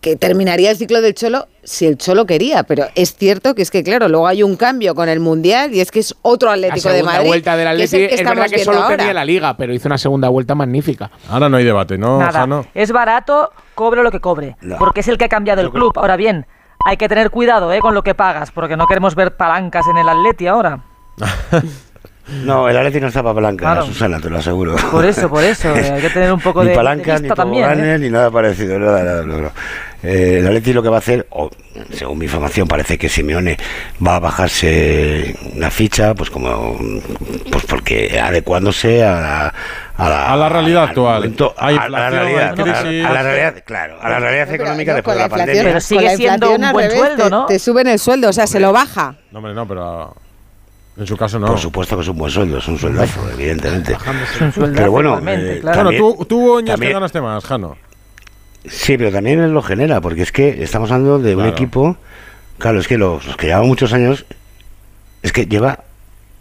[0.00, 2.62] que terminaría el ciclo del Cholo si el Cholo quería.
[2.62, 5.80] Pero es cierto que es que, claro, luego hay un cambio con el Mundial y
[5.80, 7.28] es que es otro La Atlético de segunda Madrid.
[7.28, 8.96] vuelta del que es el que verdad que solo ahora.
[8.96, 11.10] tenía la Liga, pero hizo una segunda vuelta magnífica.
[11.28, 12.32] Ahora no hay debate, ¿no, Nada.
[12.32, 12.66] Jano?
[12.74, 14.56] Es barato, cobre lo que cobre.
[14.78, 15.92] Porque es el que ha cambiado el club.
[15.96, 16.46] Ahora bien,
[16.86, 17.80] hay que tener cuidado ¿eh?
[17.80, 20.80] con lo que pagas, porque no queremos ver palancas en el Atleti ahora.
[22.44, 23.86] No, el Atleti no está para palanca, Claro.
[23.86, 24.76] Susana, te lo aseguro.
[24.90, 25.72] Por eso, por eso.
[25.94, 27.64] hay que tener un poco ni de, de palanca, vista ni también.
[27.64, 27.68] ¿eh?
[27.68, 28.78] toboganes, ni nada parecido.
[28.78, 29.50] Nada, nada, no, no.
[30.02, 31.50] Eh, el Atleti lo que va a hacer, o,
[31.92, 33.58] según mi información, parece que Simeone
[34.06, 36.78] va a bajarse la ficha, pues como
[37.50, 39.54] pues porque adecuándose a la,
[39.98, 41.14] a la, A la realidad al actual.
[41.16, 43.04] momento- Hay a, la realidad, hay a la- crisis.
[43.06, 45.62] a la realidad, claro, a la realidad Pero, económica no, después de la pandemia.
[45.64, 47.46] Pero sigue siendo un buen revés, sueldo, te- ¿no?
[47.46, 49.16] Te suben el sueldo, o sea, se lo baja.
[49.32, 50.14] No, hombre, no, pero
[51.00, 51.46] en su caso no.
[51.46, 53.92] Por supuesto que es un buen sueldo, es un sueldazo, evidentemente.
[53.94, 55.82] Es un sueldazo Pero bueno, eh, claro.
[55.84, 57.76] Bueno, también- tú, tú que también- ganaste más, Jano.
[58.66, 61.96] Sí, pero también él lo genera, porque es que estamos hablando de un equipo,
[62.58, 64.26] claro, es que los, los que llevan muchos años,
[65.22, 65.80] es que lleva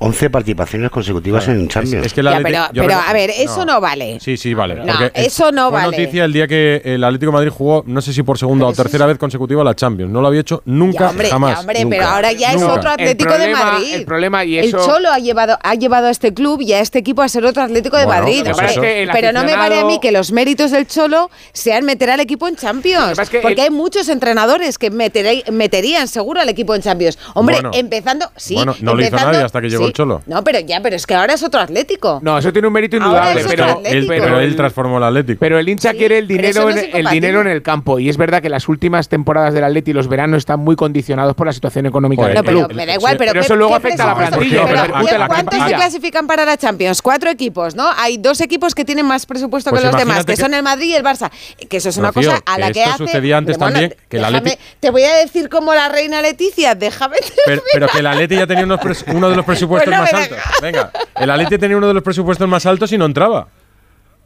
[0.01, 2.05] 11 participaciones consecutivas en Champions.
[2.05, 4.17] Es que el Ya, pero, yo pero creo- a ver, eso no, vale.
[4.21, 4.75] Sí, sí, vale.
[4.75, 5.97] No, eso no fue vale.
[5.97, 8.73] noticia el día que el Atlético de Madrid jugó, no sé si por segunda o
[8.73, 10.11] tercera vez consecutiva la Champions.
[10.11, 11.59] No lo había hecho nunca, Ya, hombre, ya, jamás.
[11.59, 11.97] hombre, nunca.
[11.97, 13.93] pero ahora ya es otro Atlético El problema- de Madrid.
[13.95, 16.79] el problema y El eso- Cholo ha llevado, ha llevado a este club y a
[16.79, 18.41] este equipo a ser otro Atlético de Bueno, Madrid.
[18.45, 18.71] pues hombre.
[18.71, 18.81] eso.
[18.81, 22.09] que el pero no me vale a mí que los méritos del Cholo sean meter
[22.09, 23.09] al equipo en Champions.
[23.09, 26.81] pasa es que porque el- hay muchos entrenadores que meteré- meterían seguro al equipo en
[26.81, 27.17] Champions.
[27.33, 27.71] Hombre, Bueno.
[27.73, 28.31] empezando.
[28.37, 29.88] Sí, Bueno, no lo hizo nadie hasta que llegó.
[29.89, 30.21] El Cholo.
[30.25, 32.19] No, pero ya, pero es que ahora es otro Atlético.
[32.23, 34.13] No, eso tiene un mérito indudable, pero, Atlético.
[34.13, 35.39] Él- pero él transformó el Atlético.
[35.39, 37.99] Pero el hincha quiere el dinero, no en, el dinero en el campo.
[37.99, 41.35] Y es verdad que las últimas temporadas del Atleti y los veranos están muy condicionados
[41.35, 42.73] por la situación económica del No, pero club.
[42.75, 45.13] me da igual, pero, Pero ¿qué- eso luego afecta a la plantilla, Pero, repercute ¿y
[45.13, 47.01] en la ¿Cuántos se clasifican para la Champions?
[47.01, 47.89] Cuatro equipos, ¿no?
[47.97, 50.63] Hay dos equipos que tienen más presupuesto Pues que los demás, que, que- son el
[50.63, 51.31] Madrid y el Barça.
[51.69, 52.97] Que eso es una Rocío, cosa a la que hace...
[52.97, 55.89] sucedía antes Pero bueno, también, que el déjame- Atleti- Te voy a decir como la
[55.89, 57.17] reina Leticia, déjame...
[57.45, 60.37] Pero, pero que el Atleti ya tenía uno de los presupuestos Más altos.
[60.61, 63.47] Venga, el Atleti tenía uno de los presupuestos más altos y no entraba.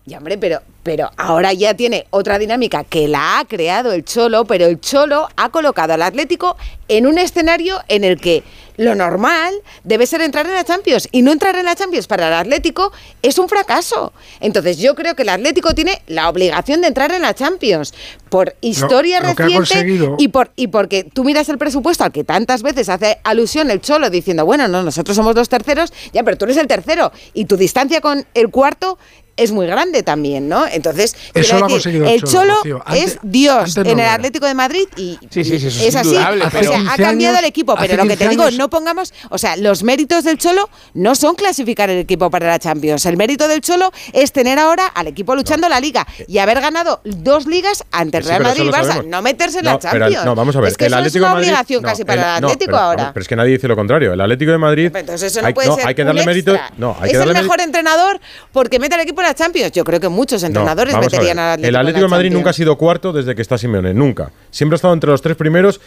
[0.05, 4.43] Ya, hombre, pero, pero ahora ya tiene otra dinámica que la ha creado el Cholo,
[4.43, 6.57] pero el Cholo ha colocado al Atlético
[6.89, 8.43] en un escenario en el que
[8.75, 11.07] lo normal debe ser entrar en la Champions.
[11.11, 12.91] Y no entrar en la Champions para el Atlético
[13.21, 14.11] es un fracaso.
[14.39, 17.93] Entonces yo creo que el Atlético tiene la obligación de entrar en la Champions
[18.29, 22.23] por historia lo ha reciente y por y porque tú miras el presupuesto al que
[22.23, 26.35] tantas veces hace alusión el Cholo diciendo, bueno, no, nosotros somos los terceros, ya, pero
[26.35, 28.97] tú eres el tercero y tu distancia con el cuarto
[29.35, 30.65] es muy grande también, ¿no?
[30.67, 32.83] Entonces, Eso lo decir, el el Cholo, Cholo Rocío.
[32.85, 34.13] Antes- es Dios no en el era.
[34.13, 36.09] Atlético de Madrid y Sí, sí, sí, eso es es así.
[36.09, 38.57] o sea, ha 15 cambiado años- el equipo, pero lo que te 15 digo, años-
[38.59, 42.59] no pongamos, o sea, los méritos del Cholo no son clasificar el equipo para la
[42.59, 43.05] Champions.
[43.07, 47.01] El mérito del Cholo es tener ahora al equipo luchando la liga y haber ganado
[47.03, 50.15] dos ligas ante el Real Madrid y Barça, no meterse en No, la Champions.
[50.19, 50.69] el- no, vamos a ver.
[50.69, 52.77] Es que el Atlético es una Madrid- obligación no, casi para el no, Atlético pero,
[52.79, 52.97] ahora.
[52.97, 54.13] vamos, pero es que nadie dice lo contrario.
[54.13, 54.91] El Atlético de Madrid.
[54.95, 56.55] Entonces eso no hay, puede ser hay que darle mérito.
[56.77, 58.19] No, hay es que darle el mérito- mejor entrenador
[58.51, 59.71] porque mete al equipo la Champions.
[59.71, 62.39] Yo creo que muchos No, entrenadores a meterían al Atlético El Atlético de Madrid Champions.
[62.39, 64.31] nunca ha sido cuarto desde que está Simeone, nunca.
[64.51, 65.81] Siempre ha estado entre los tres primeros,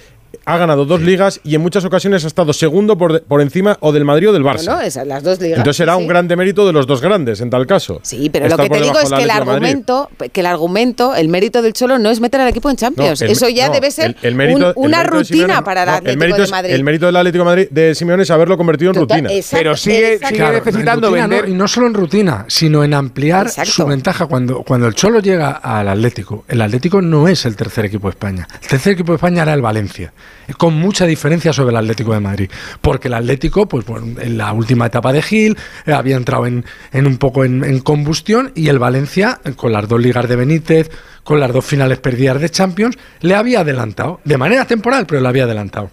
[0.45, 3.77] ha ganado dos ligas y en muchas ocasiones ha estado segundo por, de- por encima
[3.81, 4.67] o del Madrid o del Barça.
[4.67, 5.59] No, no, esas las dos ligas.
[5.59, 8.01] Entonces será sí, un gran demérito de los dos grandes en tal caso.
[8.03, 11.63] Sí, pero lo que te digo es que el argumento, que el argumento, el mérito
[11.63, 13.21] del Cholo no es meter al equipo en Champions.
[13.21, 15.47] No, el- Eso ya no, debe ser el- el mérito- un- el una mérito rutina
[15.61, 16.71] Simeone- para el no, Atlético mérito de es- Madrid.
[16.75, 19.35] El mérito del Atlético de Madrid de Simeone es haberlo convertido en Total, rutina.
[19.39, 21.49] exacto, Pero sigue, sigue Claro, necesitando rutina vender.
[21.49, 23.71] no, y no solo en rutina, sino en ampliar Exacto.
[23.73, 24.27] su ventaja.
[24.27, 28.13] Cuando, cuando el Cholo llega al Atlético, el Atlético no es el tercer equipo de
[28.13, 28.49] España.
[28.63, 30.13] El tercer equipo de España era el Valencia,
[30.59, 32.51] con mucha diferencia sobre el Atlético de Madrid.
[32.81, 35.57] Porque el Atlético, pues bueno, en la última etapa de Gil,
[35.87, 39.89] eh, había entrado en, un poco en, en combustión, y el Valencia, eh, con las
[39.89, 40.91] dos ligas de Benítez,
[41.25, 45.29] con las dos finales perdidas de Champions, le había adelantado, de manera temporal, pero le
[45.29, 45.91] había adelantado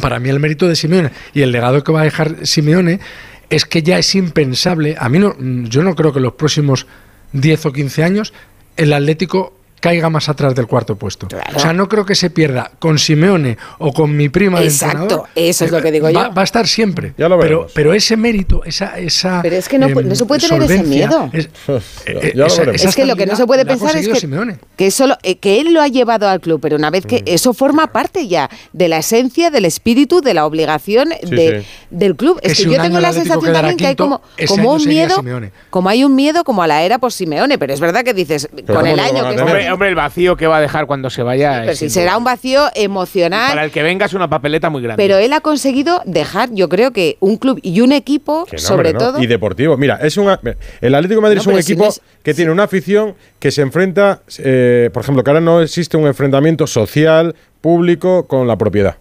[0.00, 3.00] para mí el mérito de Simeone y el legado que va a dejar Simeone
[3.48, 6.86] es que ya es impensable, a mí no, yo no creo que en los próximos
[7.32, 8.32] 10 o 15 años
[8.76, 11.26] el Atlético caiga más atrás del cuarto puesto.
[11.54, 15.00] O sea, no creo que se pierda con Simeone o con mi prima de Exacto,
[15.02, 15.28] entrenador.
[15.34, 16.34] eso es lo que digo va, yo.
[16.34, 17.14] Va a estar siempre.
[17.16, 20.46] Ya lo pero, pero ese mérito, esa, esa Pero es que no no se puede
[20.46, 21.30] tener ese miedo.
[21.32, 21.48] es-
[22.06, 24.58] eh, Ya esa- esa Es que lo que no se puede pensar es que, Simeone.
[24.76, 27.08] que, eso lo- eh, que él lo ha llevado al club, pero una vez Mm.
[27.08, 31.60] que eso forma parte ya de la esencia, del espíritu, de la obligación Sí, de,
[31.62, 31.66] sí.
[31.90, 32.40] del club.
[32.40, 35.22] Que es que si yo tengo la sensación también que hay como, como un miedo,
[35.70, 38.48] como hay un miedo como a la era por Simeone, pero es verdad que dices,
[38.66, 41.22] con ¿cómo el año que Hombre, hombre, el vacío que va a dejar cuando se
[41.22, 41.60] vaya.
[41.62, 45.02] pero si será un vacío emocional, Para el que venga es una papeleta muy grande.
[45.02, 48.90] pero él ha conseguido dejar, yo creo que un club y un equipo, no, sobre
[48.90, 48.98] hombre, no.
[49.12, 49.76] todo, Y deportivo.
[49.76, 50.40] Mira, es una,
[50.80, 53.14] el Atlético de Madrid No, es un si equipo no es- que tiene una afición
[53.38, 58.46] que se enfrenta, eh, por ejemplo, que ahora no existe un enfrentamiento social, público con
[58.46, 58.96] la propiedad.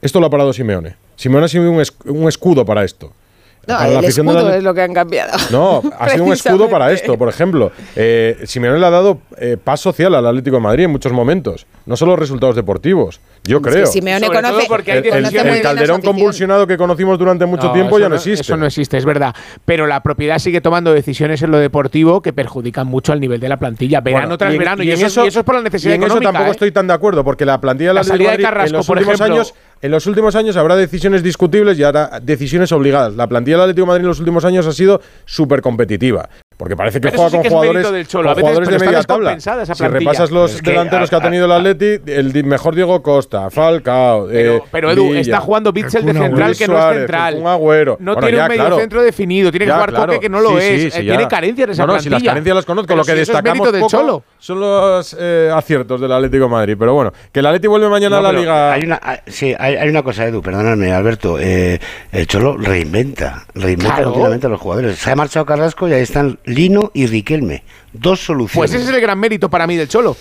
[0.00, 0.96] Esto lo ha parado Simeone.
[1.16, 3.12] Simeone ha sido un escudo para esto.
[3.66, 5.32] No, Para la afición es lo que han cambiado.
[5.50, 7.70] No, ha sido un escudo para esto, por ejemplo.
[7.94, 11.66] Eh, Simeone le ha dado eh, paz social al Atlético de Madrid en muchos momentos.
[11.86, 13.86] No solo resultados deportivos, yo Es que creo.
[13.86, 17.68] Simeone Sobre conoce, porque hay el, el- conoce el calderón convulsionado que conocimos durante mucho
[17.68, 18.42] No, tiempo ya no existe.
[18.42, 19.34] Eso no existe, es verdad.
[19.64, 23.48] Pero la propiedad sigue tomando decisiones en lo deportivo que perjudican mucho al nivel de
[23.48, 24.82] la plantilla, verano Bueno, tras verano.
[24.82, 26.28] Y, eso, y eso es por la necesidad y en económica.
[26.28, 26.52] eso tampoco ¿eh?
[26.52, 28.50] estoy tan de acuerdo, porque la plantilla del La Atlético de salida de Madrid en
[28.50, 29.34] Carrasco, los por últimos ejemplo.
[29.34, 33.14] años, en los últimos años habrá decisiones discutibles y habrá decisiones obligadas.
[33.14, 36.28] La plantilla del Atlético de Madrid en los últimos años ha sido súper competitiva.
[36.56, 38.22] Porque parece que Pero juega sí con que jugadores, mérito del Cholo.
[38.24, 39.40] con A veces- jugadores pero de media tabla.
[39.40, 39.88] Si plantilla.
[39.88, 44.28] repasas los Es que, delanteros que ha tenido el Atleti, el mejor Diego Costa, Falcao,
[44.30, 47.34] Pero, eh, pero Edu, Villa, está jugando Bitzel de central que no es central.
[47.36, 47.96] Kun Agüero.
[48.00, 48.78] No Bueno, tiene ya, un medio claro.
[48.78, 50.06] centro definido, tiene que jugar claro.
[50.06, 50.62] Coque que no lo Sí, es.
[50.80, 51.28] sí, Eh, sí, tiene ya.
[51.28, 52.30] carencias esa no, no, si las plantilla.
[52.30, 54.24] carencias las conozco, Pero lo que si eso es destacamos mérito del poco Cholo.
[54.38, 56.76] son los eh, aciertos del Atlético de Madrid.
[56.78, 58.72] Pero bueno, que el Atleti vuelve mañana No, a la Liga.
[58.72, 61.38] Hay una, hay- sí, hay, hay una cosa, Edu, perdóname, Alberto.
[61.40, 61.80] eh,
[62.12, 64.98] el Cholo reinventa, reinventa continuamente a los jugadores.
[64.98, 67.62] Se ha marchado Carrasco y ahí están Lino y Riquelme.
[67.92, 68.70] Dos soluciones.
[68.70, 70.16] Pues ese es el gran mérito para mí del Cholo.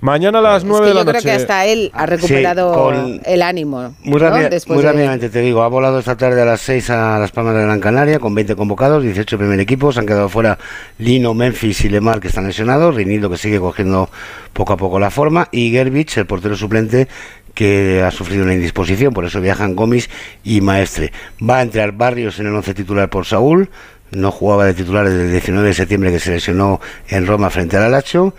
[0.00, 1.24] Mañana a las Es 9 que de la yo creo noche.
[1.28, 3.94] que hasta él ha recuperado con- el ánimo.
[4.02, 4.28] Muy, ¿no?
[4.28, 7.30] rápida- muy de- rápidamente te digo, ha volado esta tarde a las 6 a Las
[7.30, 10.58] Palmas de Gran Canaria con 20 convocados, 18 primer equipo, se han quedado fuera
[10.98, 14.10] Lino, Memphis y Lemar que están lesionados, Reinildo que sigue cogiendo
[14.52, 17.08] poco a poco la forma y Gerbich, el portero suplente
[17.54, 20.10] que ha sufrido una indisposición, por eso viajan Gomis
[20.42, 21.12] y Maestre.
[21.48, 23.70] Va a entrar Barrios en el 11 titular por Saúl,
[24.14, 27.76] no jugaba de titular desde el 19 de septiembre que se lesionó en Roma frente
[27.76, 28.34] al Alacho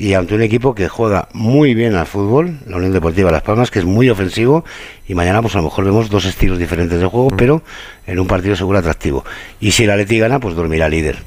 [0.00, 3.70] y ante un equipo que juega muy bien al fútbol, la Unión Deportiva Las Palmas,
[3.70, 4.64] que es muy ofensivo
[5.06, 7.62] y mañana pues a lo mejor vemos dos estilos diferentes de juego, pero
[8.06, 9.24] en un partido seguro atractivo.
[9.60, 11.18] Y si el Atleti gana, pues dormirá líder.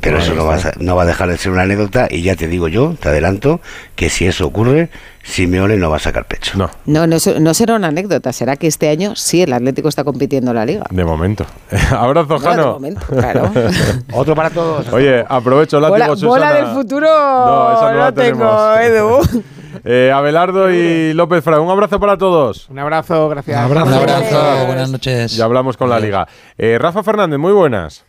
[0.00, 2.46] Pero eso va, a, no va a dejar de ser una anécdota y ya te
[2.46, 3.60] digo yo, te adelanto,
[3.96, 4.90] que si eso ocurre,
[5.26, 6.52] Simeone no va a sacar pecho.
[6.58, 9.88] No, No, no, es- no será una anécdota, será que este año sí el Atlético
[9.88, 10.84] está compitiendo en la liga.
[10.90, 11.46] de momento.
[11.90, 12.72] Abrazo, No, de Jano.
[12.74, 13.50] momento, claro.
[14.12, 14.86] Otro para todos.
[14.92, 16.66] Oye, aprovecho el Bola, látigo, bola Susana.
[16.66, 19.24] del futuro No, esa no la tengo, tenemos.
[19.32, 19.42] Edu.
[19.86, 22.70] Eh, Abelardo y López Fra, un abrazo para todos.
[22.70, 23.58] Un abrazo, gracias.
[23.58, 23.86] Un abrazo.
[23.88, 25.36] Un abrazo, buenas noches.
[25.36, 26.26] Ya hablamos con la liga.
[26.56, 28.04] Eh, Rafa Fernández, muy buenas.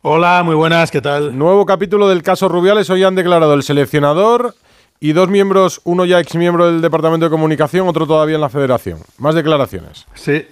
[0.00, 1.38] Hola, muy buenas, ¿qué tal?
[1.38, 2.88] Nuevo capítulo del caso Rubiales.
[2.90, 4.54] Hoy han declarado el seleccionador
[5.02, 8.48] y dos miembros, uno ya ex miembro del Departamento de Comunicación, otro todavía en la
[8.48, 9.00] Federación.
[9.18, 10.06] Más declaraciones.
[10.14, 10.46] Sí,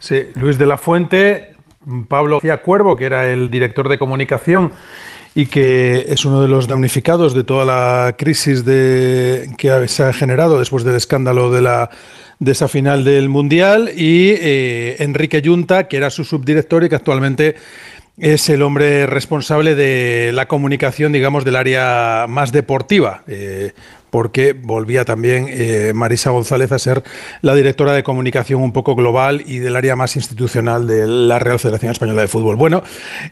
[0.00, 1.54] sí, Luis de la Fuente,
[2.08, 4.72] Pablo García Cuervo, que era el director de comunicación
[5.36, 10.58] y que es uno de los damnificados de toda la crisis que se ha generado
[10.58, 11.90] después del escándalo de la
[12.38, 16.96] de esa final del Mundial, y eh, Enrique Yunta, que era su subdirector y que
[16.96, 17.56] actualmente
[18.18, 23.72] es el hombre responsable de la comunicación, digamos, del área más deportiva, eh,
[24.10, 27.02] porque volvía también eh, Marisa González a ser
[27.42, 31.58] la directora de comunicación un poco global y del área más institucional de la Real
[31.58, 32.56] Federación Española de Fútbol.
[32.56, 32.82] Bueno,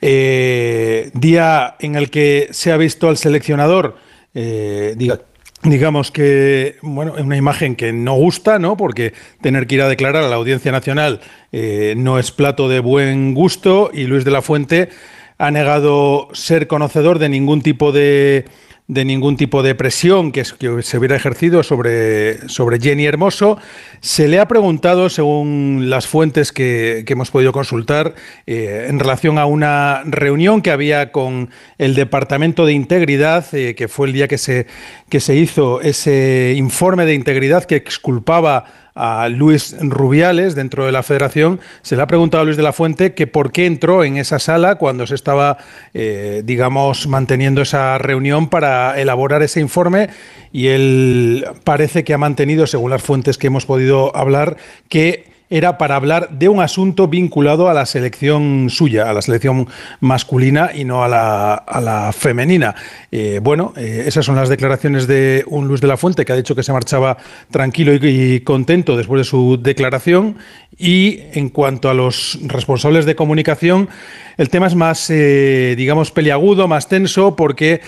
[0.03, 3.97] eh, día en el que se ha visto al seleccionador,
[4.35, 5.21] diga,
[5.65, 8.77] digamos que, bueno, es una imagen que no gusta, ¿no?
[8.77, 11.21] Porque tener que ir a declarar a la Audiencia Nacional
[11.53, 14.91] eh, no es plato de buen gusto y Luis de la Fuente
[15.39, 18.45] ha negado ser conocedor de ningún tipo de
[18.87, 23.59] de ningún tipo de presión que, se hubiera ejercido sobre, sobre Jenny Hermoso.
[24.01, 28.15] Se le ha preguntado, según las fuentes que, que hemos podido consultar,
[28.47, 31.49] eh, en relación a una reunión que había con
[31.79, 34.67] el Departamento de Integridad, eh, que fue el día que se,
[35.15, 38.65] que se hizo ese informe de integridad que exculpaba
[38.97, 42.73] a Luis Rubiales dentro de la federación, se le ha preguntado a Luis de la
[42.73, 45.59] Fuente que por qué entró en esa sala cuando se estaba,
[45.95, 50.09] eh, digamos, manteniendo esa reunión para elaborar ese informe.
[50.51, 54.57] Y él parece que ha mantenido, según las fuentes que hemos podido hablar,
[54.89, 59.69] que era para hablar de un asunto vinculado a la selección suya, a la selección
[60.01, 62.75] masculina y no a la, a la femenina.
[63.13, 66.37] Eh, bueno, eh, esas son las declaraciones de un Luis de la Fuente que ha
[66.37, 67.19] dicho que se marchaba
[67.51, 70.37] tranquilo y, contento después de su declaración.
[70.77, 73.89] Y en cuanto a los responsables de comunicación,
[74.37, 77.81] el tema es más, eh, digamos, peliagudo, más tenso, porque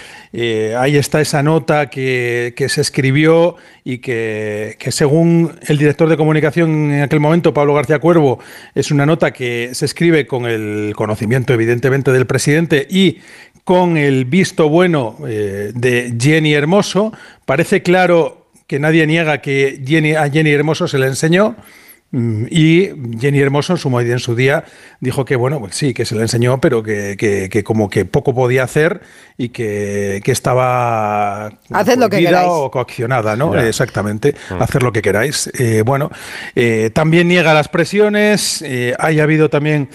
[0.78, 6.16] ahí está esa nota que, que se escribió y que, que según el director de
[6.16, 8.38] comunicación en aquel momento, Pablo García Cuervo,
[8.74, 13.18] es una nota que se escribe con el conocimiento, evidentemente, del presidente y
[13.64, 17.12] con el visto bueno eh, de Jenny Hermoso.
[17.44, 21.56] Parece claro que nadie niega que Jenny, a Jenny Hermoso se le enseñó.
[22.18, 22.88] Mm, Y
[23.20, 24.64] Jenny Hermoso en su, en su día
[25.00, 28.06] dijo que, bueno, pues sí, que se le enseñó, pero que, que- que como que
[28.06, 29.02] poco podía hacer
[29.36, 32.48] y que, que estaba Haced lo que queráis.
[32.50, 33.54] o coaccionada, ¿no?
[33.54, 33.68] Ya.
[33.68, 34.62] Exactamente, Mm.
[34.62, 35.50] hacer lo que queráis.
[35.58, 36.10] Eh, bueno,
[36.54, 39.90] eh, también niega las presiones, eh, hay habido también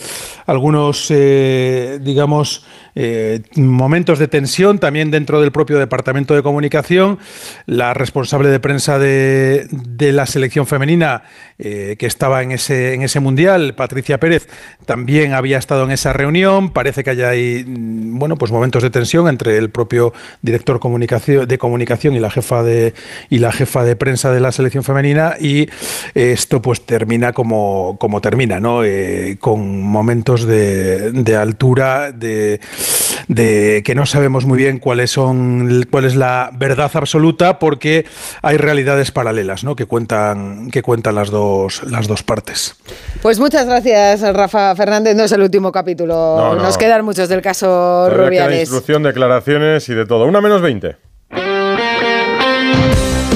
[0.45, 2.65] algunos, eh, digamos,
[2.95, 7.19] eh, momentos de tensión también dentro del propio Departamento de Comunicación.
[7.65, 11.23] La responsable de prensa de, de la selección femenina
[11.59, 14.47] eh, que estaba en ese, en ese mundial, Patricia Pérez,
[14.85, 16.71] también había estado en esa reunión.
[16.71, 20.79] Parece que hay ahí, mm, bueno, pues momentos de tensión entre el propio director
[21.47, 22.93] de comunicación y la jefa de
[23.29, 25.69] y la jefa de prensa de la selección femenina y
[26.15, 28.83] esto pues termina como, como termina, ¿no?
[28.83, 32.59] Eh, con momentos de, de altura, de,
[33.31, 38.05] de que no sabemos muy bien cuáles son cuál es la verdad absoluta porque
[38.41, 39.77] hay realidades paralelas, ¿no?
[39.77, 42.75] Que cuentan que cuentan las dos las dos partes.
[43.21, 45.15] Pues muchas gracias, Rafa Fernández.
[45.15, 46.13] No es el último capítulo.
[46.13, 46.63] No, no.
[46.63, 48.59] Nos quedan muchos del caso queda Rubiales.
[48.59, 50.25] instrucción, declaraciones y de todo.
[50.25, 50.97] Una menos 20.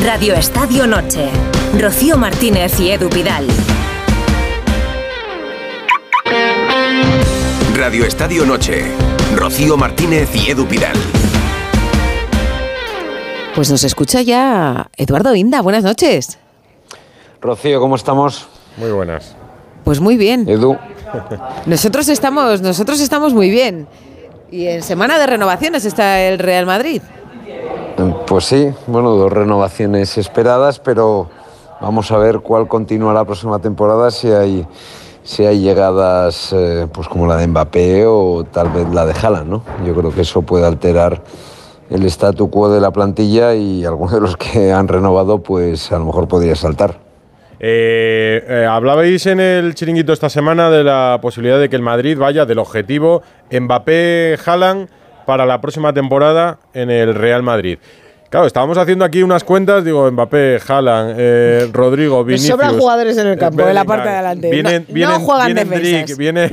[0.04, 1.30] Radio Estadio Noche.
[1.80, 3.48] Rocío Martínez y Edu Pidal.
[7.78, 8.84] Radio Estadio Noche.
[9.36, 10.96] Rocío Martínez y Edu Pidal.
[13.54, 15.62] Pues nos escucha ya Eduardo Inda.
[15.62, 16.40] Buenas noches.
[17.42, 18.48] Rocío, ¿cómo estamos?
[18.78, 19.36] Muy buenas.
[19.84, 20.48] Pues muy bien.
[20.48, 20.78] Edu.
[21.66, 23.88] Nosotros estamos, nosotros estamos muy bien.
[24.52, 27.02] Y en semana de renovaciones está el Real Madrid.
[28.28, 31.30] Pues sí, bueno, dos renovaciones esperadas, pero
[31.82, 34.66] vamos a ver cuál continúa la próxima temporada, si hay,
[35.26, 39.50] si hay llegadas eh, pues como la de Mbappé o tal vez la de Haaland,
[39.50, 39.64] ¿no?
[39.84, 41.24] Yo creo que eso puede alterar
[41.90, 45.98] el statu quo de la plantilla y algunos de los que han renovado, pues a
[45.98, 47.00] lo mejor podría saltar.
[47.60, 52.18] Eh, eh, hablabais en el chiringuito esta semana de la posibilidad de que el Madrid
[52.18, 54.90] vaya del objetivo Mbappé-Haaland
[55.26, 57.80] para la próxima temporada en el Real Madrid.
[58.36, 62.50] Claro, estábamos haciendo aquí unas cuentas, digo, Mbappé, Haaland, eh, Rodrigo, Vinicius.
[62.52, 64.52] sobran jugadores en el campo, en la parte de adelante.
[64.52, 66.06] Vienen, no, vienen, no juegan vienen defensas.
[66.06, 66.52] Drick, viene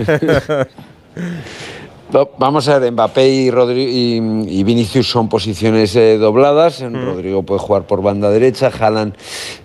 [2.38, 6.80] Vamos a ver, Mbappé y, Rodri- y, y Vinicius son posiciones eh, dobladas.
[6.88, 8.70] Rodrigo puede jugar por banda derecha.
[8.78, 9.14] Haaland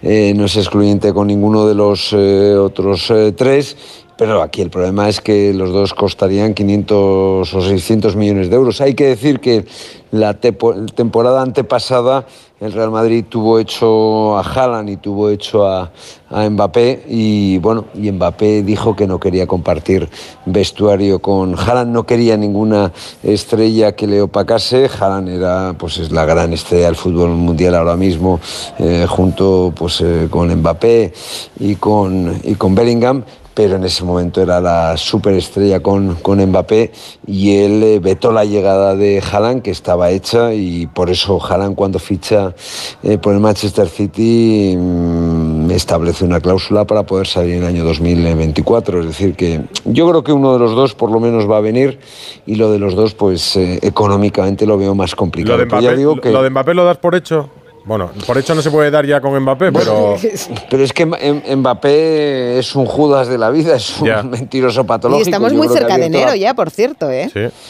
[0.02, 3.78] eh, no es excluyente con ninguno de los eh, otros eh, tres.
[4.18, 8.82] Pero aquí el problema es que los dos costarían 500 o 600 millones de euros.
[8.82, 9.66] Hay que decir que
[10.10, 12.26] la temporada antepasada
[12.60, 15.92] el Real Madrid tuvo hecho a Haaland y tuvo hecho a,
[16.32, 20.10] a Mbappé y bueno, y Mbappé dijo que no quería compartir
[20.48, 22.92] vestuario con Haaland, no quería ninguna
[23.22, 24.90] estrella que le opacase.
[24.90, 28.40] Haaland era pues es la gran estrella del fútbol mundial ahora mismo,
[28.80, 31.14] eh, junto pues eh, con Mbappé
[31.60, 33.24] y con, y con Bellingham
[33.58, 36.92] pero en ese momento era la superestrella con, con Mbappé
[37.26, 41.74] y él eh, vetó la llegada de Haaland que estaba hecha y por eso Haaland
[41.74, 42.54] cuando ficha
[43.02, 47.84] eh, por el Manchester City mm, establece una cláusula para poder salir en el año
[47.84, 51.58] 2024 es decir que yo creo que uno de los dos por lo menos va
[51.58, 51.98] a venir
[52.46, 55.82] y lo de los dos pues eh, económicamente lo veo más complicado lo, de Pero
[55.82, 57.50] ya Mbappé, digo que lo de Mbappé lo das por hecho.
[57.88, 60.16] Bueno, por hecho no se puede dar ya con Mbappé, pero
[60.70, 65.26] Pero es que Mbappé es un Judas de la vida, es un mentiroso patológico.
[65.26, 67.30] Y estamos Yo muy cerca de enero la- ya, por cierto, ¿eh?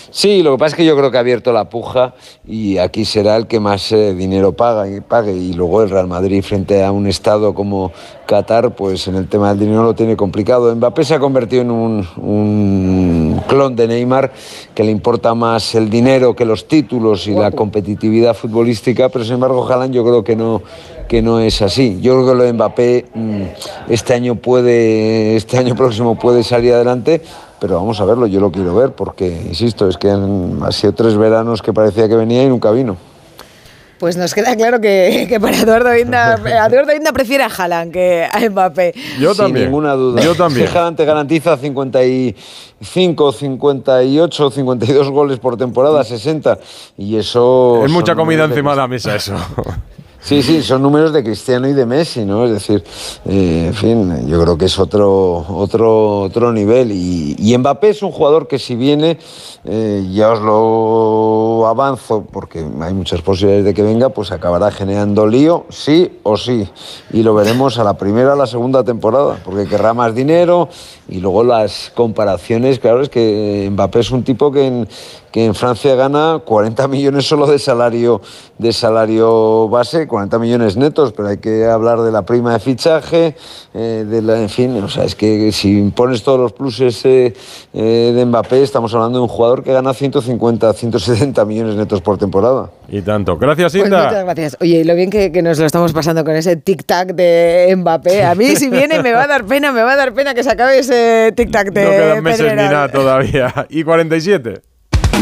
[0.10, 2.16] Sí, lo que pasa es que yo creo que ha abierto la puja
[2.48, 5.34] y aquí será el que más eh, dinero paga y pague.
[5.34, 7.92] Y luego el Real Madrid frente a un estado como
[8.26, 10.76] Qatar, pues en el tema del dinero lo tiene complicado.
[10.76, 14.32] Mbappé se ha convertido en un, un clon de Neymar
[14.74, 19.36] que le importa más el dinero que los títulos y la competitividad futbolística, pero sin
[19.36, 20.62] embargo Haaland yo creo que no
[21.08, 22.00] que no es así.
[22.02, 23.44] Yo creo que lo de Mbappé mm,
[23.90, 27.22] este año puede, este año próximo puede salir adelante,
[27.60, 30.94] pero vamos a verlo, yo lo quiero ver, porque, insisto, es que han, ha sido
[30.94, 32.98] tres veranos que parecía que venía y nunca vino.
[34.00, 36.36] Pues nos queda claro que, que para Eduardo Inda,
[36.68, 38.94] Eduardo Inda prefiere a Haaland que a Mbappé.
[39.36, 40.22] Sin ninguna duda.
[40.22, 40.68] Yo también.
[40.68, 46.60] Que Haaland te garantiza 55, 58, 52 goles por temporada, 60.
[46.98, 47.84] Y eso.
[47.84, 49.36] es mucha comida encima de la mesa eso.
[50.28, 52.44] Sí, sí, son números de Cristiano y de Messi, ¿no?
[52.44, 52.84] Es decir,
[53.24, 56.92] eh, en fin, yo creo que es otro, otro, otro nivel.
[56.92, 59.20] Y, y Mbappé es un jugador que si viene,
[59.64, 65.26] eh, ya os lo avanzo, porque hay muchas posibilidades de que venga, pues acabará generando
[65.26, 66.68] lío, sí o sí.
[67.14, 70.68] Y lo veremos a la primera o la segunda temporada, porque querrá más dinero.
[71.08, 74.90] Y luego las comparaciones, claro, es que Mbappé es un tipo que en,
[75.38, 78.22] que en Francia gana 40 millones solo de salario,
[78.58, 83.36] de salario base, 40 millones netos, pero hay que hablar de la prima de fichaje,
[83.76, 87.36] eh, de la, en fin, o sea, es que si pones todos los pluses eh,
[87.72, 92.18] eh, de Mbappé, estamos hablando de un jugador que gana 150, 170 millones netos por
[92.18, 92.72] temporada.
[92.90, 93.38] Y tanto.
[93.38, 94.06] Gracias, Pues Inda.
[94.06, 94.58] muchas gracias.
[94.60, 98.24] Oye, y lo bien que, que nos lo estamos pasando con ese tic-tac de Mbappé.
[98.24, 100.44] A mí, si viene, me va a dar pena, me va a dar pena que
[100.44, 102.72] se acabe ese tic-tac de no quedan meses ni Pedrerol.
[102.74, 103.68] nada todavía.
[103.70, 104.62] Y 47.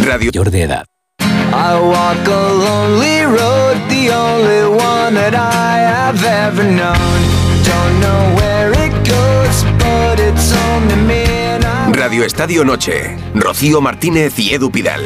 [0.03, 0.85] Radio Mayor de edad.
[1.19, 7.19] I walk a lonely road, the only one that I have ever known.
[7.63, 11.91] Don't know where it goes, but it's only me and I.
[11.91, 13.17] Radio Estadio Noche.
[13.33, 15.03] Rocío Martínez y Edu Pidal.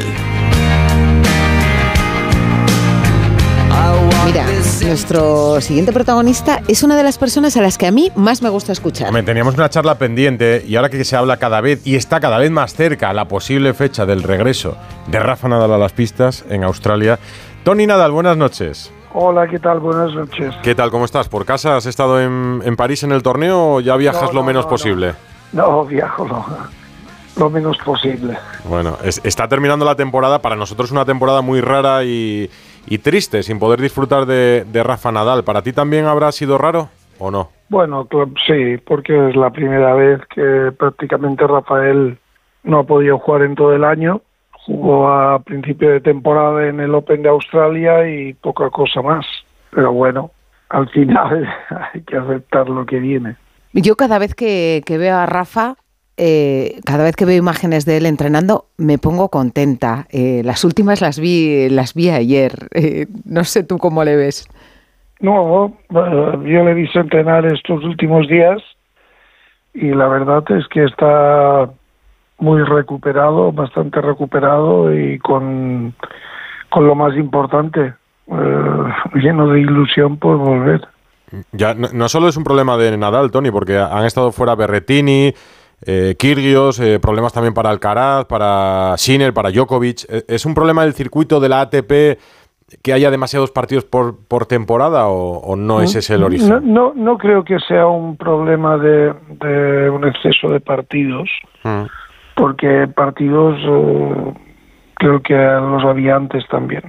[4.32, 4.46] Mira,
[4.86, 8.48] nuestro siguiente protagonista es una de las personas a las que a mí más me
[8.48, 9.08] gusta escuchar.
[9.08, 12.38] Hombre, teníamos una charla pendiente y ahora que se habla cada vez y está cada
[12.38, 14.76] vez más cerca la posible fecha del regreso
[15.08, 17.18] de Rafa Nadal a las pistas en Australia.
[17.64, 18.92] Tony Nadal, buenas noches.
[19.14, 19.80] Hola, ¿qué tal?
[19.80, 20.54] Buenas noches.
[20.62, 20.92] ¿Qué tal?
[20.92, 21.28] ¿Cómo estás?
[21.28, 24.40] ¿Por casa has estado en, en París en el torneo o ya viajas No, lo
[24.42, 25.14] no, menos no, posible?
[25.52, 26.46] No, viajo lo,
[27.36, 28.38] lo menos posible.
[28.62, 32.48] Bueno, es- está terminando la temporada, para nosotros una temporada muy rara y,
[32.86, 35.44] y triste, sin poder disfrutar de, de Rafa Nadal.
[35.44, 36.88] ¿Para ti también habrá sido raro
[37.18, 37.50] o no?
[37.68, 38.08] Bueno,
[38.46, 42.18] sí, porque es la primera vez que prácticamente Rafael
[42.64, 44.22] no ha podido jugar en todo el año.
[44.50, 49.24] Jugó a principio de temporada en el Open de Australia y poca cosa más.
[49.70, 50.32] Pero bueno,
[50.68, 51.48] al final
[51.94, 53.36] hay que aceptar lo que viene.
[53.72, 55.76] Yo cada vez que, que veo a Rafa,
[56.22, 60.06] eh, cada vez que veo imágenes de él entrenando, me pongo contenta.
[60.10, 62.68] Eh, las últimas las vi, las vi ayer.
[62.74, 64.46] Eh, no sé tú cómo le ves.
[65.20, 68.60] No, yo le he visto entrenar estos últimos días
[69.72, 71.70] y la verdad es que está
[72.36, 75.94] muy recuperado, bastante recuperado y con,
[76.68, 77.94] con lo más importante,
[78.30, 80.86] eh, lleno de ilusión por volver.
[81.52, 85.32] Ya, no, no solo es un problema de Nadal, Tony, porque han estado fuera Berretini,
[85.86, 90.04] eh, Kyrgios, eh, problemas también para Alcaraz, para Sinner, para Djokovic.
[90.08, 92.18] Eh, ¿Es un problema del circuito de la ATP
[92.82, 96.48] que haya demasiados partidos por, por temporada o, o no ese es el origen?
[96.48, 101.28] No, no, no creo que sea un problema de, de un exceso de partidos,
[101.62, 101.84] Mm.
[102.36, 104.32] porque partidos eh,
[104.94, 106.82] creo que los había antes también.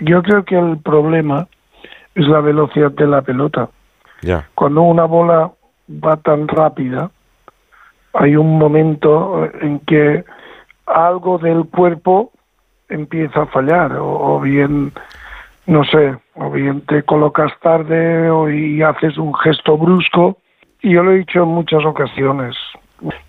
[0.00, 1.46] Yo, creo que el problema
[2.14, 3.70] es la velocidad de la pelota.
[4.22, 4.46] Ya.
[4.54, 5.50] Cuando una bola
[5.88, 7.10] va tan rápida,
[8.14, 10.24] hay un momento en que
[10.86, 12.32] algo del cuerpo
[12.88, 14.06] empieza a fallar, o,
[14.36, 14.92] o bien,
[15.66, 20.38] no sé, o bien te colocas tarde o y haces un gesto brusco.
[20.80, 22.56] Y yo lo he dicho en muchas ocasiones,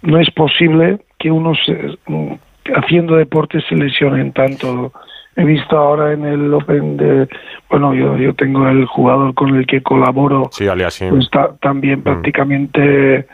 [0.01, 2.34] no es posible que uno se, mm,
[2.76, 4.91] haciendo deporte se lesionen tanto.
[5.35, 7.27] He visto ahora en el Open de,
[7.69, 11.10] bueno, yo, yo tengo el jugador con el que colaboro, Sí, Aliasim.
[11.10, 13.27] pues ta- también prácticamente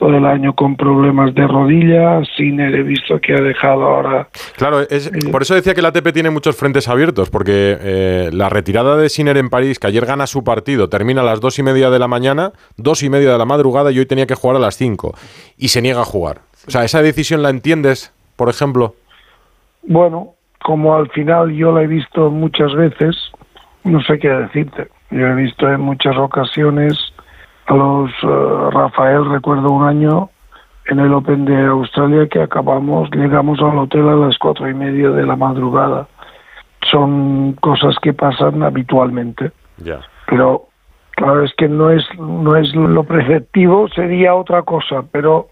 [0.00, 2.22] todo el año con problemas de rodilla.
[2.34, 4.28] Sinner he visto que ha dejado ahora.
[4.56, 8.48] Claro, es, por eso decía que la ATP tiene muchos frentes abiertos, porque eh, la
[8.48, 11.62] retirada de Sinner en París, que ayer gana su partido, termina a las dos y
[11.62, 14.56] media de la mañana, dos y media de la madrugada y hoy tenía que jugar
[14.56, 15.14] a las cinco,
[15.58, 16.40] y se niega a jugar.
[16.66, 18.94] O sea, ¿esa decisión la entiendes, por ejemplo?
[19.82, 20.30] Bueno,
[20.62, 23.16] como al final yo la he visto muchas veces,
[23.84, 24.88] no sé qué decirte.
[25.10, 26.94] Yo he visto en muchas ocasiones
[27.70, 30.30] a los eh, Rafael, recuerdo un año
[30.86, 35.10] en el Open de Australia que acabamos, llegamos al hotel a las cuatro y media
[35.10, 36.08] de la madrugada.
[36.90, 39.52] Son cosas que pasan habitualmente,
[40.26, 40.66] pero
[41.12, 45.48] claro es que no es no es lo preceptivo, sería otra cosa, pero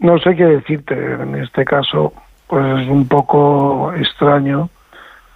[0.00, 0.94] no sé qué decirte.
[0.94, 2.12] En este caso,
[2.48, 4.68] pues es un poco extraño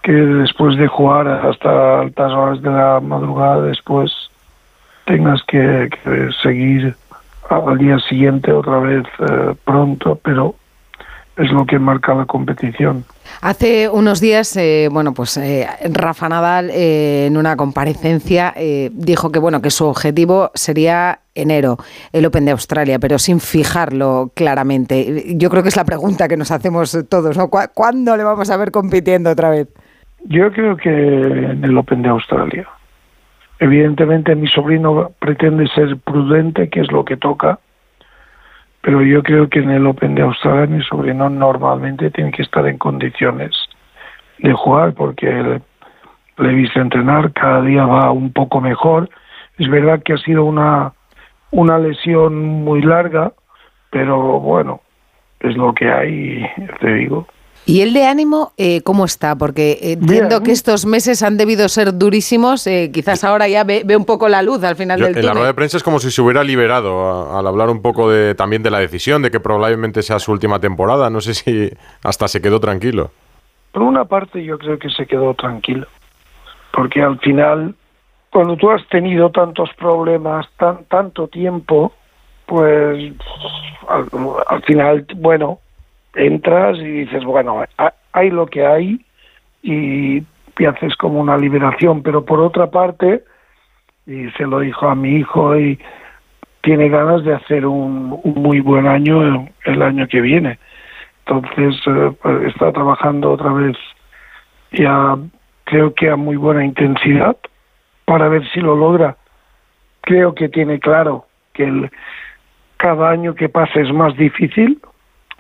[0.02, 4.27] que después de jugar hasta altas horas de la madrugada después
[5.08, 6.94] tengas que, que seguir
[7.48, 10.54] al día siguiente otra vez eh, pronto, pero
[11.36, 13.04] es lo que marca la competición.
[13.40, 19.30] Hace unos días, eh, bueno, pues eh, Rafa Nadal eh, en una comparecencia eh, dijo
[19.32, 21.78] que bueno que su objetivo sería enero,
[22.12, 25.36] el Open de Australia, pero sin fijarlo claramente.
[25.36, 27.48] Yo creo que es la pregunta que nos hacemos todos, ¿no?
[27.48, 29.68] ¿Cu- ¿Cuándo le vamos a ver compitiendo otra vez?
[30.24, 32.68] Yo creo que en el Open de Australia.
[33.60, 37.58] Evidentemente mi sobrino pretende ser prudente, que es lo que toca,
[38.80, 42.66] pero yo creo que en el Open de Australia mi sobrino normalmente tiene que estar
[42.66, 43.50] en condiciones
[44.38, 45.60] de jugar porque le,
[46.38, 49.10] he visto entrenar, cada día va un poco mejor.
[49.58, 50.92] Es verdad que ha sido una,
[51.50, 53.32] una lesión muy larga,
[53.90, 54.80] pero bueno,
[55.40, 56.46] es lo que hay,
[56.80, 57.26] te digo.
[57.68, 59.36] ¿Y el de ánimo eh, cómo está?
[59.36, 60.42] Porque eh, entiendo Bien.
[60.42, 64.26] que estos meses han debido ser durísimos, eh, quizás ahora ya ve, ve un poco
[64.30, 65.46] la luz al final Yo- del en la rueda túnel.
[65.48, 67.04] de prensa es como si se hubiera liberado
[67.34, 70.32] a- al hablar un poco de, también de la decisión, de que probablemente sea su
[70.32, 71.10] última temporada.
[71.10, 71.70] No sé si
[72.02, 73.10] hasta se quedó tranquilo.
[73.72, 75.86] Por una parte yo creo que se quedó tranquilo,
[76.72, 77.74] porque al final,
[78.30, 81.92] cuando tú has tenido tantos problemas, tan, tanto tiempo,
[82.46, 83.12] pues
[83.88, 84.06] al,
[84.48, 85.58] al final, bueno,
[86.14, 89.04] entras y dices, bueno, ha- hay lo que hay
[89.62, 90.22] y,
[90.58, 93.24] y haces como una liberación, pero por otra parte,
[94.06, 95.78] y se lo dijo a mi hijo y
[96.62, 100.58] tiene ganas de hacer un, muy buen año el año que viene.
[101.26, 102.12] Entonces eh,
[102.46, 103.76] está trabajando otra vez
[104.72, 105.16] ya
[105.64, 107.36] creo que a muy buena intensidad
[108.04, 109.16] para ver si lo logra.
[110.00, 111.90] Creo que tiene claro que el,
[112.78, 114.80] cada año que pasa es más difícil,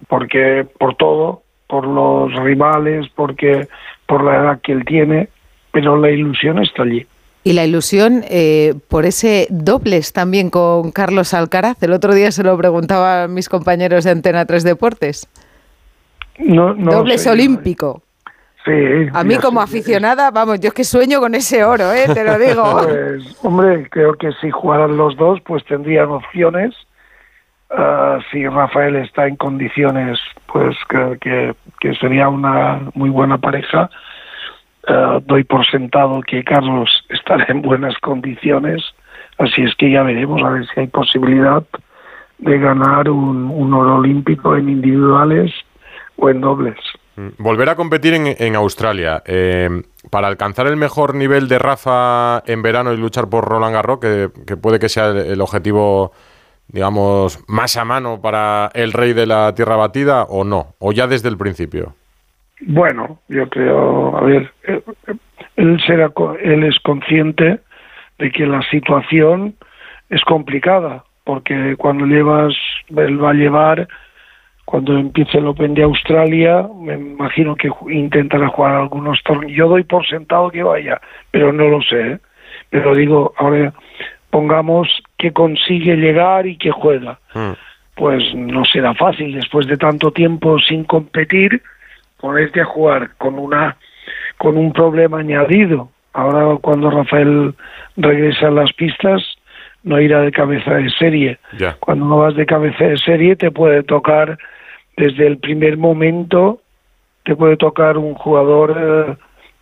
[0.06, 3.68] porque por todo, por los rivales, porque
[4.06, 5.28] por la edad que él tiene,
[5.72, 7.06] pero la ilusión está allí.
[7.44, 11.82] Y la ilusión eh, por ese dobles también con Carlos Alcaraz.
[11.82, 15.28] El otro día se lo preguntaba a mis compañeros de Antena 3 Deportes.
[16.38, 18.02] No, no dobles sé, olímpico.
[18.64, 18.72] Sí,
[19.12, 22.06] A mí como aficionada, vamos, yo es que sueño con ese oro, ¿eh?
[22.12, 22.82] te lo digo.
[22.82, 26.74] Pues, hombre, creo que si jugaran los dos, pues tendrían opciones.
[27.70, 33.90] Ah, si Rafael está en condiciones, pues que, que sería una muy buena pareja.
[34.86, 38.82] Ah, doy por sentado que Carlos estará en buenas condiciones,
[39.38, 41.62] así es que ya veremos a ver si hay posibilidad
[42.38, 45.52] de ganar un, un oro olímpico en individuales
[46.16, 46.76] o en dobles.
[47.16, 49.22] Mm, Volver a competir en, en Australia.
[49.26, 53.98] eh, para alcanzar el mejor nivel de Rafa en verano y luchar por Roland Garros,
[53.98, 56.12] que, que puede que sea el objetivo,
[56.68, 61.06] digamos, más a mano para el rey de la tierra batida, o no, o ya
[61.06, 61.94] desde el principio.
[62.60, 65.14] Bueno, yo creo, a ver, eh, eh,
[65.56, 66.10] él, será,
[66.42, 67.60] él es consciente
[68.18, 69.54] de que la situación
[70.10, 72.54] es complicada, porque cuando llevas,
[72.88, 73.88] él va a llevar,
[74.64, 79.52] cuando empiece el Open de Australia, me imagino que intentará jugar algunos torneos.
[79.52, 81.00] Yo doy por sentado que vaya,
[81.30, 82.12] pero no lo sé.
[82.12, 82.18] ¿eh?
[82.70, 83.72] Pero digo, ahora
[84.30, 87.18] pongamos que consigue llegar y que juega.
[87.94, 91.62] Pues no será fácil después de tanto tiempo sin competir
[92.20, 93.76] ponerte a jugar con una
[94.36, 95.90] con un problema añadido.
[96.12, 97.54] Ahora cuando Rafael
[97.96, 99.22] regresa a las pistas
[99.82, 101.38] no irá de cabeza de serie.
[101.80, 104.38] Cuando no vas de cabeza de serie te puede tocar
[104.96, 106.60] desde el primer momento
[107.24, 109.16] te puede tocar un jugador eh,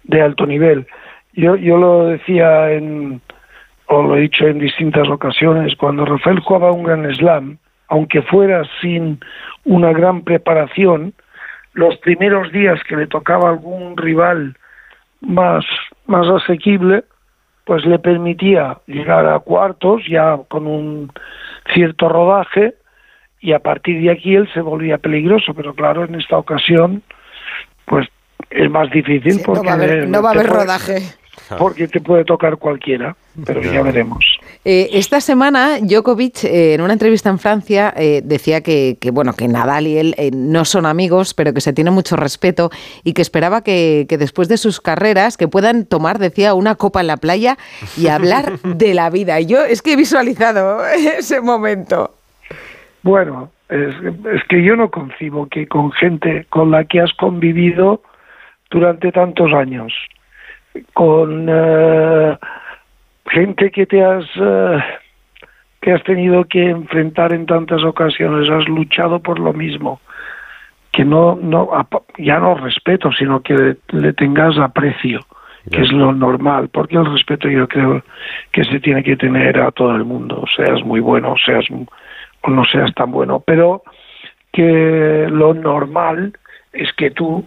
[0.04, 0.86] de alto nivel.
[1.32, 3.20] Yo yo lo decía en
[3.88, 7.58] o lo he dicho en distintas ocasiones, cuando Rafael jugaba un gran slam,
[7.88, 9.20] aunque fuera sin
[9.64, 11.14] una gran preparación,
[11.72, 14.56] los primeros días que le tocaba algún rival
[15.20, 15.64] más,
[16.06, 17.04] más asequible,
[17.64, 21.12] pues le permitía llegar a cuartos ya con un
[21.74, 22.74] cierto rodaje
[23.40, 27.02] y a partir de aquí él se volvía peligroso, pero claro, en esta ocasión
[27.84, 28.08] pues
[28.50, 30.96] es más difícil porque va a haber, no va a haber puede- rodaje.
[31.58, 34.24] porque te puede tocar cualquiera, pero ya veremos.
[34.64, 39.34] Eh, esta semana Djokovic eh, en una entrevista en Francia eh, decía que, que, bueno
[39.34, 42.70] que Nadal y él eh, no son amigos, pero que se tiene mucho respeto
[43.04, 47.00] y que esperaba que, que después de sus carreras que puedan tomar, decía, una copa
[47.00, 47.58] en la playa
[47.96, 49.38] y hablar de la vida.
[49.40, 50.84] Y yo es que he visualizado
[51.18, 52.14] ese momento.
[53.02, 53.94] Bueno, es,
[54.34, 58.02] es que yo no concibo que con gente con la que has convivido
[58.70, 59.92] durante tantos años,
[60.92, 62.38] con eh,
[63.28, 64.82] gente que te has eh,
[65.80, 70.00] que has tenido que enfrentar en tantas ocasiones, has luchado por lo mismo,
[70.92, 71.70] que no no
[72.18, 75.20] ya no respeto, sino que le, le tengas aprecio,
[75.70, 78.02] que es lo normal, porque el respeto yo creo
[78.52, 81.64] que se tiene que tener a todo el mundo, seas muy bueno, seas
[82.42, 83.82] o no seas tan bueno, pero
[84.52, 86.32] que lo normal
[86.72, 87.44] es que tú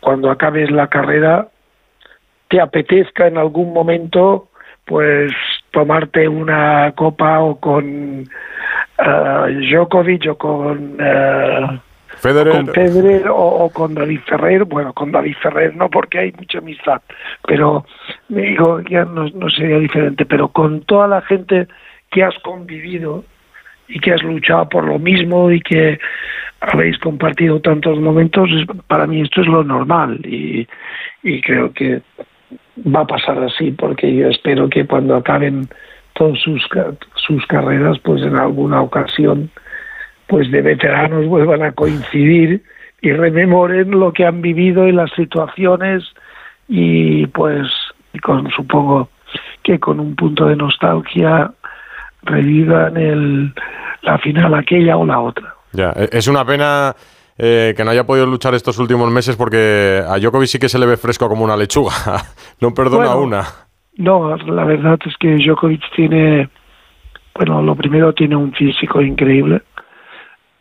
[0.00, 1.48] cuando acabes la carrera
[2.48, 4.48] te apetezca en algún momento
[4.84, 5.32] pues
[5.70, 8.24] tomarte una copa o con
[8.98, 11.80] eh, Djokovic o con eh,
[12.16, 12.52] Federer.
[12.52, 16.58] con Federer o, o con David Ferrer, bueno, con David Ferrer no porque hay mucha
[16.58, 17.00] amistad,
[17.46, 17.84] pero
[18.28, 21.68] me digo, ya no, no sería diferente, pero con toda la gente
[22.10, 23.24] que has convivido
[23.88, 25.98] y que has luchado por lo mismo y que
[26.60, 28.48] habéis compartido tantos momentos,
[28.86, 30.20] para mí esto es lo normal.
[30.24, 30.66] Y,
[31.22, 32.02] y creo que
[32.78, 35.68] va a pasar así porque yo espero que cuando acaben
[36.14, 36.66] todas sus,
[37.16, 39.50] sus carreras, pues en alguna ocasión
[40.26, 42.62] pues de veteranos vuelvan a coincidir
[43.00, 46.04] y rememoren lo que han vivido y las situaciones
[46.68, 47.68] y pues
[48.12, 49.08] y con supongo
[49.62, 51.52] que con un punto de nostalgia
[52.22, 53.52] revivan el,
[54.02, 55.54] la final aquella o la otra.
[55.72, 56.94] Ya, e- es una pena
[57.44, 60.78] eh, que no haya podido luchar estos últimos meses porque a Djokovic sí que se
[60.78, 61.92] le ve fresco como una lechuga.
[62.60, 63.42] no perdona Bueno, una.
[63.96, 66.48] No, la verdad es que Djokovic tiene,
[67.34, 69.60] bueno, lo primero tiene un físico increíble,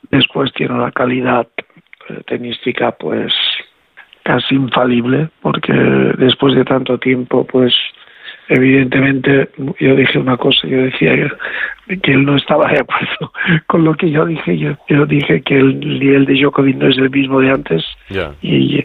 [0.10, 1.48] después tiene una calidad
[2.10, 3.32] eh, tenística pues
[4.24, 5.74] casi infalible, porque
[6.18, 7.76] después de tanto tiempo pues
[8.50, 9.50] evidentemente
[9.80, 11.14] yo dije una cosa, yo decía
[11.88, 13.32] que, que él no estaba de acuerdo
[13.68, 16.98] con lo que yo dije, yo, yo dije que el nivel de Djokovic no es
[16.98, 17.84] el mismo de antes
[18.42, 18.84] y,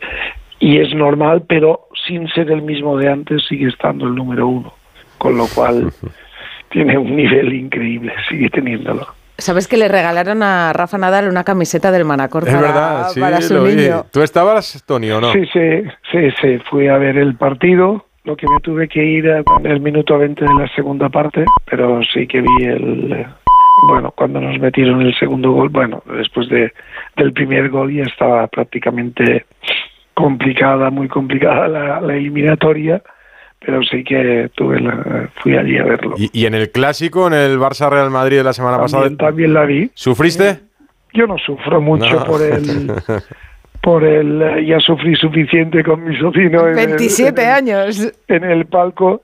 [0.60, 4.72] y es normal, pero sin ser el mismo de antes sigue estando el número uno.
[5.18, 5.90] con lo cual
[6.70, 9.06] tiene un nivel increíble, sigue teniéndolo.
[9.38, 13.20] ¿Sabes que le regalaron a Rafa Nadal una camiseta del Manacor Es para, verdad, sí,
[13.20, 13.74] para su lo vi.
[13.76, 14.06] niño?
[14.10, 15.30] ¿Tú estabas, Tony, o no?
[15.32, 19.26] Sí, sí, sí, sí, fui a ver el partido, lo que me tuve que ir
[19.26, 23.12] en el minuto 20 de la segunda parte, pero sí que vi el...
[23.12, 23.26] eh,
[23.88, 26.72] Bueno, cuando nos metieron el segundo gol, bueno, después de,
[27.16, 29.44] del primer gol ya estaba prácticamente
[30.14, 33.02] complicada, muy complicada la, la eliminatoria,
[33.64, 36.14] pero sí que tuve la, fui allí a verlo.
[36.16, 39.18] Y, y en el clásico, en el Barça Real Madrid de la semana pasada, También,
[39.18, 39.90] también la vi.
[39.94, 40.60] ¿sufriste?
[41.12, 42.24] Yo no sufro mucho No.
[42.24, 42.90] por el...
[43.86, 48.12] Por el, eh, ya sufrí suficiente con mi sobrino en el- 27 en el- años.
[48.26, 49.22] en el palco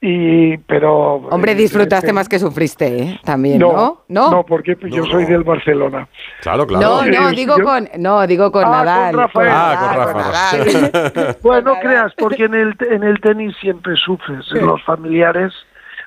[0.00, 3.20] y pero Hombre, eh, disfrutaste eh, más que sufriste, ¿eh?
[3.22, 3.70] También, ¿no?
[3.72, 4.30] no, ¿No?
[4.32, 6.08] no, porque yo soy del Barcelona.
[6.40, 9.14] Claro, No, no, Eh, digo yo- con, no, digo con Ah, Nadal.
[9.14, 9.48] con Rafael.
[9.52, 11.12] Ah, con Nadal, Rafa.
[11.14, 11.36] Nadal.
[11.44, 15.52] Bueno, no creas, porque en el en el tenis siempre sufres, en los familiares.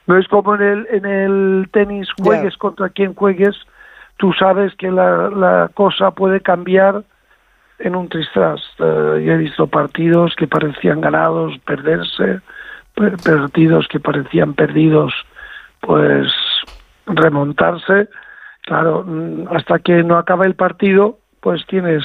[0.07, 3.55] No es como en el en el tenis juegues contra quien juegues,
[4.17, 7.03] tú sabes que la, la cosa puede cambiar
[7.79, 8.61] en un tristras.
[8.79, 12.39] Eh, yo he visto partidos que parecían ganados, perderse,
[12.95, 15.13] per- partidos que parecían perdidos,
[15.81, 16.27] pues
[17.05, 18.09] remontarse.
[18.61, 22.03] Claro, mm, hasta que no acaba el partido, pues tienes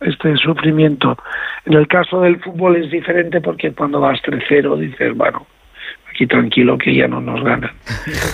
[0.00, 1.16] este sufrimiento.
[1.64, 5.46] En el caso del fútbol es diferente porque cuando vas 3-0 dices, bueno,
[6.16, 7.70] aquí tranquilo que ya no nos ganan.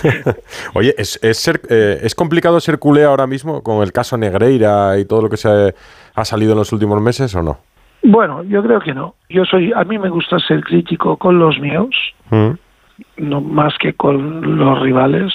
[0.73, 4.97] Oye, ¿es, es, ser- eh, ¿es complicado ser culé ahora mismo con el caso Negreira
[4.97, 5.73] y todo lo que se
[6.15, 7.57] ha salido en los últimos meses o no?
[8.01, 9.15] Bueno, yo creo que no.
[9.29, 11.89] Yo soy, a mí me gusta ser crítico con los míos,
[12.29, 12.51] Mm.
[13.17, 15.33] no más que con los rivales.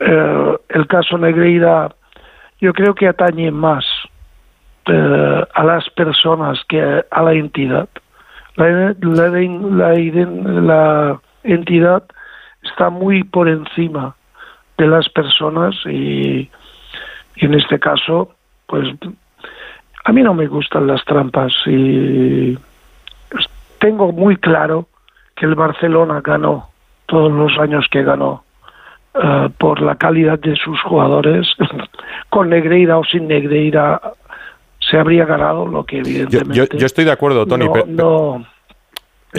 [0.00, 1.94] Eh, el caso Negreira,
[2.60, 3.84] yo creo que atañe más
[4.86, 7.88] eh, a las personas que a la entidad.
[8.56, 9.92] La, la, la
[10.60, 12.04] la entidad
[12.62, 14.14] está muy por encima
[14.78, 16.50] de las personas y,
[17.36, 18.34] y en este caso,
[18.66, 18.88] pues
[20.04, 22.56] a mí no me gustan las trampas y
[23.78, 24.88] tengo muy claro
[25.36, 26.68] que el Barcelona ganó
[27.06, 28.44] todos los años que ganó
[29.14, 31.46] eh, por la calidad de sus jugadores.
[32.30, 34.00] Con Negreira o sin Negreira
[34.78, 37.66] se habría ganado lo que evidentemente yo- yo estoy de acuerdo, Tony.
[37.86, 38.46] no-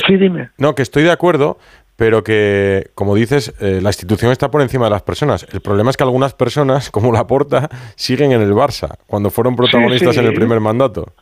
[0.08, 0.50] Sí, dime.
[0.58, 1.60] No, que estoy de acuerdo,
[1.96, 5.48] pero que, como dices, eh, la institución está por encima de las personas.
[5.54, 10.16] El problema es que algunas personas, como Laporta, siguen en el Barça, cuando fueron protagonistas
[10.16, 10.20] sí.
[10.20, 11.14] en el primer mandato.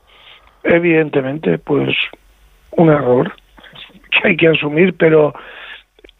[0.64, 1.96] Evidentemente, pues
[2.72, 3.34] un error
[4.12, 5.34] que hay que asumir, pero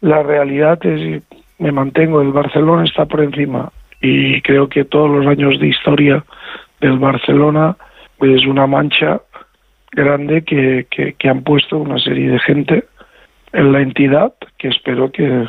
[0.00, 1.22] la realidad es,
[1.58, 3.70] me mantengo, el Barcelona está por encima
[4.00, 6.24] y creo que todos los años de historia
[6.80, 7.76] del Barcelona
[8.18, 9.22] pues, es una mancha
[9.92, 12.84] grande que, que, que han puesto una serie de gente
[13.52, 15.46] en la entidad que espero que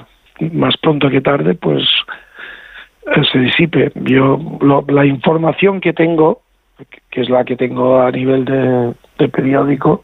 [0.51, 1.83] más pronto que tarde pues
[3.15, 3.91] eh, se disipe.
[3.95, 6.41] Yo lo- la información que tengo
[7.11, 10.03] que es la que tengo a nivel de, periódico,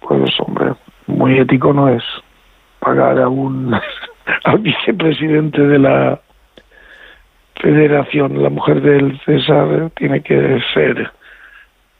[0.00, 0.72] pues hombre,
[1.06, 2.02] muy ético no es
[2.80, 3.74] pagar a un
[4.44, 6.20] al vicepresidente de la
[7.60, 11.10] federación, la mujer del César tiene que ser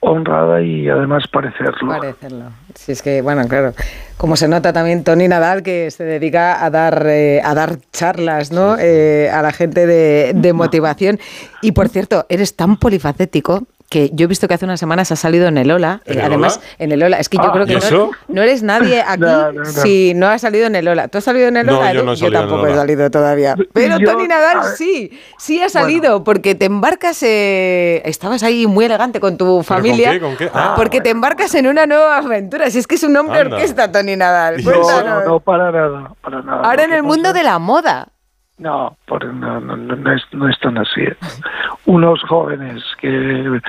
[0.04, 1.88] honrada y además parecerlo.
[1.88, 2.44] Parecerlo.
[2.74, 3.72] Si es que, bueno, claro,
[4.16, 8.52] como se nota también Tony Nadal que se dedica a dar eh, a dar charlas,
[8.52, 8.76] ¿no?
[8.78, 11.18] Eh, a la gente de, de motivación.
[11.62, 15.20] Y por cierto, eres tan polifacético que yo he visto que hace unas semanas has
[15.20, 16.00] salido en el Ola.
[16.04, 16.66] ¿En eh, el además, Ola?
[16.80, 17.18] en el Ola.
[17.20, 19.64] Es que yo Ah, creo que ¿y no, no eres nadie aquí No, no, no.
[19.66, 21.06] si no has salido en el Ola.
[21.06, 21.92] ¿Tú has salido en el No, Ola?
[21.92, 22.06] yo Edu?
[22.06, 23.54] no he salido en el tampoco he salido todavía.
[23.72, 28.86] Pero Yo- Tony Nadal sí, sí ha salido porque te embarcas, eh, estabas ahí muy
[28.86, 30.10] elegante con tu familia.
[30.10, 30.20] qué?
[30.20, 30.50] ¿Con qué?
[30.52, 32.68] Ah, porque te embarcas en una nueva aventura.
[32.70, 33.56] Si es que es un hombre Anda.
[33.56, 34.64] orquesta, Tony Nadal.
[34.64, 34.72] No,
[35.02, 36.62] no, no, para nada, para nada.
[36.64, 38.08] Ahora en el mundo pasa- de la moda.
[38.58, 41.02] No, por, no, no, no, es, no es tan así.
[41.86, 43.60] Unos jóvenes que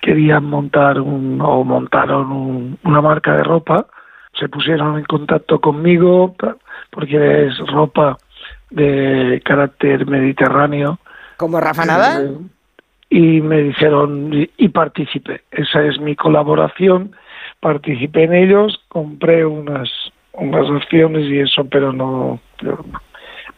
[0.00, 3.86] querían montar un, o montaron un- una marca de ropa,
[4.38, 6.34] se pusieron en contacto conmigo
[6.90, 8.18] porque es ropa
[8.70, 10.98] de carácter mediterráneo.
[11.38, 12.38] Como Rafa Nadal.
[13.08, 15.42] Y me dijeron, y, y participé.
[15.50, 17.12] Esa es mi colaboración.
[17.60, 19.88] Participé en ellos, compré unas,
[20.34, 22.40] unas acciones y eso, pero no.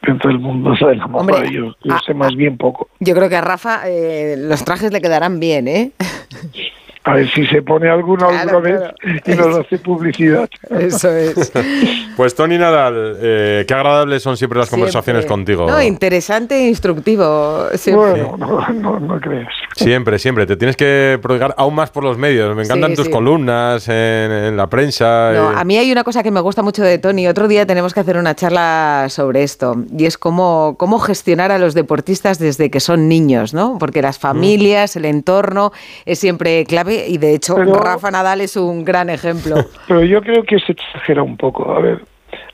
[0.03, 2.89] Dentro del mundo de la moda, Hombre, yo, yo ah, sé más bien poco.
[3.01, 5.93] Yo creo que a Rafa eh, los trajes le quedarán bien, ¿eh?
[7.05, 8.95] A ver si se pone alguna Claro, alguna claro.
[9.03, 10.49] vez y nos hace publicidad.
[10.71, 11.53] Eso es.
[12.19, 15.55] Pues Tony Nadal, eh, qué agradables son siempre las conversaciones Siempre.
[15.55, 15.71] contigo.
[15.71, 17.69] No, interesante e instructivo.
[17.75, 18.25] siempre.
[18.25, 19.47] Bueno, no, no, no creas.
[19.77, 20.45] Siempre, siempre.
[20.45, 22.57] Te tienes que prodigar aún más por los medios.
[22.57, 23.13] Me encantan Sí, tus sí.
[23.13, 23.95] columnas en,
[24.33, 25.31] en la prensa.
[25.33, 25.55] No, eh.
[25.59, 27.29] a mí hay una cosa que me gusta mucho de Tony.
[27.29, 31.59] Otro día tenemos que hacer una charla sobre esto y es cómo, cómo gestionar a
[31.59, 33.77] los deportistas desde que son niños, ¿no?
[33.79, 35.71] Porque las familias, el entorno
[36.05, 39.57] es siempre clave y de hecho Pero- Rafa Nadal es un gran ejemplo.
[39.89, 41.71] Pero yo creo que se exagera un poco.
[41.73, 42.01] A ver,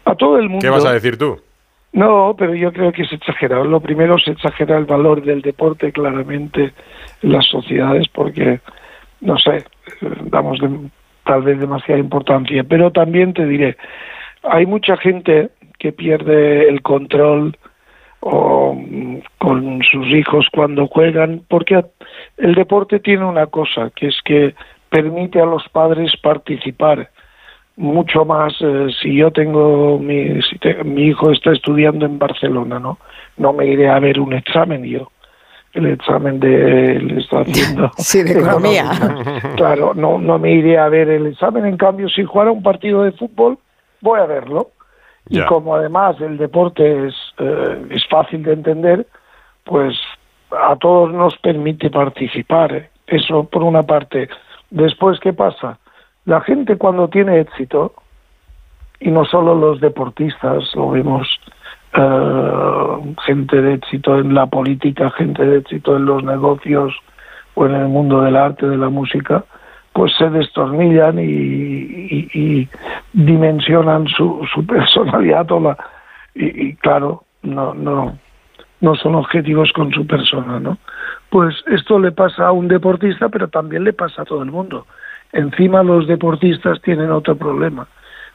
[0.04, 0.62] a todo el mundo.
[0.62, 1.38] ¿Qué vas a decir tú?
[1.92, 3.62] No, pero yo creo que se exagera.
[3.62, 6.72] Lo primero se exagera el valor del deporte claramente
[7.22, 8.58] en las sociedades porque,
[9.20, 9.64] no sé,
[10.24, 10.90] damos de-
[11.24, 12.64] tal vez demasiada importancia.
[12.64, 13.76] Pero también te diré,
[14.42, 17.56] hay mucha gente que pierde el control
[18.20, 21.86] o, mm, con sus hijos cuando juegan porque a-
[22.36, 24.54] el deporte tiene una cosa, que es que
[24.88, 27.10] permite a los padres participar
[27.76, 32.78] mucho más eh, si yo tengo mi si te- mi hijo está estudiando en Barcelona
[32.78, 32.98] no
[33.36, 35.10] no me iré a ver un examen yo.
[35.72, 37.90] El examen de le está haciendo.
[37.98, 38.90] Sí, de economía.
[39.56, 41.66] claro no no me iré a ver el examen.
[41.66, 43.58] En cambio si jugara un partido de fútbol
[44.00, 44.70] voy a verlo.
[45.28, 49.06] Y como además el deporte es eh, es fácil de entender
[49.64, 49.96] pues
[50.62, 52.88] a todos nos permite participar.
[53.06, 54.28] Eso por una parte.
[54.70, 55.78] Después qué pasa
[56.26, 57.92] la gente cuando tiene éxito,
[58.98, 61.28] y no solo los deportistas, lo vemos
[61.92, 66.94] eh, gente de éxito en la política, gente de éxito en los negocios
[67.54, 69.44] o en el mundo del arte, de la música,
[69.92, 72.68] pues se destornillan y, y- y
[73.12, 75.76] dimensionan su, su personalidad o la,
[76.34, 78.18] y, y claro, no, no,
[78.84, 80.78] no son objetivos con su persona, ¿no?
[81.30, 84.86] Pues esto le pasa a un deportista, pero también le pasa a todo el mundo.
[85.32, 87.88] Encima los deportistas tienen otro problema,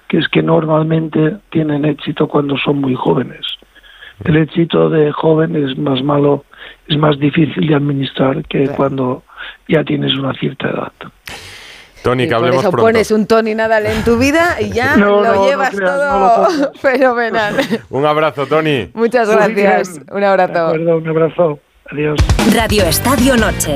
[0.07, 3.45] que es que normalmente tienen éxito cuando son muy jóvenes.
[4.25, 6.43] El éxito de joven es más malo,
[6.87, 9.23] es más difícil de administrar que cuando
[9.67, 10.91] ya tienes una cierta edad.
[12.01, 12.85] Tony, que por hablemos eso pronto.
[12.87, 15.91] pones un Tony Nadal en tu vida y ya No, lo no, no llevas creas,
[15.91, 16.69] no todo lo pongas.
[16.81, 17.55] fenomenal.
[17.89, 18.89] Un abrazo, Tony.
[18.93, 19.99] Muchas gracias.
[20.11, 20.53] Un abrazo.
[20.53, 21.59] De acuerdo, un abrazo.
[21.91, 22.19] Adiós.
[22.55, 23.75] Radio Estadio Noche.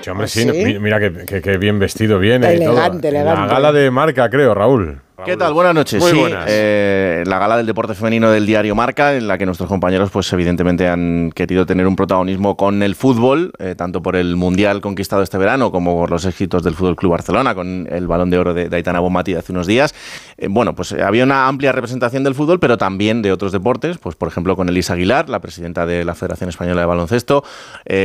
[0.00, 0.64] Sí, hombre, ¿Ah, sí, sí?
[0.64, 2.54] mi- mira que, que- que bien vestido viene.
[2.54, 2.72] y todo.
[2.72, 3.40] Elegante, elegante.
[3.40, 5.00] La gala de marca, creo, Raúl.
[5.24, 5.52] ¿Qué tal?
[5.52, 6.02] Buenas noches.
[6.02, 6.46] Muy sí, buenas.
[6.48, 10.32] eh, la gala del deporte femenino del diario Marca, en la que nuestros compañeros, pues
[10.32, 15.22] evidentemente han querido tener un protagonismo con el fútbol, eh, tanto por el mundial conquistado
[15.22, 18.52] este verano como por los éxitos del Fútbol Club Barcelona, con el balón de oro
[18.52, 19.94] de, de Aitana Bonmati de hace unos días.
[20.38, 24.16] Eh, bueno, pues había una amplia representación del fútbol, pero también de otros deportes, pues
[24.16, 27.44] por ejemplo con Elisa Aguilar, la presidenta de la Federación Española de Baloncesto,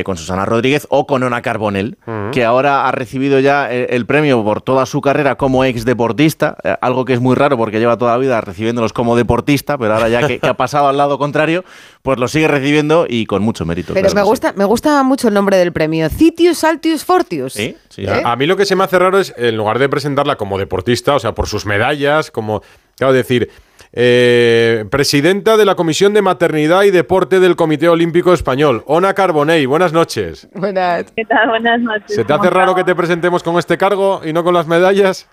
[0.04, 1.98] con Susana Rodríguez o con Ona Carbonell,
[2.32, 6.76] que ahora ha recibido ya el premio por toda su carrera como ex deportista, eh,
[6.98, 10.10] algo que es muy raro porque lleva toda la vida recibiéndolos como deportista, pero ahora
[10.10, 11.64] ya que, que ha pasado al lado contrario,
[12.02, 13.94] pues lo sigue recibiendo y con mucho mérito.
[13.94, 14.28] Pero claro me sí.
[14.28, 16.10] gusta, me gusta mucho el nombre del premio.
[16.10, 17.54] Citius Altius Fortius.
[17.54, 18.22] Sí, sí, ¿Eh?
[18.26, 21.16] A mí lo que se me hace raro es, en lugar de presentarla como deportista,
[21.16, 22.64] o sea, por sus medallas, como,
[22.98, 23.52] claro, decir,
[23.94, 29.68] eh, presidenta de la Comisión de Maternidad y Deporte del Comité Olímpico Español, Ona Carbonell,
[29.68, 30.48] buenas noches.
[30.54, 31.06] Buenas.
[31.16, 31.50] ¿Qué tal?
[31.50, 32.16] Buenas noches.
[32.16, 34.68] ¿Se te ¿Cómo hace raro que te presentemos con este cargo y no con las
[34.68, 35.28] medallas?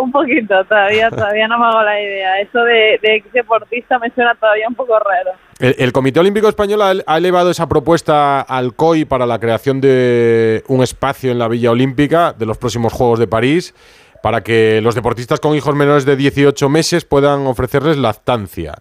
[0.00, 2.40] Un poquito, todavía, todavía no me hago la idea.
[2.40, 5.32] Eso de, de ex deportista me suena todavía un poco raro.
[5.58, 9.80] El, el Comité Olímpico Español ha, ha elevado esa propuesta al COI para la creación
[9.80, 13.74] de un espacio en la Villa Olímpica de los próximos Juegos de París
[14.22, 18.74] para que los deportistas con hijos menores de 18 meses puedan ofrecerles lactancia.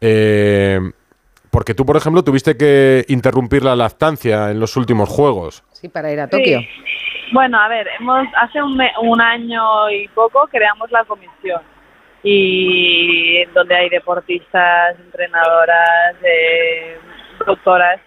[0.00, 0.80] Eh,
[1.50, 5.62] porque tú, por ejemplo, tuviste que interrumpir la lactancia en los últimos Juegos.
[5.72, 6.60] Sí, para ir a Tokio.
[6.60, 6.68] Sí.
[7.32, 11.62] Bueno, a ver, hemos hace un, me- un año y poco creamos la comisión
[12.22, 16.98] y donde hay deportistas, entrenadoras, eh,
[17.46, 18.00] doctoras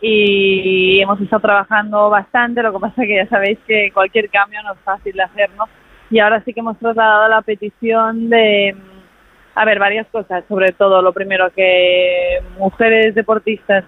[0.00, 2.62] y hemos estado trabajando bastante.
[2.62, 5.50] Lo que pasa es que ya sabéis que cualquier cambio no es fácil de hacer,
[5.56, 5.64] ¿no?
[6.10, 10.44] Y ahora sí que hemos trasladado la petición de, mm, a ver, varias cosas.
[10.48, 13.84] Sobre todo, lo primero, que mujeres deportistas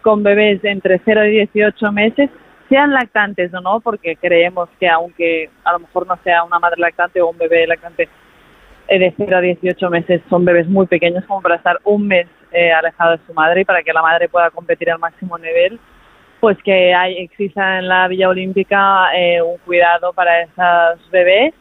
[0.00, 2.30] con bebés de entre 0 y 18 meses
[2.68, 6.80] sean lactantes o no, porque creemos que aunque a lo mejor no sea una madre
[6.80, 8.08] lactante o un bebé lactante
[8.88, 12.26] eh, de 0 a 18 meses, son bebés muy pequeños como para estar un mes
[12.52, 15.78] eh, alejado de su madre y para que la madre pueda competir al máximo nivel,
[16.40, 21.54] pues que hay, exista en la Villa Olímpica eh, un cuidado para esos bebés,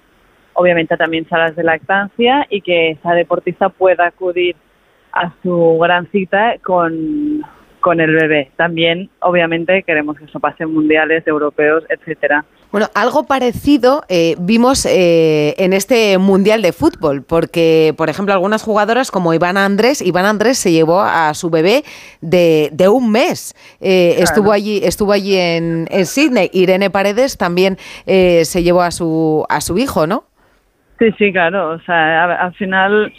[0.54, 4.56] obviamente también salas de lactancia y que esa deportista pueda acudir
[5.12, 7.44] a su gran cita con,
[7.88, 8.52] con el bebé.
[8.58, 12.44] También, obviamente, queremos que eso pase en mundiales, europeos, etcétera.
[12.70, 18.62] Bueno, algo parecido eh, vimos eh, en este Mundial de Fútbol, porque, por ejemplo, algunas
[18.62, 21.84] jugadoras como Iván Andrés, Iván Andrés se llevó a su bebé
[22.20, 23.56] de, de un mes.
[23.80, 24.24] Eh, Claro.
[24.26, 26.50] Estuvo allí, estuvo allí en, en Sydney.
[26.52, 30.26] Irene Paredes también eh, se llevó a su, a su hijo, ¿no?
[31.00, 31.70] Sí, sí, claro.
[31.70, 33.14] O sea, a- al final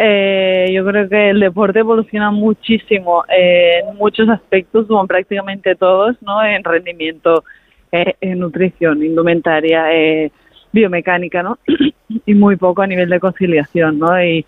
[0.00, 6.16] eh, yo creo que el deporte evoluciona muchísimo eh, en muchos aspectos, como prácticamente todos,
[6.22, 6.40] ¿no?
[6.44, 7.42] En rendimiento,
[7.90, 10.30] eh, en nutrición, indumentaria, eh,
[10.72, 11.58] biomecánica, ¿no?
[12.26, 14.22] y muy poco a nivel de conciliación, ¿no?
[14.22, 14.46] Y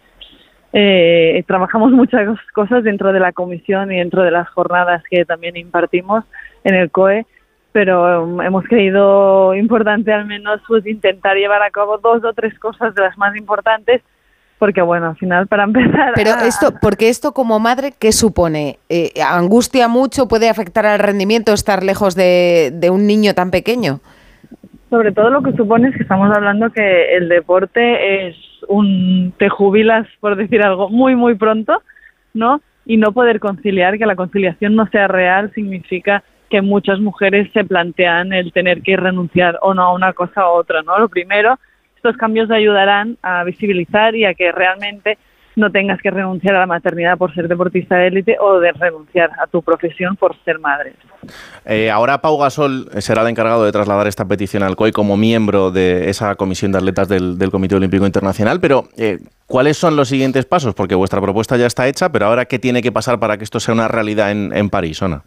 [0.73, 5.57] eh, trabajamos muchas cosas dentro de la comisión y dentro de las jornadas que también
[5.57, 6.25] impartimos
[6.63, 7.27] en el COE,
[7.73, 12.57] pero um, hemos creído importante al menos pues intentar llevar a cabo dos o tres
[12.61, 14.01] cosas de las más importantes,
[14.61, 16.13] porque bueno, al final para empezar...
[16.15, 18.79] Pero a- esto, porque esto como madre, ¿qué supone?
[18.91, 20.29] Eh, ¿Angustia mucho?
[20.29, 24.01] ¿Puede afectar al rendimiento estar lejos de, de un niño tan pequeño?
[24.91, 28.37] Sobre todo lo que supone es que estamos hablando que el deporte es
[28.69, 31.83] un te jubilas, por decir algo, muy, muy pronto,
[32.35, 32.61] ¿no?
[32.85, 37.65] Y no poder conciliar, que la conciliación no sea real, significa que muchas mujeres se
[37.65, 40.99] plantean el tener que renunciar o no a una cosa u otra, ¿no?
[40.99, 41.59] Lo primero,
[42.01, 45.19] estos cambios ayudarán a visibilizar y a que realmente
[45.55, 49.31] no tengas que renunciar a la maternidad por ser deportista de élite o de renunciar
[49.39, 50.95] a tu profesión por ser madre.
[51.67, 55.71] Eh, ahora Pau Gasol será el encargado de trasladar esta petición al COI como miembro
[55.71, 60.09] de esa comisión de atletas del, del Comité Olímpico Internacional, pero eh, ¿cuáles son los
[60.09, 60.75] siguientes pasos?
[60.75, 63.61] Porque vuestra propuesta ya está hecha, pero ahora ¿qué tiene que pasar para que esto
[63.61, 65.23] sea una realidad en, en París, Ona?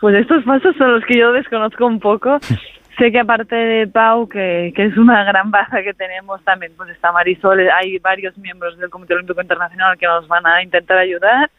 [0.00, 2.38] Pues estos pasos son los que yo desconozco un poco.
[2.98, 6.90] sé que aparte de Pau, que, que es una gran baza que tenemos también, pues
[6.90, 11.50] está Marisol, hay varios miembros del Comité Olímpico Internacional que nos van a intentar ayudar.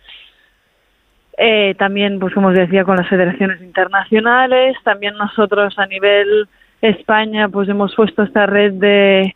[1.38, 4.76] Eh, también, pues como os decía, con las federaciones internacionales.
[4.84, 6.50] También nosotros a nivel
[6.82, 9.34] España, pues hemos puesto esta red de,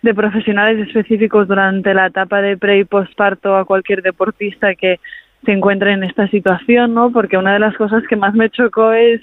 [0.00, 4.98] de profesionales específicos durante la etapa de pre y postparto a cualquier deportista que
[5.44, 7.12] se encuentre en esta situación, ¿no?
[7.12, 9.20] Porque una de las cosas que más me chocó es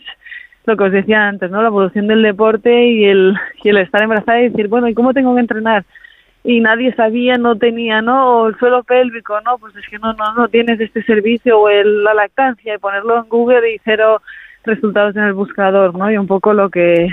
[0.70, 1.62] lo que os decía antes, ¿no?
[1.62, 5.14] La evolución del deporte y el, y el estar embarazada y decir, bueno, ¿y cómo
[5.14, 5.84] tengo que entrenar?
[6.44, 8.44] Y nadie sabía, no tenía, ¿no?
[8.44, 9.58] O el suelo pélvico, ¿no?
[9.58, 13.18] Pues es que no, no, no tienes este servicio o el, la lactancia y ponerlo
[13.18, 14.22] en Google y cero
[14.64, 16.10] resultados en el buscador, ¿no?
[16.10, 17.10] Y un poco lo que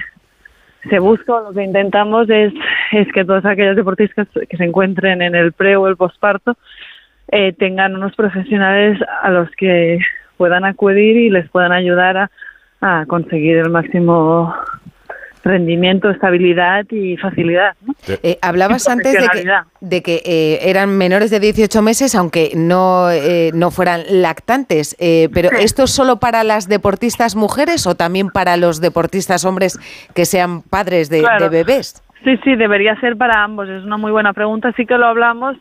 [0.89, 2.53] se busca o lo que intentamos es,
[2.93, 6.57] es que todos aquellos deportistas que se encuentren en el pre o el posparto
[7.29, 9.99] eh, tengan unos profesionales a los que
[10.37, 12.31] puedan acudir y les puedan ayudar a,
[12.81, 14.55] a conseguir el máximo
[15.45, 17.77] rendimiento, estabilidad y facilidad.
[17.87, 17.95] ¿no?
[18.09, 19.67] Eh, hablabas Y antes de que, profesionalidad.
[19.81, 24.97] de que eh, eran menores de 18 meses, aunque no, eh, no fueran lactantes.
[24.99, 25.57] Eh, pero Sí.
[25.61, 29.79] ¿esto es solo para las deportistas mujeres o también para los deportistas hombres
[30.15, 31.45] que sean padres de, Claro.
[31.45, 32.03] de bebés?
[32.25, 33.69] Sí, sí, debería ser para ambos.
[33.69, 34.73] Es una muy buena pregunta.
[34.77, 35.57] Sí que lo hablamos.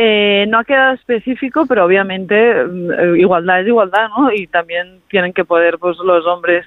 [0.00, 4.30] Eh, no ha quedado específico, pero obviamente mm, eh, igualdad es igualdad, ¿no?
[4.32, 6.64] Y también tienen que poder, pues, los hombres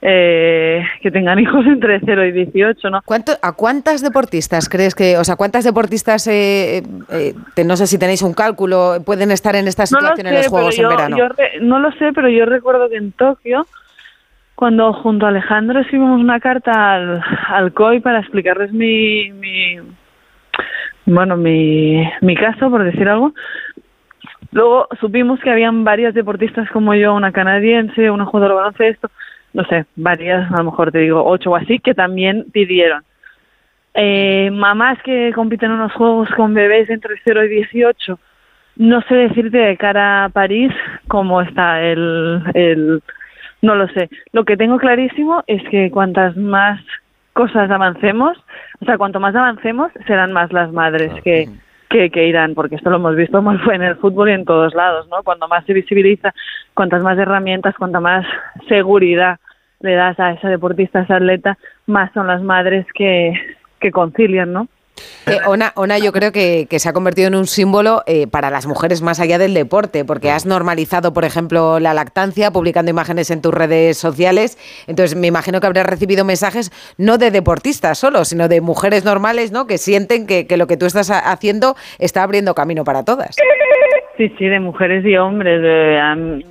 [0.00, 3.00] eh, que tengan hijos entre 0 y 18, ¿no?
[3.04, 7.88] ¿Cuánto, ¿A cuántas deportistas crees que, o sea, cuántas deportistas, eh, eh, te- no sé
[7.88, 10.88] si tenéis un cálculo, pueden estar en esta No lo situación en los Juegos pero
[10.88, 11.16] en yo- verano?
[11.18, 13.66] yo re- no lo sé, pero yo recuerdo que en Tokio,
[14.54, 19.78] cuando junto a Alejandro escribimos una carta al, al COI para explicarles mi, mi
[21.06, 22.04] bueno, mi,
[22.38, 23.34] caso, por decir algo,
[24.52, 29.10] luego supimos que habían varias deportistas como yo, una canadiense, una jugadora de baloncesto,
[29.52, 33.02] no sé, varias, a lo mejor te digo ocho o así, que también pidieron.
[33.94, 38.18] Eh, mamás que compiten en unos juegos con bebés entre 0 y 18,
[38.76, 40.72] no sé decirte de cara a París
[41.08, 43.02] cómo está el, el...
[43.60, 44.08] No lo sé.
[44.32, 46.80] Lo que tengo clarísimo es que cuantas más
[47.32, 48.36] cosas avancemos,
[48.80, 51.48] o sea, cuanto más avancemos, serán más las madres que,
[51.88, 54.74] que, que irán, porque esto lo hemos visto muy en el fútbol y en todos
[54.74, 55.22] lados, ¿no?
[55.22, 56.34] Cuando más se visibiliza,
[56.74, 58.26] cuantas más herramientas, cuanta más
[58.68, 59.38] seguridad
[59.80, 63.34] le das a ese deportista, a ese atleta, más son las madres que,
[63.80, 64.68] que concilian, ¿no?
[65.26, 68.50] Eh, Ona, Ona, yo creo que, que se ha convertido en un símbolo eh, para
[68.50, 73.30] las mujeres más allá del deporte, porque has normalizado, por ejemplo, la lactancia, publicando imágenes
[73.30, 74.58] en tus redes sociales.
[74.88, 79.52] Entonces, me imagino que habrás recibido mensajes no de deportistas solo, sino de mujeres normales,
[79.52, 79.66] ¿no?
[79.68, 83.36] Que sienten que, que lo que tú estás ha- haciendo está abriendo camino para todas.
[84.16, 85.60] Sí, sí, de mujeres y hombres.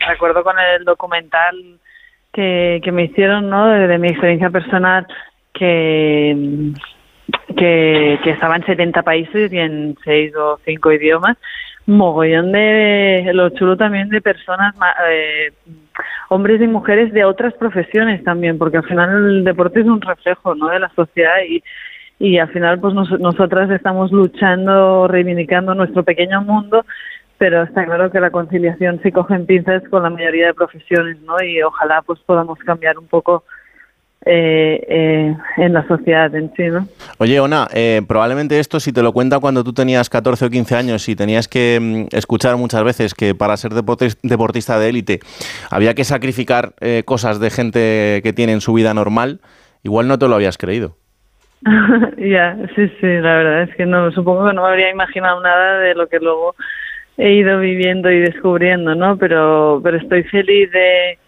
[0.08, 1.78] recuerdo con el documental
[2.34, 3.68] que, que me hicieron, ¿no?
[3.68, 5.06] De, de mi experiencia personal,
[5.54, 6.72] que,
[7.56, 11.38] que, que estaba en 70 países y en 6 o 5 idiomas.
[11.86, 14.74] mogollón de lo chulo también de personas
[15.10, 15.52] eh,
[16.30, 20.56] hombres y mujeres de otras profesiones también porque al final el deporte es un reflejo
[20.56, 21.64] no de la sociedad y
[22.20, 26.86] y al final pues nos- nosotras estamos luchando reivindicando nuestro pequeño mundo
[27.40, 31.20] pero está claro que la conciliación se coge en pinzas con la mayoría de profesiones
[31.22, 33.44] no y ojalá pues podamos cambiar un poco
[34.26, 36.88] eh, eh, en la sociedad en sí no
[37.18, 40.76] Oye, Ona, eh, probablemente esto si te lo cuenta cuando tú tenías 14 o 15
[40.76, 45.20] años y tenías que mm, escuchar muchas veces que para ser deportis- deportista de élite
[45.72, 49.40] había que sacrificar eh, cosas de gente que tiene en su vida normal,
[49.84, 50.96] igual no te lo habías creído.
[52.18, 55.80] ya, sí, sí, la verdad es que no, supongo que no me habría imaginado nada
[55.80, 56.56] de lo que luego
[57.18, 59.18] he ido viviendo y descubriendo, ¿no?
[59.18, 61.20] Pero, pero estoy feliz de,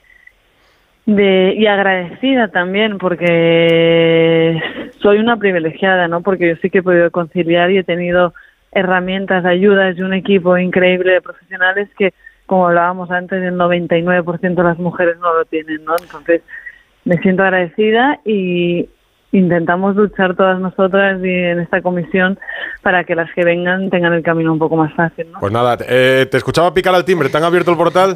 [1.05, 4.61] de y agradecida también porque
[5.01, 6.21] soy una privilegiada, ¿no?
[6.21, 8.33] Porque yo sí que he podido conciliar y he tenido
[8.71, 12.13] herramientas, ayudas y un equipo increíble de profesionales que,
[12.45, 15.93] como hablábamos antes, el 99% de las mujeres no lo tienen, ¿no?
[16.01, 16.41] Entonces,
[17.05, 18.89] me siento agradecida y
[19.33, 22.39] intentamos luchar todas nosotras y en esta comisión
[22.81, 25.39] para que las que vengan tengan el camino un poco más fácil, ¿no?
[25.39, 28.15] Pues nada, eh, te escuchaba picar al timbre, ¿te han abierto el portal?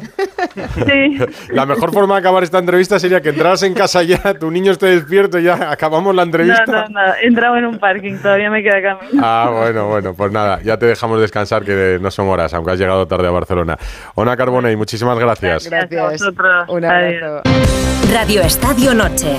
[0.86, 1.18] Sí.
[1.50, 4.72] La mejor forma de acabar esta entrevista sería que entraras en casa ya, tu niño
[4.72, 6.64] esté despierto y ya acabamos la No, entrevista.
[6.66, 9.20] no, no, he entrado en un parking, todavía me queda camino.
[9.22, 12.78] Ah, bueno, bueno, pues nada, ya te dejamos descansar que no son horas, aunque has
[12.78, 13.76] llegado tarde a Barcelona.
[14.14, 15.68] Ona Carbonell, muchísimas gracias.
[15.68, 16.00] Gracias.
[16.00, 16.68] a vosotros.
[16.68, 17.97] Un Adiós.
[18.12, 19.36] Radio Estadio Noche.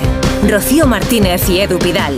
[0.48, 2.14] Rocío Martínez y Edu Vidal.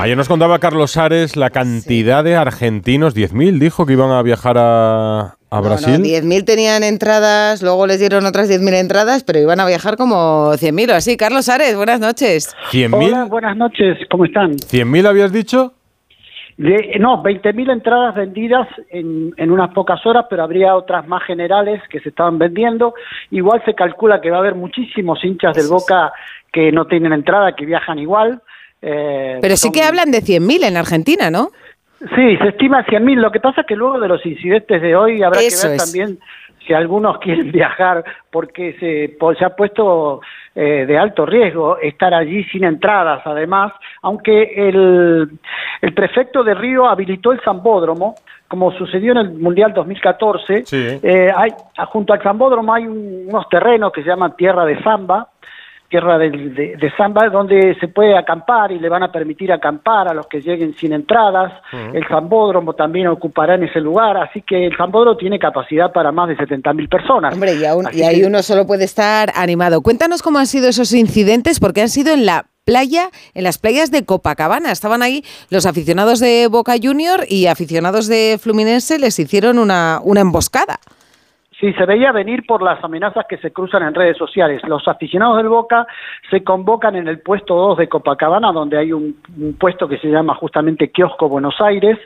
[0.00, 4.56] Ayer nos contaba Carlos Ares la cantidad de argentinos, 10.000 dijo que iban a viajar
[4.58, 6.02] a, a No, no, Brasil.
[6.02, 10.90] 10.000 tenían entradas, luego les dieron otras 10.000 entradas, pero iban a viajar como 100.000
[10.90, 11.16] o así.
[11.16, 12.54] Carlos Ares, buenas noches.
[12.92, 14.56] Hola, buenas noches, ¿cómo están?
[14.56, 15.74] ¿100.000 habías dicho?
[16.56, 21.82] De- no, 20.000 entradas vendidas en, en unas pocas horas, pero habría otras más generales
[21.90, 22.94] que se estaban vendiendo.
[23.30, 26.12] Igual se calcula que va a haber muchísimos hinchas del Boca
[26.52, 28.40] que no tienen entrada, que viajan igual.
[28.80, 31.48] Eh, Pero sí que hablan de 100.000 en Argentina, ¿no?
[31.98, 33.16] Sí, se estima 100.000.
[33.16, 35.76] Lo que pasa es que luego de los incidentes de hoy habrá Eso que ver
[35.76, 35.84] es.
[35.84, 36.18] también
[36.66, 40.20] si algunos quieren viajar porque se, pues, se ha puesto
[40.56, 43.72] eh, de alto riesgo estar allí sin entradas, además,
[44.02, 45.28] aunque el,
[45.82, 48.14] el prefecto de Río habilitó el Zambódromo,
[48.48, 50.64] como sucedió en el Mundial 2014.
[51.02, 51.50] eh, hay,
[51.88, 55.28] junto al Zambódromo hay un- unos terrenos que se llaman Tierra de Zamba,
[55.88, 60.08] tierra del- de, de Zamba, donde se puede acampar y le van a permitir acampar
[60.08, 61.52] a los que lleguen sin entradas.
[61.72, 61.96] Mm.
[61.96, 66.28] El Zambódromo también ocupará en ese lugar, así que el Zambódromo tiene capacidad para más
[66.28, 67.34] de 70.000 personas.
[67.34, 69.80] Hombre, y, aún- y ahí que- uno solo puede estar animado.
[69.82, 73.92] Cuéntanos cómo han sido esos incidentes, porque han sido en la playa, en las playas
[73.92, 74.72] de Copacabana.
[74.72, 80.20] Estaban ahí los aficionados de Boca Junior y aficionados de Fluminense les hicieron una, una
[80.20, 80.80] emboscada.
[81.58, 84.62] Sí, se veía venir por las amenazas que se cruzan en redes sociales.
[84.68, 85.86] Los aficionados del Boca
[86.30, 89.16] se convocan en el puesto 2 de Copacabana, donde hay un,
[89.58, 91.98] puesto que se llama justamente Kiosco Buenos Aires,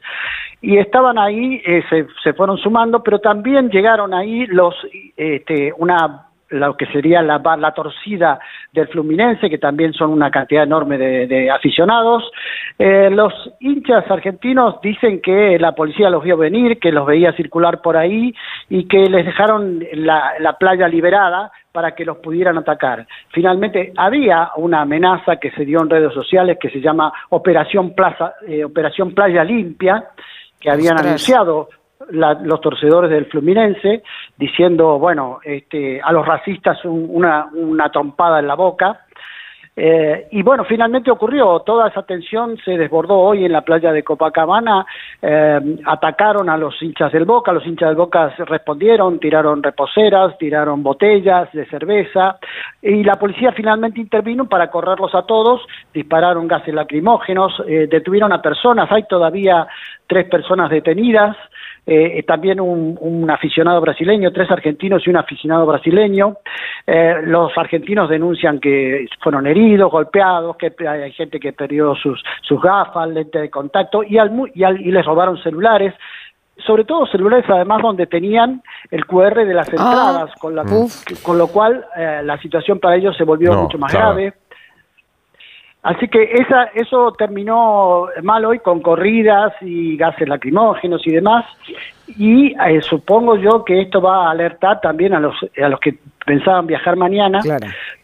[0.63, 4.75] y estaban ahí, eh, se, se fueron sumando, pero también llegaron ahí los,
[5.17, 8.39] este, una lo que sería la, torcida
[8.73, 12.31] del Fluminense, que también son una cantidad enorme de, de aficionados.
[12.79, 17.81] Eh, los hinchas argentinos dicen que la policía los vio venir, que los veía circular
[17.81, 18.35] por ahí
[18.69, 23.07] y que les dejaron la, la playa liberada para que los pudieran atacar.
[23.29, 28.35] Finalmente había una amenaza que se dio en redes sociales que se llama Operación Plaza,
[28.47, 30.05] eh, Operación Playa Limpia,
[30.61, 31.07] que habían Ostras.
[31.07, 31.69] anunciado
[32.11, 34.03] la- los torcedores del Fluminense
[34.37, 39.01] diciendo, bueno, este, a los racistas un- una, una trompada en la boca.
[39.77, 44.03] Eh, y bueno, finalmente ocurrió, toda esa tensión se desbordó hoy en la playa de
[44.03, 44.85] Copacabana,
[45.23, 50.83] eh, atacaron a los hinchas del Boca, los hinchas del Boca respondieron, tiraron reposeras, tiraron
[50.83, 52.39] botellas de cerveza
[52.83, 55.63] y la policía finalmente intervino para correrlos a todos,
[55.95, 59.67] dispararon gases lacrimógenos, eh, detuvieron a personas, hay todavía
[60.09, 61.37] tres personas detenidas,
[61.87, 66.37] eh, eh, también un, un aficionado brasileño, tres argentinos y un aficionado brasileño.
[66.87, 72.61] Eh, los argentinos denuncian que fueron heridos, golpeados, que hay gente que perdió sus, sus
[72.61, 75.95] gafas, lentes de contacto y, al, mu- y, al- y les robaron celulares.
[76.67, 80.65] Sobre todo celulares además donde tenían el QR de las Ah, entradas, con, la,
[81.23, 84.09] con lo cual eh, la situación para ellos se volvió No, mucho más claro.
[84.09, 84.35] grave.
[85.83, 91.47] Así que esa, eso terminó mal hoy con corridas y gases lacrimógenos y demás.
[92.19, 95.95] Y eh, supongo yo que esto va a alertar también a los, a los que
[96.27, 97.41] pensaban viajar mañana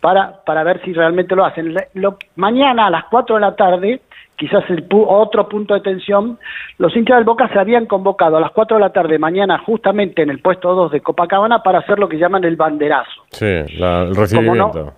[0.01, 1.74] para, para ver si realmente lo hacen.
[1.94, 4.01] Lo- mañana a las 4 de la tarde
[4.36, 6.39] quizás el pu- otro punto de tensión,
[6.78, 10.23] los hinchas del Boca se habían convocado a las 4 de la tarde mañana justamente
[10.23, 13.23] en el puesto 2 de Copacabana para hacer lo que llaman el banderazo.
[13.31, 13.47] Sí,
[13.78, 14.93] la- el recibimiento.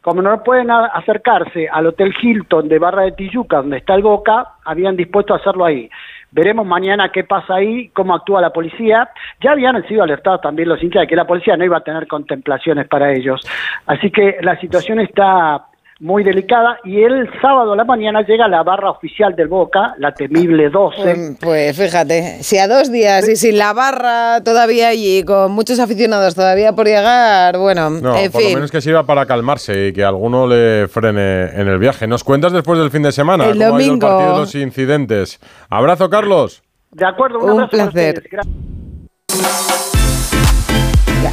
[0.00, 4.54] Como no pueden acercarse al Hotel Hilton de Barra de Tijuca, donde está el Boca,
[4.64, 5.90] habían dispuesto a hacerlo ahí.
[6.32, 9.10] Veremos mañana qué pasa ahí, cómo actúa la policía.
[9.42, 12.06] Ya habían sido alertados también los hinchas de que la policía no iba a tener
[12.06, 13.40] contemplaciones para ellos.
[13.86, 15.66] Así que la situación está
[16.00, 20.12] muy delicada y el sábado a la mañana llega la barra oficial del Boca, la
[20.14, 21.14] temible 12.
[21.14, 25.78] Mm, Pues fíjate, si a dos días y sin la barra todavía allí, con muchos
[25.78, 28.50] aficionados todavía por llegar, bueno, No, en por fin.
[28.52, 32.06] lo menos que sirva para calmarse y que alguno le frene en el viaje.
[32.06, 34.06] ¿Nos cuentas después del fin de semana El cómo ha ido el domingo.
[34.08, 35.38] partido de los incidentes?
[35.68, 36.62] Abrazo, Carlos.
[36.92, 38.22] De acuerdo, Un abrazo para placer.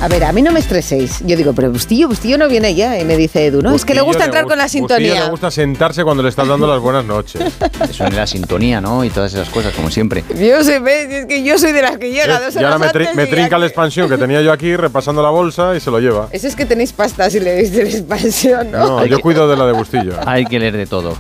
[0.02, 1.20] A ver, a mí no me estreséis.
[1.26, 3.00] Yo digo, pero Bustillo, Bustillo no viene ya.
[3.00, 5.24] Y me dice Edu, no, es que le gusta entrar con la Bustillo sintonía.
[5.26, 7.42] le gusta sentarse cuando le estás dando las buenas noches.
[7.90, 9.04] Eso es la sintonía, ¿no?
[9.04, 10.24] Y todas esas cosas, como siempre.
[10.30, 13.30] Yo sé, es que yo soy de las que llega dos y ahora me, tri-
[13.30, 16.28] trinca la expansión que tenía yo aquí repasando la bolsa y se lo lleva.
[16.32, 18.88] Eso es que tenéis pasta si leéis de la expansión, ¿no?
[19.00, 20.14] No, yo cuido de la de Bustillo.
[20.26, 21.18] Hay que leer de todo.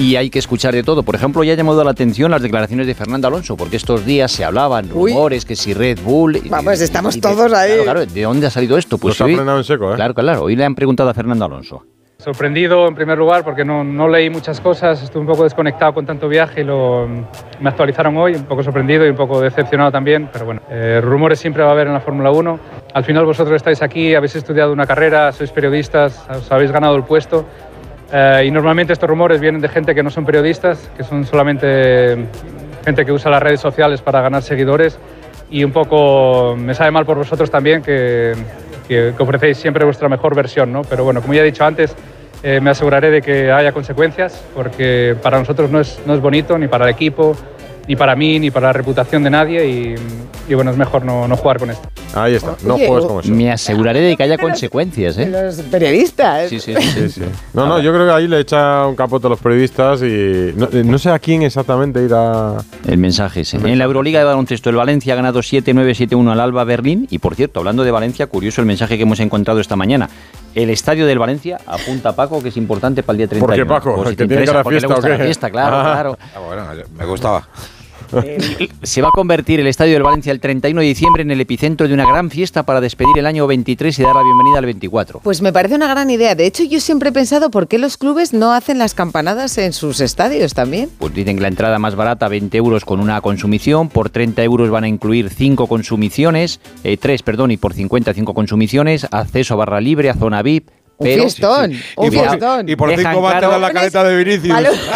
[0.00, 1.02] Y hay que escuchar de todo.
[1.02, 4.32] Por ejemplo, ya ha llamado la atención las declaraciones de Fernando Alonso, porque estos días
[4.32, 5.12] se hablaban Uy.
[5.12, 6.36] rumores que si Red Bull.
[6.36, 7.70] y- Vamos, estamos y de- todos ahí.
[7.72, 8.96] Claro, claro, ¿de dónde ha salido esto?
[8.96, 9.96] Pues hoy- en seco, ¿eh?
[9.96, 10.42] Claro, claro.
[10.44, 11.84] Hoy le han preguntado a Fernando Alonso.
[12.16, 16.04] Sorprendido en primer lugar porque no, no leí muchas cosas, estuve un poco desconectado con
[16.04, 20.28] tanto viaje y lo, me actualizaron hoy, un poco sorprendido y un poco decepcionado también,
[20.30, 22.60] pero bueno, eh, rumores siempre va a haber en la Fórmula 1.
[22.92, 27.04] Al final vosotros estáis aquí, habéis estudiado una carrera, sois periodistas, os habéis ganado el
[27.04, 27.46] puesto
[28.12, 32.26] eh, y normalmente estos rumores vienen de gente que no son periodistas, que son solamente
[32.84, 34.98] gente que usa las redes sociales para ganar seguidores
[35.50, 38.34] y un poco me sabe mal por vosotros también que,
[39.18, 40.82] ofrecéis siempre vuestra mejor versión, ¿no?
[40.82, 41.94] Pero bueno, como ya he dicho antes,
[42.42, 46.58] eh, me aseguraré de que haya consecuencias porque para nosotros no es, no es bonito,
[46.58, 47.36] ni para el equipo,
[47.90, 49.94] ni para mí, ni para la reputación de nadie y,
[50.48, 51.88] y bueno, es mejor no, no jugar con esto.
[52.14, 53.32] Ahí está, no Oye, juegues con eso.
[53.34, 55.26] Me aseguraré de que haya consecuencias, ¿eh?
[55.26, 56.48] Los periodistas.
[56.48, 57.22] Sí, sí, Sí, sí.
[57.52, 60.68] No, no, yo creo que ahí le echa un capote a los periodistas y no,
[60.84, 62.58] no sé a quién exactamente irá.
[62.86, 63.56] El mensaje ese.
[63.56, 67.08] En la Euroliga de baloncesto, el Valencia ha ganado 7-9-7-1 al Alba Berlín.
[67.10, 70.08] Y por cierto, hablando de Valencia, curioso el mensaje que hemos encontrado esta mañana.
[70.54, 73.46] El estadio del Valencia apunta Paco que es importante para el día 31.
[73.46, 74.02] ¿Por qué, Paco?
[74.04, 75.24] Si ¿El te tiene interesa, cara porque le fiesta o gusta la qué?
[75.24, 75.92] fiesta, claro, Ah.
[75.92, 76.18] claro.
[76.46, 76.64] bueno,
[76.98, 77.48] me gustaba.
[78.82, 81.88] Se va a convertir el estadio del Valencia el 31 de diciembre en el epicentro
[81.88, 85.20] de una gran fiesta para despedir el año 23 y dar la bienvenida al 24.
[85.20, 86.34] Pues me parece una gran idea.
[86.34, 89.72] De hecho, yo siempre he pensado por qué los clubes no hacen las campanadas en
[89.72, 90.90] sus estadios también.
[90.98, 94.70] Pues dicen que la entrada más barata, 20 euros con una consumición, por 30 euros
[94.70, 99.80] van a incluir 5 consumiciones, 3, perdón, y por 50 5 consumiciones, acceso a barra
[99.80, 100.68] libre, a zona VIP.
[101.00, 102.68] Un pero- fiestón, un Y por- fiestón.
[102.68, 104.54] y por Dejan cinco más te claro- dan la caleta de Vinicius.
[104.54, 104.80] Balones-.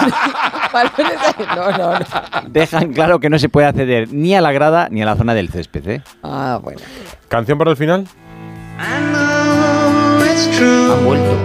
[1.57, 2.05] No, no, no.
[2.49, 5.35] Dejan claro que no se puede acceder ni a la grada ni a la zona
[5.35, 5.89] del césped.
[5.89, 6.03] ¿eh?
[6.23, 6.81] Ah, bueno.
[7.29, 8.07] ¿Canción para el final?
[8.79, 9.13] Han
[11.05, 11.37] vuelto.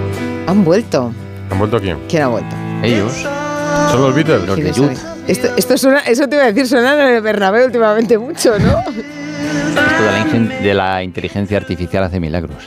[0.48, 1.14] Han vuelto.
[1.52, 2.00] ¿Han vuelto quién?
[2.10, 2.56] ¿Quién ha vuelto?
[2.84, 3.14] Ellos.
[3.92, 4.42] ¿Son los Beatles?
[4.56, 4.92] ¿Quiénes son?
[5.28, 8.80] Esto, esto suena, eso te iba a decir, suena en el Bernabéu últimamente mucho, ¿no?
[8.80, 10.26] Esto de la,
[10.62, 12.58] de la inteligencia artificial hace milagros.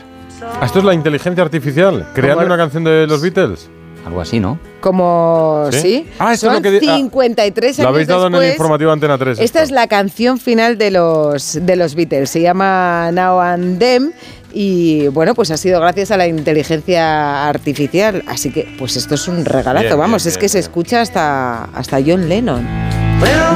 [0.60, 2.06] Ah, ¿Esto es la inteligencia artificial?
[2.14, 3.68] ¿Creando una canción de los Beatles?
[4.06, 4.58] Algo así, ¿no?
[4.80, 5.78] Como, ¿Sí?
[5.80, 6.06] ¿sí?
[6.18, 9.16] Ah, esto es lo que di- ah, 53 Lo habéis dado en el informativo Antena
[9.16, 9.38] 3.
[9.38, 12.28] Esta es la canción final de los, de los Beatles.
[12.28, 14.12] Se llama Now and Them.
[14.52, 18.24] Y bueno, pues ha sido gracias a la inteligencia artificial.
[18.26, 19.86] Así que, pues esto es un regalazo.
[19.86, 22.66] Bien, Vamos, bien, es bien, que se escucha hasta, hasta John Lennon.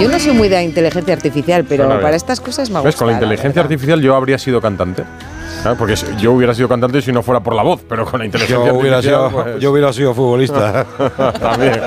[0.00, 2.88] Yo no soy muy de inteligencia artificial, pero para estas cosas me gusta.
[2.88, 2.96] ¿Ves?
[2.96, 5.02] Con la inteligencia artificial yo habría sido cantante.
[5.66, 8.26] Claro, Porque yo hubiera sido cantante si no fuera por la voz, pero con la
[8.26, 9.30] inteligencia Yo hubiera artificial.
[9.30, 10.86] sido- pues- yo hubiera sido futbolista.
[11.40, 11.80] También.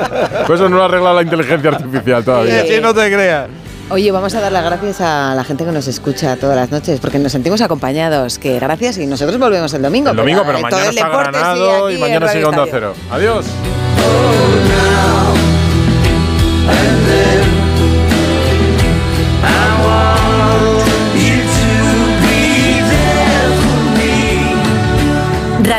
[0.45, 2.63] Pues eso no lo arregla la inteligencia artificial todavía.
[2.63, 3.47] Sí, no te creas.
[3.89, 6.99] Oye, vamos a dar las gracias a la gente que nos escucha todas las noches,
[6.99, 8.37] porque nos sentimos acompañados.
[8.37, 10.09] Que gracias y nosotros volvemos el domingo.
[10.09, 12.65] El domingo, pero mañana está Granado y mañana sigue Onda.
[12.69, 12.93] Cero.
[13.09, 13.45] Adiós.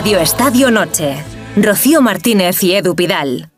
[0.01, 1.22] Radio Estadio Noche.
[1.56, 3.51] Rocío Martínez y Edu Pidal.